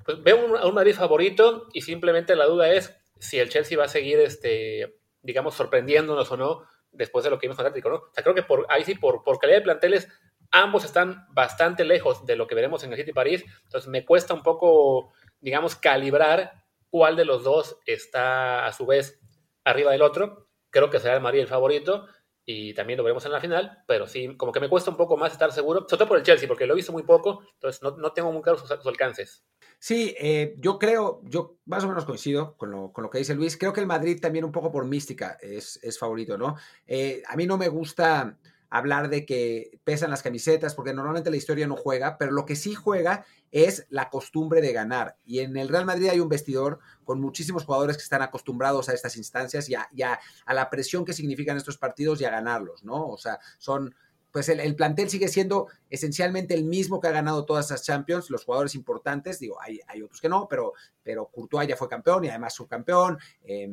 pues 0.05 0.23
veo 0.23 0.57
a 0.57 0.67
un 0.67 0.75
Madrid 0.75 0.95
favorito 0.95 1.69
y 1.75 1.83
simplemente 1.83 2.35
la 2.35 2.47
duda 2.47 2.73
es 2.73 2.97
si 3.19 3.39
el 3.39 3.51
Chelsea 3.51 3.77
va 3.77 3.85
a 3.85 3.89
seguir 3.89 4.19
este, 4.21 4.99
digamos, 5.23 5.55
sorprendiéndonos 5.55 6.31
o 6.33 6.37
no 6.37 6.65
después 6.91 7.25
de 7.25 7.31
lo 7.31 7.39
que 7.39 7.47
vimos 7.47 7.57
con 7.57 7.67
Atlético, 7.67 7.91
¿no? 7.91 7.97
O 7.97 8.11
sea, 8.15 8.23
creo 8.23 8.35
que 8.35 8.43
por, 8.43 8.67
ahí 8.71 8.83
sí, 8.83 8.95
por, 8.95 9.23
por 9.23 9.39
calidad 9.39 9.59
de 9.59 9.65
planteles, 9.65 10.09
ambos 10.51 10.85
están 10.85 11.27
bastante 11.31 11.85
lejos 11.85 12.25
de 12.27 12.37
lo 12.37 12.47
que 12.47 12.55
veremos 12.55 12.83
en 12.85 12.93
el 12.93 12.99
City 12.99 13.13
París, 13.13 13.45
entonces 13.65 13.89
me 13.89 14.05
cuesta 14.05 14.35
un 14.35 14.43
poco, 14.43 15.13
digamos, 15.41 15.77
calibrar 15.77 16.65
cuál 16.91 17.17
de 17.17 17.25
los 17.25 17.45
dos 17.45 17.79
está 17.87 18.67
a 18.67 18.73
su 18.73 18.87
vez 18.87 19.21
arriba 19.65 19.93
del 19.93 20.03
otro. 20.03 20.49
Creo 20.71 20.91
que 20.91 21.01
será 21.01 21.15
el 21.15 21.23
Madrid 21.23 21.41
el 21.41 21.49
favorito, 21.49 22.07
y 22.51 22.73
también 22.73 22.97
lo 22.97 23.05
veremos 23.05 23.27
en 23.27 23.33
la 23.33 23.43
final, 23.43 23.85
pero 23.87 24.07
sí, 24.07 24.35
como 24.39 24.53
que 24.53 24.61
me 24.61 24.71
cuesta 24.71 24.91
un 24.91 24.97
poco 24.97 25.19
más 25.19 25.33
estar 25.33 25.53
seguro, 25.53 25.81
sobre 25.81 25.99
todo 25.99 26.09
por 26.09 26.17
el 26.17 26.23
Chelsea, 26.23 26.49
porque 26.49 26.65
lo 26.65 26.73
he 26.73 26.77
visto 26.77 26.93
muy 26.93 27.03
poco, 27.03 27.43
entonces 27.53 27.83
no, 27.83 27.99
no 27.99 28.15
tengo 28.15 28.33
muy 28.33 28.41
claro 28.41 28.57
sus, 28.57 28.71
alcances. 28.87 29.45
Sí, 29.79 30.17
eh, 30.19 30.55
yo 30.57 30.79
creo, 30.79 31.21
yo 31.25 31.59
más 31.67 31.85
o 31.85 31.89
menos 31.89 32.07
coincido 32.07 32.57
con 32.57 32.71
lo, 32.71 32.91
con 32.91 33.05
lo, 33.05 33.11
que 33.11 33.19
dice 33.19 33.35
Luis, 33.35 33.59
creo 33.59 33.75
que 33.75 33.81
el 33.81 33.87
Madrid 33.87 34.19
también 34.19 34.47
un 34.47 34.53
poco 34.53 34.73
por 34.73 34.87
mística 34.87 35.37
es, 35.43 35.79
es 35.83 35.99
favorito, 35.99 36.39
¿no? 36.39 36.57
Eh, 36.87 37.23
a 37.29 37.37
mí 37.37 37.45
no 37.45 37.59
me 37.59 37.69
gusta 37.69 38.39
hablar 38.71 39.09
de 39.09 39.25
que 39.25 39.81
pesan 39.85 40.11
las 40.11 40.23
camisetas, 40.23 40.75
porque 40.75 40.93
normalmente 40.93 41.31
la 41.31 41.37
historia 41.37 41.67
no 41.67 41.77
juega, 41.77 42.19
pero 42.19 42.33
lo 42.33 42.45
que 42.45 42.57
sí 42.57 42.75
juega 42.75 43.25
es 43.51 43.87
la 43.89 44.11
costumbre 44.11 44.61
de 44.61 44.73
ganar. 44.73 45.17
Y 45.25 45.41
en 45.41 45.57
el 45.57 45.69
Real 45.69 45.87
Madrid 45.87 46.09
hay 46.09 46.21
un 46.21 46.29
vestidor 46.29 46.79
con 47.05 47.21
muchísimos 47.21 47.65
jugadores 47.65 47.97
que 47.97 48.03
están 48.03 48.23
acostumbrados 48.23 48.89
a 48.89 48.93
estas 48.93 49.17
instancias 49.17 49.69
y 49.69 49.75
a, 49.75 50.21
a, 50.45 50.55
la 50.55 50.71
presión 50.71 51.05
que 51.05 51.15
significan 51.15 51.57
estos 51.57 51.79
partidos 51.79 52.21
y 52.21 52.27
a 52.27 52.31
ganarlos, 52.31 52.85
¿no? 52.85 53.09
O 53.09 53.17
sea, 53.17 53.39
son 53.59 53.95
pues 54.33 54.49
el, 54.49 54.77
plantel 54.77 55.09
sigue 55.09 55.29
siendo 55.29 55.69
esencialmente 55.89 56.55
el 56.55 56.65
mismo 56.65 57.01
que 57.01 57.09
ha 57.09 57.13
ganado 57.13 57.45
todas 57.45 57.67
esas 57.67 57.83
Champions, 57.83 58.31
los 58.31 58.45
jugadores 58.45 58.75
importantes, 58.75 59.39
digo, 59.39 59.61
hay, 59.61 59.81
hay 59.87 60.03
otros 60.03 60.21
que 60.21 60.29
no, 60.29 60.47
pero, 60.49 60.75
pero 61.03 61.27
Courtois 61.27 61.69
ya 61.69 61.77
fue 61.77 61.89
campeón 61.89 62.25
y 62.25 62.29
además 62.29 62.55
subcampeón, 62.55 63.19
eh, 63.45 63.69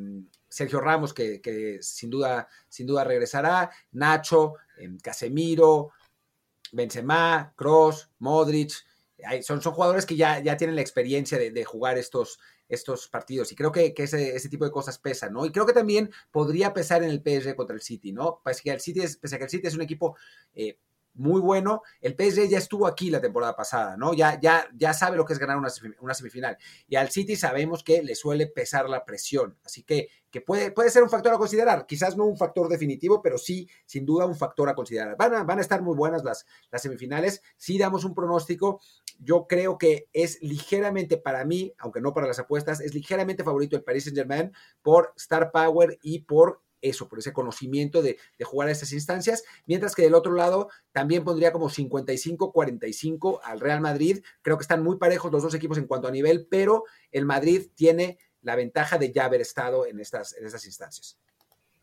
Sergio 0.48 0.80
Ramos 0.80 1.12
que, 1.12 1.78
sin, 1.82 2.10
duda, 2.10 2.48
sin 2.68 2.86
duda 2.86 3.04
regresará, 3.04 3.70
Nacho, 3.92 4.54
em, 4.78 4.98
Casemiro, 4.98 5.90
Benzema, 6.72 7.52
Cross, 7.54 8.10
Modric, 8.18 8.72
son, 9.42 9.62
son 9.62 9.72
jugadores 9.72 10.06
que 10.06 10.16
ya, 10.16 10.40
ya 10.40 10.56
tienen 10.56 10.76
la 10.76 10.82
experiencia 10.82 11.38
de, 11.38 11.64
jugar 11.64 11.98
estos, 11.98 12.38
estos 12.68 13.08
partidos. 13.08 13.52
Y 13.52 13.56
creo 13.56 13.72
que, 13.72 13.94
ese, 13.96 14.36
ese, 14.36 14.48
tipo 14.48 14.64
de 14.64 14.70
cosas 14.70 14.98
pesan, 14.98 15.32
¿no? 15.32 15.46
Y 15.46 15.52
creo 15.52 15.66
que 15.66 15.72
también 15.72 16.10
podría 16.30 16.72
pesar 16.72 17.02
en 17.02 17.10
el 17.10 17.22
PSG 17.22 17.54
contra 17.54 17.74
el 17.74 17.82
City, 17.82 18.12
¿no? 18.12 18.40
Pese 18.44 18.62
que 18.62 18.70
el 18.70 18.80
City 18.80 19.00
es, 19.00 19.16
pese 19.16 19.36
a 19.36 19.38
que 19.38 19.44
el 19.44 19.50
City 19.50 19.66
es 19.66 19.74
un 19.74 19.82
equipo 19.82 20.16
eh, 20.54 20.78
muy 21.16 21.40
bueno. 21.40 21.82
El 22.00 22.12
PSG 22.12 22.48
ya 22.48 22.58
estuvo 22.58 22.86
aquí 22.86 23.10
la 23.10 23.20
temporada 23.20 23.56
pasada, 23.56 23.96
¿no? 23.96 24.14
Ya, 24.14 24.38
ya, 24.40 24.68
ya 24.74 24.92
sabe 24.92 25.16
lo 25.16 25.24
que 25.24 25.32
es 25.32 25.38
ganar 25.38 25.56
una, 25.56 25.68
una 26.00 26.14
semifinal. 26.14 26.56
Y 26.88 26.96
al 26.96 27.10
City 27.10 27.36
sabemos 27.36 27.82
que 27.82 28.02
le 28.02 28.14
suele 28.14 28.46
pesar 28.46 28.88
la 28.88 29.04
presión. 29.04 29.58
Así 29.64 29.82
que, 29.82 30.08
que 30.30 30.40
puede, 30.40 30.70
puede 30.70 30.90
ser 30.90 31.02
un 31.02 31.10
factor 31.10 31.34
a 31.34 31.38
considerar. 31.38 31.86
Quizás 31.86 32.16
no 32.16 32.24
un 32.24 32.36
factor 32.36 32.68
definitivo, 32.68 33.22
pero 33.22 33.38
sí, 33.38 33.68
sin 33.84 34.04
duda, 34.04 34.26
un 34.26 34.36
factor 34.36 34.68
a 34.68 34.74
considerar. 34.74 35.16
Van 35.16 35.34
a, 35.34 35.42
van 35.42 35.58
a 35.58 35.62
estar 35.62 35.82
muy 35.82 35.96
buenas 35.96 36.22
las, 36.24 36.46
las 36.70 36.82
semifinales. 36.82 37.42
Si 37.56 37.78
damos 37.78 38.04
un 38.04 38.14
pronóstico. 38.14 38.80
Yo 39.18 39.46
creo 39.46 39.78
que 39.78 40.08
es 40.12 40.40
ligeramente 40.42 41.16
para 41.16 41.44
mí, 41.44 41.72
aunque 41.78 42.00
no 42.00 42.12
para 42.14 42.26
las 42.26 42.38
apuestas, 42.38 42.80
es 42.80 42.94
ligeramente 42.94 43.44
favorito 43.44 43.76
el 43.76 43.82
Paris 43.82 44.04
Saint 44.04 44.16
Germain 44.16 44.52
por 44.82 45.12
Star 45.16 45.50
Power 45.50 45.98
y 46.02 46.20
por 46.20 46.60
eso, 46.82 47.08
por 47.08 47.18
ese 47.18 47.32
conocimiento 47.32 48.02
de, 48.02 48.18
jugar 48.44 48.68
a 48.68 48.72
estas 48.72 48.92
instancias, 48.92 49.44
mientras 49.66 49.94
que 49.94 50.02
del 50.02 50.14
otro 50.14 50.32
lado 50.32 50.68
también 50.92 51.24
pondría 51.24 51.52
como 51.52 51.68
55-45 51.68 53.40
al 53.42 53.60
Real 53.60 53.80
Madrid. 53.80 54.22
Creo 54.42 54.56
que 54.56 54.62
están 54.62 54.82
muy 54.82 54.96
parejos 54.96 55.32
los 55.32 55.42
dos 55.42 55.54
equipos 55.54 55.78
en 55.78 55.86
cuanto 55.86 56.08
a 56.08 56.12
nivel, 56.12 56.46
pero 56.50 56.84
el 57.10 57.24
Madrid 57.24 57.68
tiene 57.74 58.18
la 58.42 58.56
ventaja 58.56 58.98
de 58.98 59.12
ya 59.12 59.24
haber 59.24 59.40
estado 59.40 59.86
en 59.86 60.00
estas, 60.00 60.36
en 60.36 60.46
estas 60.46 60.64
instancias. 60.66 61.18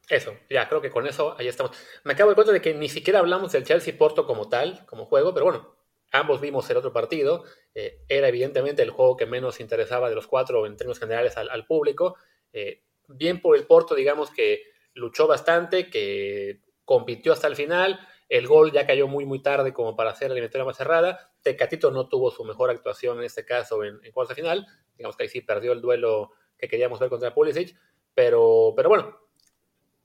Eso, 0.10 0.36
ya 0.50 0.68
creo 0.68 0.82
que 0.82 0.90
con 0.90 1.08
eso 1.08 1.36
ahí 1.38 1.48
estamos. 1.48 1.76
Me 2.04 2.14
acabo 2.14 2.30
de 2.30 2.36
cuenta 2.36 2.52
de 2.52 2.62
que 2.62 2.74
ni 2.74 2.90
siquiera 2.90 3.20
hablamos 3.20 3.52
del 3.52 3.64
Chelsea 3.64 3.98
Porto 3.98 4.28
como 4.28 4.50
tal, 4.50 4.86
como 4.86 5.06
juego, 5.06 5.34
pero 5.34 5.46
bueno, 5.46 5.76
ambos 6.14 6.40
vimos 6.40 6.70
el 6.70 6.78
otro 6.78 6.94
partido. 6.94 7.44
Eh, 7.76 8.00
era 8.08 8.30
evidentemente 8.30 8.82
el 8.82 8.92
juego 8.92 9.18
que 9.18 9.26
menos 9.26 9.60
interesaba 9.60 10.10
de 10.10 10.16
los 10.16 10.28
cuatro 10.28 10.66
en 10.66 10.78
términos 10.78 11.00
generales 11.00 11.36
al, 11.36 11.66
público. 11.66 12.16
Eh, 12.54 12.84
bien 13.08 13.42
por 13.42 13.58
el 13.58 13.68
Porto, 13.68 13.96
digamos 13.96 14.30
que 14.30 14.64
luchó 14.94 15.28
bastante, 15.28 15.90
que 15.90 16.62
compitió 16.86 17.34
hasta 17.34 17.48
el 17.48 17.56
final. 17.56 18.00
El 18.30 18.48
gol 18.48 18.72
ya 18.72 18.88
cayó 18.88 19.08
muy, 19.08 19.26
muy 19.26 19.42
tarde 19.42 19.74
como 19.74 19.96
para 19.96 20.12
hacer 20.12 20.30
la 20.30 20.36
eliminatoria 20.36 20.66
más 20.66 20.78
cerrada. 20.78 21.32
Tecatito 21.42 21.92
no 21.92 22.08
tuvo 22.08 22.32
su 22.32 22.46
mejor 22.46 22.70
actuación 22.70 23.18
en 23.18 23.26
este 23.26 23.44
caso 23.44 23.84
en, 23.84 24.00
en 24.04 24.12
cuarta 24.12 24.36
final. 24.36 24.66
Digamos 24.96 25.18
que 25.18 25.24
ahí 25.24 25.30
sí 25.30 25.42
perdió 25.42 25.74
el 25.74 25.82
duelo 25.82 26.32
que 26.58 26.68
queríamos 26.68 27.00
ver 27.00 27.10
contra 27.10 27.34
Pulisic. 27.34 27.76
Pero, 28.14 28.74
pero 28.76 28.90
bueno, 28.90 29.20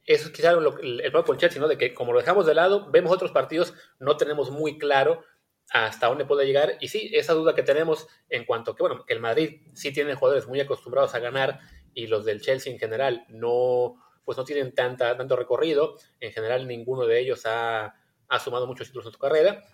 eso 0.07 0.29
es 0.29 0.31
quizás 0.31 0.57
el 0.57 0.63
problema 0.63 1.23
con 1.23 1.37
Chelsea, 1.37 1.61
¿no? 1.61 1.69
De 1.69 1.77
que 1.77 1.93
como 1.93 2.15
lo 2.15 2.19
dejamos 2.19 2.47
de 2.47 2.55
lado, 2.55 2.91
vemos 2.91 3.13
otros 3.13 3.31
partidos, 3.31 3.75
no 3.99 4.17
tenemos 4.17 4.51
muy 4.51 4.79
claro 4.79 5.23
hasta 5.71 6.07
dónde 6.07 6.25
puede 6.25 6.47
llegar. 6.47 6.77
Y 6.81 6.89
sí, 6.89 7.11
esa 7.15 7.35
duda 7.35 7.55
que 7.55 7.63
tenemos 7.63 8.09
en 8.29 8.45
cuanto 8.45 8.75
que, 8.75 8.83
bueno, 8.83 9.05
el 9.09 9.21
Madrid 9.21 9.63
sí 9.75 9.93
tiene 9.93 10.15
jugadores 10.15 10.47
muy 10.47 10.61
acostumbrados 10.61 11.15
a 11.15 11.19
ganar 11.19 11.61
y 11.95 12.07
los 12.07 12.25
del 12.25 12.41
Chelsea 12.41 12.73
en 12.73 12.79
general 12.79 13.25
no, 13.29 13.97
pues 14.25 14.39
no 14.39 14.45
tienen 14.45 14.75
tanta, 14.75 15.17
tanto 15.17 15.37
recorrido. 15.37 15.97
En 16.21 16.33
general, 16.33 16.67
ninguno 16.67 17.07
de 17.07 17.21
ellos 17.21 17.45
ha, 17.47 17.95
ha 18.29 18.39
sumado 18.39 18.67
muchos 18.67 18.87
títulos 18.87 19.07
en 19.07 19.13
su 19.13 19.19
carrera. 19.19 19.65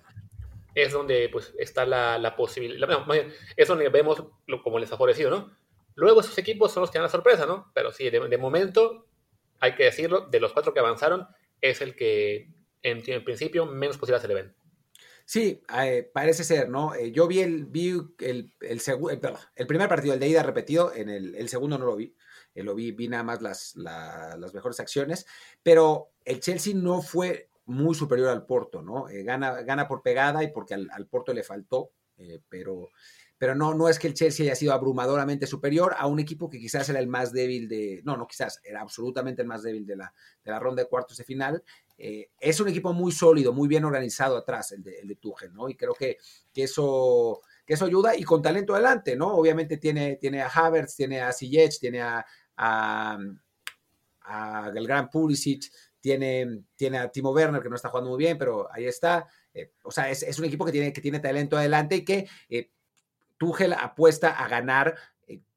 Es 0.74 0.92
donde 0.92 1.28
pues, 1.28 1.54
está 1.58 1.86
la, 1.86 2.18
la 2.18 2.34
posibilidad, 2.34 2.88
es 3.56 3.68
donde 3.68 3.88
vemos 3.90 4.24
lo, 4.46 4.62
como 4.62 4.78
les 4.78 4.90
ha 4.90 4.96
favorecido, 4.96 5.30
¿no? 5.30 5.56
Luego 5.94 6.20
esos 6.20 6.36
equipos 6.38 6.72
son 6.72 6.80
los 6.80 6.90
que 6.90 6.98
dan 6.98 7.04
la 7.04 7.10
sorpresa, 7.10 7.46
¿no? 7.46 7.70
Pero 7.72 7.92
sí, 7.92 8.10
de, 8.10 8.38
momento, 8.38 9.06
hay 9.60 9.76
que 9.76 9.84
decirlo, 9.84 10.22
de 10.22 10.40
los 10.40 10.52
cuatro 10.52 10.74
que 10.74 10.80
avanzaron, 10.80 11.28
es 11.60 11.80
el 11.80 11.94
que 11.94 12.48
en, 12.82 13.02
en 13.06 13.24
principio 13.24 13.66
menos 13.66 13.96
posibilidades 13.96 14.22
se 14.22 14.28
le 14.28 14.34
ven. 14.34 14.56
Sí, 15.24 15.62
eh, 15.80 16.10
parece 16.12 16.44
ser, 16.44 16.68
¿no? 16.68 16.94
Eh, 16.94 17.10
yo 17.12 17.26
vi 17.26 17.40
el, 17.40 17.64
vi 17.66 17.90
el, 18.18 18.52
el, 18.60 18.80
el, 19.56 19.66
primer 19.66 19.88
partido, 19.88 20.14
el 20.14 20.20
de 20.20 20.28
ida 20.28 20.42
repetido, 20.42 20.92
en 20.94 21.08
el, 21.08 21.48
segundo 21.48 21.78
no 21.78 21.86
lo 21.86 21.96
vi. 21.96 22.14
Eh, 22.54 22.62
lo 22.62 22.74
vi, 22.74 22.92
vi 22.92 23.08
nada 23.08 23.22
más 23.22 23.42
las, 23.42 23.74
las 23.76 24.54
mejores 24.54 24.78
acciones, 24.80 25.26
pero 25.62 26.12
el 26.24 26.40
Chelsea 26.40 26.74
no 26.74 27.02
fue 27.02 27.48
muy 27.66 27.94
superior 27.94 28.28
al 28.28 28.46
Porto, 28.46 28.82
¿no? 28.82 29.08
Eh, 29.08 29.22
gana, 29.22 29.62
gana 29.62 29.88
por 29.88 30.02
pegada 30.02 30.42
y 30.42 30.48
porque 30.48 30.74
al, 30.74 31.06
Porto 31.06 31.32
le 31.32 31.42
faltó, 31.42 31.92
eh, 32.16 32.40
pero, 32.48 32.90
pero 33.38 33.54
no, 33.54 33.74
no 33.74 33.88
es 33.88 33.98
que 33.98 34.06
el 34.06 34.14
Chelsea 34.14 34.44
haya 34.44 34.54
sido 34.54 34.72
abrumadoramente 34.72 35.46
superior 35.46 35.94
a 35.96 36.06
un 36.06 36.20
equipo 36.20 36.50
que 36.50 36.58
quizás 36.58 36.88
era 36.88 36.98
el 36.98 37.08
más 37.08 37.32
débil 37.32 37.68
de, 37.68 38.02
no, 38.04 38.16
no 38.16 38.26
quizás, 38.26 38.60
era 38.64 38.82
absolutamente 38.82 39.42
el 39.42 39.48
más 39.48 39.62
débil 39.62 39.86
de 39.86 39.96
la, 39.96 40.14
de 40.44 40.50
la 40.50 40.58
ronda 40.58 40.82
de 40.82 40.88
cuartos 40.88 41.16
de 41.16 41.24
final. 41.24 41.62
Es 41.96 42.60
un 42.60 42.68
equipo 42.68 42.92
muy 42.92 43.12
sólido, 43.12 43.52
muy 43.52 43.68
bien 43.68 43.84
organizado 43.84 44.36
atrás, 44.36 44.72
el 44.72 44.82
de, 44.82 44.98
el 44.98 45.18
¿no? 45.52 45.68
Y 45.68 45.76
creo 45.76 45.94
que, 45.94 46.18
que 46.52 46.64
eso 46.64 47.40
que 47.64 47.74
eso 47.74 47.86
ayuda 47.86 48.16
y 48.16 48.24
con 48.24 48.42
talento 48.42 48.74
adelante, 48.74 49.16
¿no? 49.16 49.34
Obviamente 49.34 49.78
tiene, 49.78 50.16
tiene 50.16 50.42
a 50.42 50.48
Havertz, 50.48 50.96
tiene 50.96 51.20
a 51.20 51.32
Ziyech, 51.32 51.78
tiene 51.80 52.02
a, 52.02 52.24
a, 52.56 53.18
el 54.74 54.86
gran 54.86 55.10
Pulisic, 55.10 55.70
tiene, 56.00 56.64
tiene 56.76 56.98
a 56.98 57.10
Timo 57.10 57.30
Werner, 57.30 57.62
que 57.62 57.70
no 57.70 57.76
está 57.76 57.88
jugando 57.88 58.10
muy 58.10 58.18
bien, 58.18 58.36
pero 58.36 58.68
ahí 58.72 58.84
está. 58.86 59.26
Eh, 59.52 59.72
o 59.82 59.90
sea, 59.90 60.10
es, 60.10 60.38
un 60.38 60.44
equipo 60.44 60.64
que 60.64 60.72
tiene, 60.72 60.92
que 60.92 61.00
tiene 61.00 61.20
talento 61.20 61.56
adelante 61.56 61.96
y 61.96 62.04
que 62.04 62.28
eh, 62.48 62.70
apuesta 63.78 64.30
a 64.30 64.48
ganar 64.48 64.94
eh, 64.94 64.98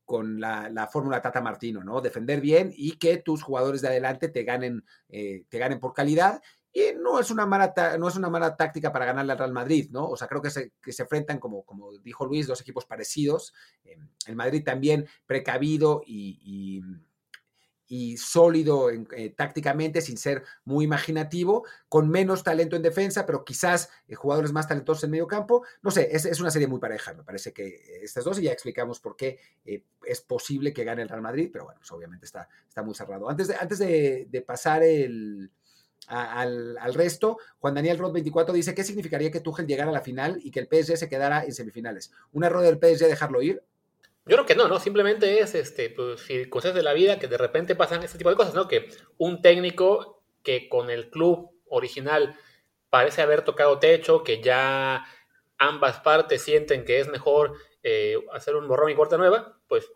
con 0.07 0.39
la, 0.39 0.89
fórmula 0.91 1.21
Tata 1.21 1.41
Martino, 1.41 1.83
¿no? 1.83 1.99
Defender 2.01 2.41
bien 2.41 2.71
y 2.73 2.93
que 2.93 3.17
tus 3.17 3.43
jugadores 3.43 3.81
de 3.81 3.89
adelante 3.89 4.29
te 4.29 4.43
ganen, 4.43 4.85
te 5.09 5.57
ganen 5.59 5.79
por 5.79 5.93
calidad. 5.93 6.41
Y 6.71 6.93
no 6.97 7.19
es, 7.19 7.29
una 7.29 7.45
mala 7.45 7.73
no 7.99 8.07
es 8.07 8.15
una 8.15 8.29
mala 8.29 8.55
táctica 8.55 8.91
para 8.91 9.05
ganarle 9.05 9.33
al 9.33 9.37
Real 9.37 9.51
Madrid, 9.51 9.89
¿no? 9.91 10.07
O 10.07 10.15
sea, 10.15 10.27
creo 10.27 10.41
que 10.41 10.49
se, 10.49 10.71
que 10.81 10.93
se 10.93 11.03
enfrentan, 11.03 11.39
como, 11.39 11.63
como 11.63 11.91
dijo 11.99 12.25
Luis, 12.25 12.47
dos 12.47 12.61
equipos 12.61 12.85
parecidos. 12.85 13.53
el 14.27 14.35
Madrid 14.35 14.63
también 14.63 15.07
precavido 15.25 16.01
y 16.05 16.37
y 16.43 16.81
sólido 18.17 18.89
eh, 18.89 19.33
tácticamente, 19.35 20.01
sin 20.01 20.17
ser 20.17 20.43
muy 20.65 20.85
imaginativo, 20.85 21.65
con 21.87 22.09
menos 22.09 22.43
talento 22.43 22.75
en 22.75 22.81
defensa, 22.81 23.25
pero 23.25 23.45
quizás 23.45 23.89
eh, 24.07 24.15
jugadores 24.15 24.51
más 24.51 24.67
talentosos 24.67 25.05
en 25.05 25.11
medio 25.11 25.27
campo. 25.27 25.63
No 25.81 25.91
sé, 25.91 26.09
es, 26.11 26.25
es, 26.25 26.39
una 26.39 26.51
serie 26.51 26.67
muy 26.67 26.79
pareja, 26.79 27.13
me 27.13 27.23
parece 27.23 27.53
que 27.53 27.67
eh, 27.67 27.99
estas 28.03 28.25
dos, 28.25 28.39
y 28.39 28.43
ya 28.43 28.51
explicamos 28.51 28.99
por 28.99 29.15
qué 29.15 29.39
es 30.05 30.21
posible 30.21 30.73
que 30.73 30.83
gane 30.83 31.01
el 31.01 31.09
Real 31.09 31.21
Madrid, 31.21 31.49
pero 31.51 31.65
bueno, 31.65 31.79
pues 31.79 31.91
obviamente 31.91 32.25
está, 32.25 32.47
está 32.67 32.83
muy 32.83 32.93
cerrado. 32.93 33.29
Antes 33.29 33.47
de, 33.47 33.55
antes 33.55 33.79
de, 33.79 34.43
pasar 34.45 34.83
el, 34.83 35.51
al, 36.07 36.77
al, 36.77 36.93
resto, 36.93 37.37
Juan 37.59 37.75
Daniel 37.75 37.97
Roth 37.97 38.13
24 38.13 38.53
dice, 38.53 38.75
¿qué 38.75 38.83
significaría 38.83 39.31
que 39.31 39.41
Tuchel 39.41 39.67
llegara 39.67 39.89
a 39.89 39.93
la 39.93 40.01
final 40.01 40.39
y 40.43 40.51
que 40.51 40.59
el 40.59 40.67
PSG 40.67 40.97
se 40.97 41.09
quedara 41.09 41.43
en 41.43 41.53
semifinales? 41.53 42.11
¿Un 42.31 42.43
error 42.43 42.63
del 42.63 42.75
PSG 42.77 43.07
dejarlo 43.07 43.41
ir? 43.41 43.63
Yo 44.27 44.35
creo 44.35 44.45
que 44.45 44.55
no, 44.55 44.67
¿no? 44.67 44.79
Simplemente 44.79 45.39
es 45.39 45.55
este, 45.55 45.89
pues, 45.89 46.21
circunstancias 46.21 46.75
de 46.75 46.83
la 46.83 46.93
vida 46.93 47.17
que 47.17 47.27
de 47.27 47.37
repente 47.37 47.75
pasan 47.75 48.03
este 48.03 48.17
tipo 48.17 48.29
de 48.29 48.35
cosas, 48.35 48.53
¿no? 48.53 48.67
Que 48.67 48.89
un 49.17 49.41
técnico 49.41 50.21
que 50.43 50.67
con 50.67 50.89
el 50.89 51.09
club 51.09 51.51
original 51.69 52.35
parece 52.89 53.21
haber 53.21 53.43
tocado 53.43 53.79
techo, 53.79 54.23
que 54.23 54.41
ya 54.41 55.05
ambas 55.57 55.99
partes 56.01 56.41
sienten 56.41 56.85
que 56.85 56.99
es 56.99 57.07
mejor 57.07 57.53
eh, 57.83 58.17
hacer 58.33 58.55
un 58.55 58.67
borrón 58.67 58.91
y 58.91 58.95
cuarta 58.95 59.17
nueva, 59.17 59.57
pues 59.67 59.91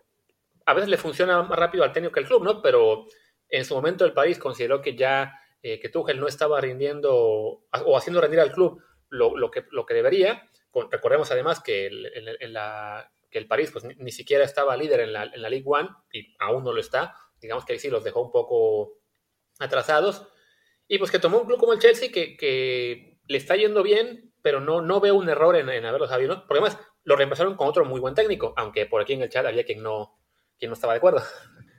a 0.66 0.74
veces 0.74 0.90
le 0.90 0.98
funciona 0.98 1.42
más 1.44 1.60
rápido 1.60 1.84
al 1.84 1.92
técnico 1.92 2.14
que 2.14 2.22
al 2.22 2.28
club, 2.28 2.44
¿no? 2.44 2.62
Pero 2.62 3.06
en 3.50 3.66
su 3.66 3.76
momento 3.76 4.06
el 4.06 4.14
país 4.14 4.40
consideró 4.40 4.82
que 4.82 4.96
ya 4.96 5.40
eh, 5.62 5.80
que 5.80 5.90
Tuchel 5.90 6.20
no 6.20 6.28
estaba 6.28 6.62
rindiendo 6.62 7.14
o 7.14 7.98
haciendo 7.98 8.22
rendir 8.22 8.40
al 8.40 8.52
club 8.52 8.82
lo, 9.10 9.52
que, 9.52 9.66
lo 9.72 9.86
que 9.86 9.94
debería. 9.94 10.50
recordemos 10.90 11.32
además 11.32 11.60
que 11.60 11.88
en 11.88 12.54
la 12.54 13.12
que 13.32 13.40
el 13.40 13.48
París 13.48 13.72
pues, 13.72 13.86
ni, 13.86 14.12
siquiera 14.12 14.44
estaba 14.44 14.78
líder 14.78 15.00
en 15.00 15.14
la, 15.14 15.24
en 15.24 15.42
la 15.42 15.50
League 15.50 15.66
One 15.66 15.90
y 16.12 16.36
aún 16.40 16.64
no 16.64 16.74
lo 16.74 16.82
está. 16.82 17.16
Digamos 17.40 17.66
que 17.66 17.74
ahí 17.74 17.80
sí 17.80 17.90
los 17.90 18.04
dejó 18.04 18.22
un 18.22 18.32
poco 18.32 19.00
atrasados. 19.60 20.28
Y 20.88 20.98
pues 21.00 21.10
que 21.10 21.20
tomó 21.20 21.40
un 21.40 21.48
club 21.48 21.58
como 21.58 21.74
el 21.74 21.80
Chelsea 21.80 22.12
que, 22.12 22.36
que 22.36 23.20
le 23.26 23.38
está 23.38 23.56
yendo 23.56 23.82
bien, 23.82 24.34
pero 24.42 24.60
no, 24.60 24.82
no 24.82 25.00
veo 25.00 25.16
un 25.16 25.30
error 25.30 25.56
en, 25.56 25.70
en 25.70 25.86
haberlo 25.86 26.08
sabido, 26.08 26.36
¿no? 26.36 26.42
Porque 26.46 26.62
además 26.62 26.80
lo 27.04 27.16
reemplazaron 27.16 27.56
con 27.56 27.68
otro 27.68 27.86
muy 27.86 28.00
buen 28.00 28.14
técnico, 28.14 28.54
aunque 28.58 28.86
por 28.86 29.02
aquí 29.02 29.14
en 29.14 29.22
el 29.22 29.30
chat 29.30 29.46
había 29.46 29.64
quien 29.64 29.82
no, 29.82 30.20
quien 30.60 30.70
no 30.70 30.74
estaba 30.74 30.94
de 30.94 30.98
acuerdo. 30.98 31.22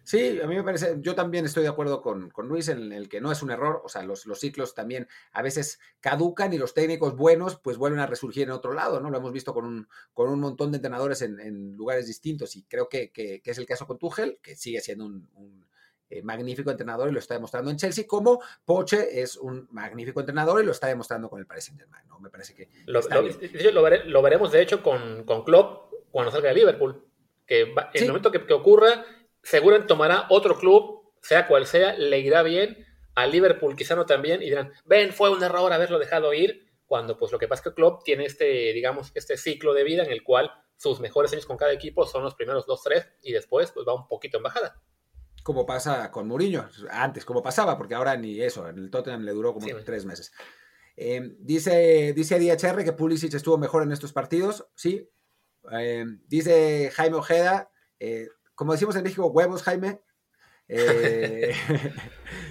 Sí, 0.04 0.40
a 0.40 0.46
mí 0.46 0.56
me 0.56 0.64
parece, 0.64 0.96
yo 0.98 1.14
también 1.14 1.44
estoy 1.44 1.62
de 1.62 1.68
acuerdo 1.68 2.02
con, 2.02 2.30
con 2.30 2.48
Luis 2.48 2.68
en 2.68 2.92
el 2.92 3.08
que 3.08 3.20
no 3.20 3.30
es 3.30 3.42
un 3.42 3.50
error, 3.50 3.82
o 3.84 3.88
sea, 3.88 4.03
los, 4.03 4.26
los, 4.26 4.40
ciclos 4.40 4.74
también 4.74 5.07
a 5.32 5.42
veces 5.42 5.78
caducan 6.00 6.53
y 6.53 6.59
los 6.59 6.74
técnicos 6.74 7.14
buenos 7.16 7.57
pues 7.57 7.76
vuelven 7.76 8.00
a 8.00 8.07
resurgir 8.07 8.44
en 8.44 8.50
otro 8.50 8.72
lado, 8.72 9.00
¿no? 9.00 9.11
Lo 9.11 9.18
hemos 9.18 9.32
visto 9.32 9.55
con 9.55 9.64
un, 9.64 9.88
con 10.12 10.28
un 10.28 10.40
montón 10.40 10.72
de 10.72 10.76
entrenadores 10.76 11.22
en, 11.22 11.38
en 11.38 11.76
lugares 11.76 12.07
distintos 12.07 12.57
y 12.57 12.64
creo 12.64 12.88
que, 12.88 13.12
que, 13.12 13.40
es 13.44 13.59
el 13.59 13.66
caso 13.66 13.86
con 13.86 13.98
Tuchel, 13.98 14.38
que 14.42 14.57
sigue 14.57 14.80
siendo 14.80 15.07
un, 15.07 15.28
un 15.34 15.66
eh, 16.11 16.20
magnífico 16.22 16.70
entrenador 16.70 17.09
y 17.09 17.12
lo 17.12 17.20
está 17.20 17.34
demostrando 17.34 17.70
en 17.70 17.76
Chelsea, 17.76 18.05
como 18.07 18.42
Poche 18.64 19.22
es 19.22 19.36
un 19.36 19.68
magnífico 19.70 20.20
entrenador 20.20 20.62
y 20.62 20.66
lo 20.66 20.72
está 20.72 20.88
demostrando 20.88 21.30
con 21.30 21.38
el 21.38 21.46
Paris 21.46 21.64
Saint-Germain, 21.64 22.07
¿no? 22.09 22.18
Me 22.18 22.28
parece 22.28 22.55
que... 22.55 22.68
Lo, 22.86 23.00
lo, 23.00 23.90
lo, 24.05 24.22
veremos 24.22 24.50
de 24.50 24.62
hecho 24.62 24.82
con, 24.82 25.24
con 25.24 25.44
Klopp 25.44 25.92
cuando 26.11 26.32
salga 26.32 26.48
de 26.48 26.57
Liverpool, 26.57 27.03
que 27.46 27.62
en 27.62 27.74
el 27.94 28.09
momento 28.09 28.30
que, 28.30 28.44
que 28.44 28.53
ocurra 28.53 29.07
seguro 29.43 29.86
tomará 29.86 30.26
otro 30.30 30.59
club, 30.59 31.12
sea 31.20 31.47
cual 31.47 31.66
sea, 31.66 31.95
le 31.95 32.20
irá 32.20 32.43
bien, 32.43 32.86
a 33.14 33.26
Liverpool 33.26 33.76
quizá 33.76 33.95
no 33.95 34.07
también, 34.07 34.43
y 34.43 34.47
dirán, 34.47 34.72
ven, 34.84 35.12
fue 35.12 35.30
un 35.30 35.43
error 35.43 35.72
haberlo 35.72 35.99
dejado 35.99 36.32
ir, 36.34 36.66
cuando 36.86 37.16
pues 37.16 37.32
lo 37.32 37.38
que 37.38 37.49
pasa 37.49 37.61
es 37.61 37.64
que 37.68 37.74
Klopp 37.74 38.05
tiene 38.05 38.24
este, 38.24 38.72
digamos, 38.72 39.12
este 39.14 39.36
ciclo 39.36 39.72
de 39.74 39.84
vida 39.84 40.05
en 40.05 40.11
el 40.11 40.22
cual 40.22 40.51
sus 40.76 41.01
mejores 41.01 41.32
años 41.32 41.47
con 41.47 41.57
cada 41.57 41.72
equipo 41.72 42.07
son 42.07 42.22
los 42.22 42.34
primeros 42.34 42.66
dos, 42.66 42.82
tres, 42.82 43.09
y 43.22 43.32
después 43.32 43.70
pues 43.72 43.86
va 43.86 43.95
un 43.95 44.09
poquito 44.09 44.38
en 44.38 44.43
bajada. 44.43 44.82
Como 45.43 45.66
pasa 45.66 46.11
con 46.11 46.28
Mourinho, 46.28 46.68
antes, 46.90 47.24
como 47.24 47.43
pasaba, 47.43 47.76
porque 47.76 47.95
ahora 47.95 48.16
ni 48.16 48.40
eso, 48.40 48.68
en 48.68 48.78
el 48.78 48.90
Tottenham 48.90 49.22
le 49.22 49.32
duró 49.32 49.55
como 49.55 49.66
tres 49.84 50.05
meses. 50.05 50.32
Eh, 50.97 51.36
dice, 51.38 52.12
dice 52.12 52.38
DHR 52.38 52.84
que 52.84 52.93
Pulisic 52.93 53.34
estuvo 53.34 53.59
mejor 53.59 53.82
en 53.82 53.93
estos 53.93 54.12
partidos. 54.12 54.66
Sí. 54.74 55.11
Eh, 55.72 56.05
dice 56.26 56.90
Jaime 56.93 57.16
Ojeda, 57.16 57.70
eh, 57.99 58.28
como 58.62 58.74
decimos 58.74 58.94
en 58.94 59.02
México, 59.02 59.26
huevos, 59.26 59.64
Jaime. 59.64 60.00
que 60.68 61.56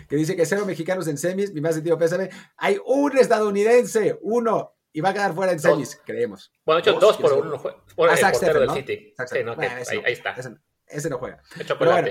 dice 0.09 0.35
que 0.35 0.45
cero 0.45 0.65
mexicanos 0.65 1.07
en 1.07 1.17
semis, 1.17 1.53
mi 1.53 1.61
más 1.61 1.73
sentido 1.73 1.97
pésame. 1.97 2.29
Hay 2.57 2.77
un 2.85 3.17
estadounidense, 3.17 4.19
uno, 4.21 4.75
y 4.91 4.99
va 4.99 5.11
a 5.11 5.13
quedar 5.13 5.33
fuera 5.33 5.53
en 5.53 5.61
semis, 5.61 6.01
creemos. 6.05 6.51
Bueno, 6.65 6.81
de 6.81 6.91
hecho, 6.91 6.99
dos, 6.99 7.15
por 7.15 7.31
uno. 7.31 7.61
Por 7.61 8.09
ah, 8.09 8.13
el 8.13 8.31
portero 8.31 8.59
del 8.59 8.71
City. 8.71 9.13
ahí, 10.03 10.11
está. 10.11 10.35
Ese, 10.85 11.09
no 11.09 11.17
juega. 11.17 11.41
Pero 11.55 11.91
bueno, 11.91 12.09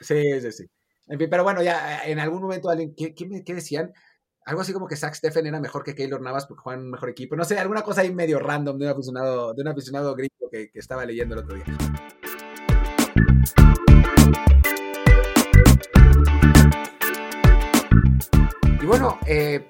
sí, 0.00 0.40
sí, 0.40 0.50
sí. 0.50 0.66
En 1.06 1.16
fin, 1.16 1.30
pero 1.30 1.44
bueno, 1.44 1.62
ya 1.62 2.04
en 2.04 2.18
algún 2.18 2.42
momento 2.42 2.68
alguien, 2.68 2.96
¿qué, 2.96 3.14
qué 3.14 3.54
decían? 3.54 3.92
algo 4.50 4.62
así 4.62 4.72
como 4.72 4.88
que 4.88 4.96
Zach 4.96 5.14
Steffen 5.14 5.46
era 5.46 5.60
mejor 5.60 5.84
que 5.84 5.94
Keylor 5.94 6.20
Navas 6.20 6.46
porque 6.46 6.62
juegan 6.62 6.84
un 6.84 6.90
mejor 6.90 7.10
equipo. 7.10 7.36
No 7.36 7.44
sé, 7.44 7.58
alguna 7.58 7.82
cosa 7.82 8.00
ahí 8.00 8.12
medio 8.12 8.38
random 8.38 8.78
de 8.78 8.86
un 8.86 8.92
aficionado, 8.92 9.54
de 9.54 9.62
un 9.62 9.68
aficionado 9.68 10.14
gringo 10.14 10.50
que, 10.50 10.70
estaba 10.74 11.04
leyendo 11.04 11.34
el 11.34 11.42
otro 11.42 11.54
día. 11.54 11.64
Y 18.80 18.86
bueno, 18.86 19.18
eh, 19.26 19.66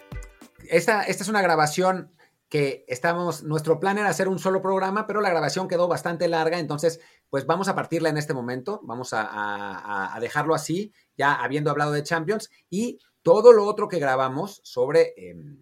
esta, 0.69 1.03
esta 1.03 1.23
es 1.23 1.29
una 1.29 1.43
grabación 1.43 2.13
que 2.49 2.85
estamos, 2.89 3.45
nuestro 3.45 3.79
plan 3.79 3.99
era 3.99 4.09
hacer 4.09 4.29
un 4.29 4.39
solo 4.39 4.61
programa, 4.61 5.07
pero 5.07 5.21
la 5.21 5.31
grabación 5.31 5.69
quedó 5.69 5.87
bastante 5.87 6.27
larga, 6.27 6.59
entonces 6.59 7.01
pues 7.29 7.47
vamos 7.47 7.69
a 7.69 7.77
partirla 7.77 8.09
en 8.09 8.17
este 8.17 8.35
momento, 8.35 8.81
vamos 8.83 9.13
a, 9.13 10.15
a 10.15 10.21
dejarlo 10.21 10.55
así, 10.55 10.93
ya 11.17 11.35
habiendo 11.35 11.71
hablado 11.71 11.93
de 11.93 12.03
Champions, 12.03 12.51
y 12.69 12.99
todo 13.23 13.53
lo 13.53 13.67
otro 13.67 13.89
que 13.89 13.99
grabamos 13.99 14.61
sobre, 14.65 15.15
em, 15.17 15.59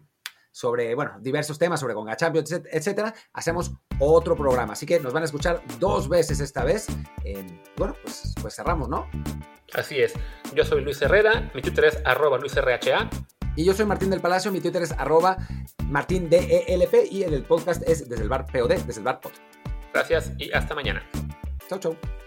sobre 0.51 0.95
bueno, 0.95 1.17
diversos 1.19 1.57
temas, 1.57 1.79
sobre 1.79 1.93
Conga 1.93 2.15
Champions, 2.15 2.51
etcétera, 2.71 3.13
hacemos 3.33 3.71
otro 3.99 4.35
programa. 4.35 4.73
Así 4.73 4.85
que 4.85 4.99
nos 4.99 5.13
van 5.13 5.23
a 5.23 5.25
escuchar 5.25 5.61
dos 5.79 6.09
veces 6.09 6.39
esta 6.39 6.63
vez. 6.63 6.87
Em, 7.23 7.61
bueno, 7.77 7.95
pues, 8.03 8.33
pues 8.41 8.55
cerramos, 8.55 8.89
¿no? 8.89 9.07
Así 9.73 9.99
es. 9.99 10.13
Yo 10.53 10.65
soy 10.65 10.81
Luis 10.81 11.01
Herrera, 11.01 11.51
mi 11.53 11.61
Twitter 11.61 11.85
es 11.85 11.99
arroba 12.05 12.37
luisrha. 12.37 12.79
Y 13.55 13.65
yo 13.65 13.73
soy 13.73 13.85
Martín 13.85 14.09
del 14.09 14.21
Palacio, 14.21 14.51
mi 14.51 14.61
Twitter 14.61 14.81
es 14.81 14.91
arroba 14.93 15.37
martindelp 15.87 16.93
y 17.11 17.23
el 17.23 17.43
podcast 17.43 17.81
es 17.87 18.07
desde 18.07 18.23
el 18.23 18.29
bar 18.29 18.45
POD, 18.45 18.69
desde 18.85 18.99
el 18.99 19.05
bar 19.05 19.19
POD. 19.19 19.31
Gracias 19.93 20.31
y 20.37 20.51
hasta 20.51 20.75
mañana. 20.75 21.03
Chau, 21.67 21.79
chau. 21.79 22.18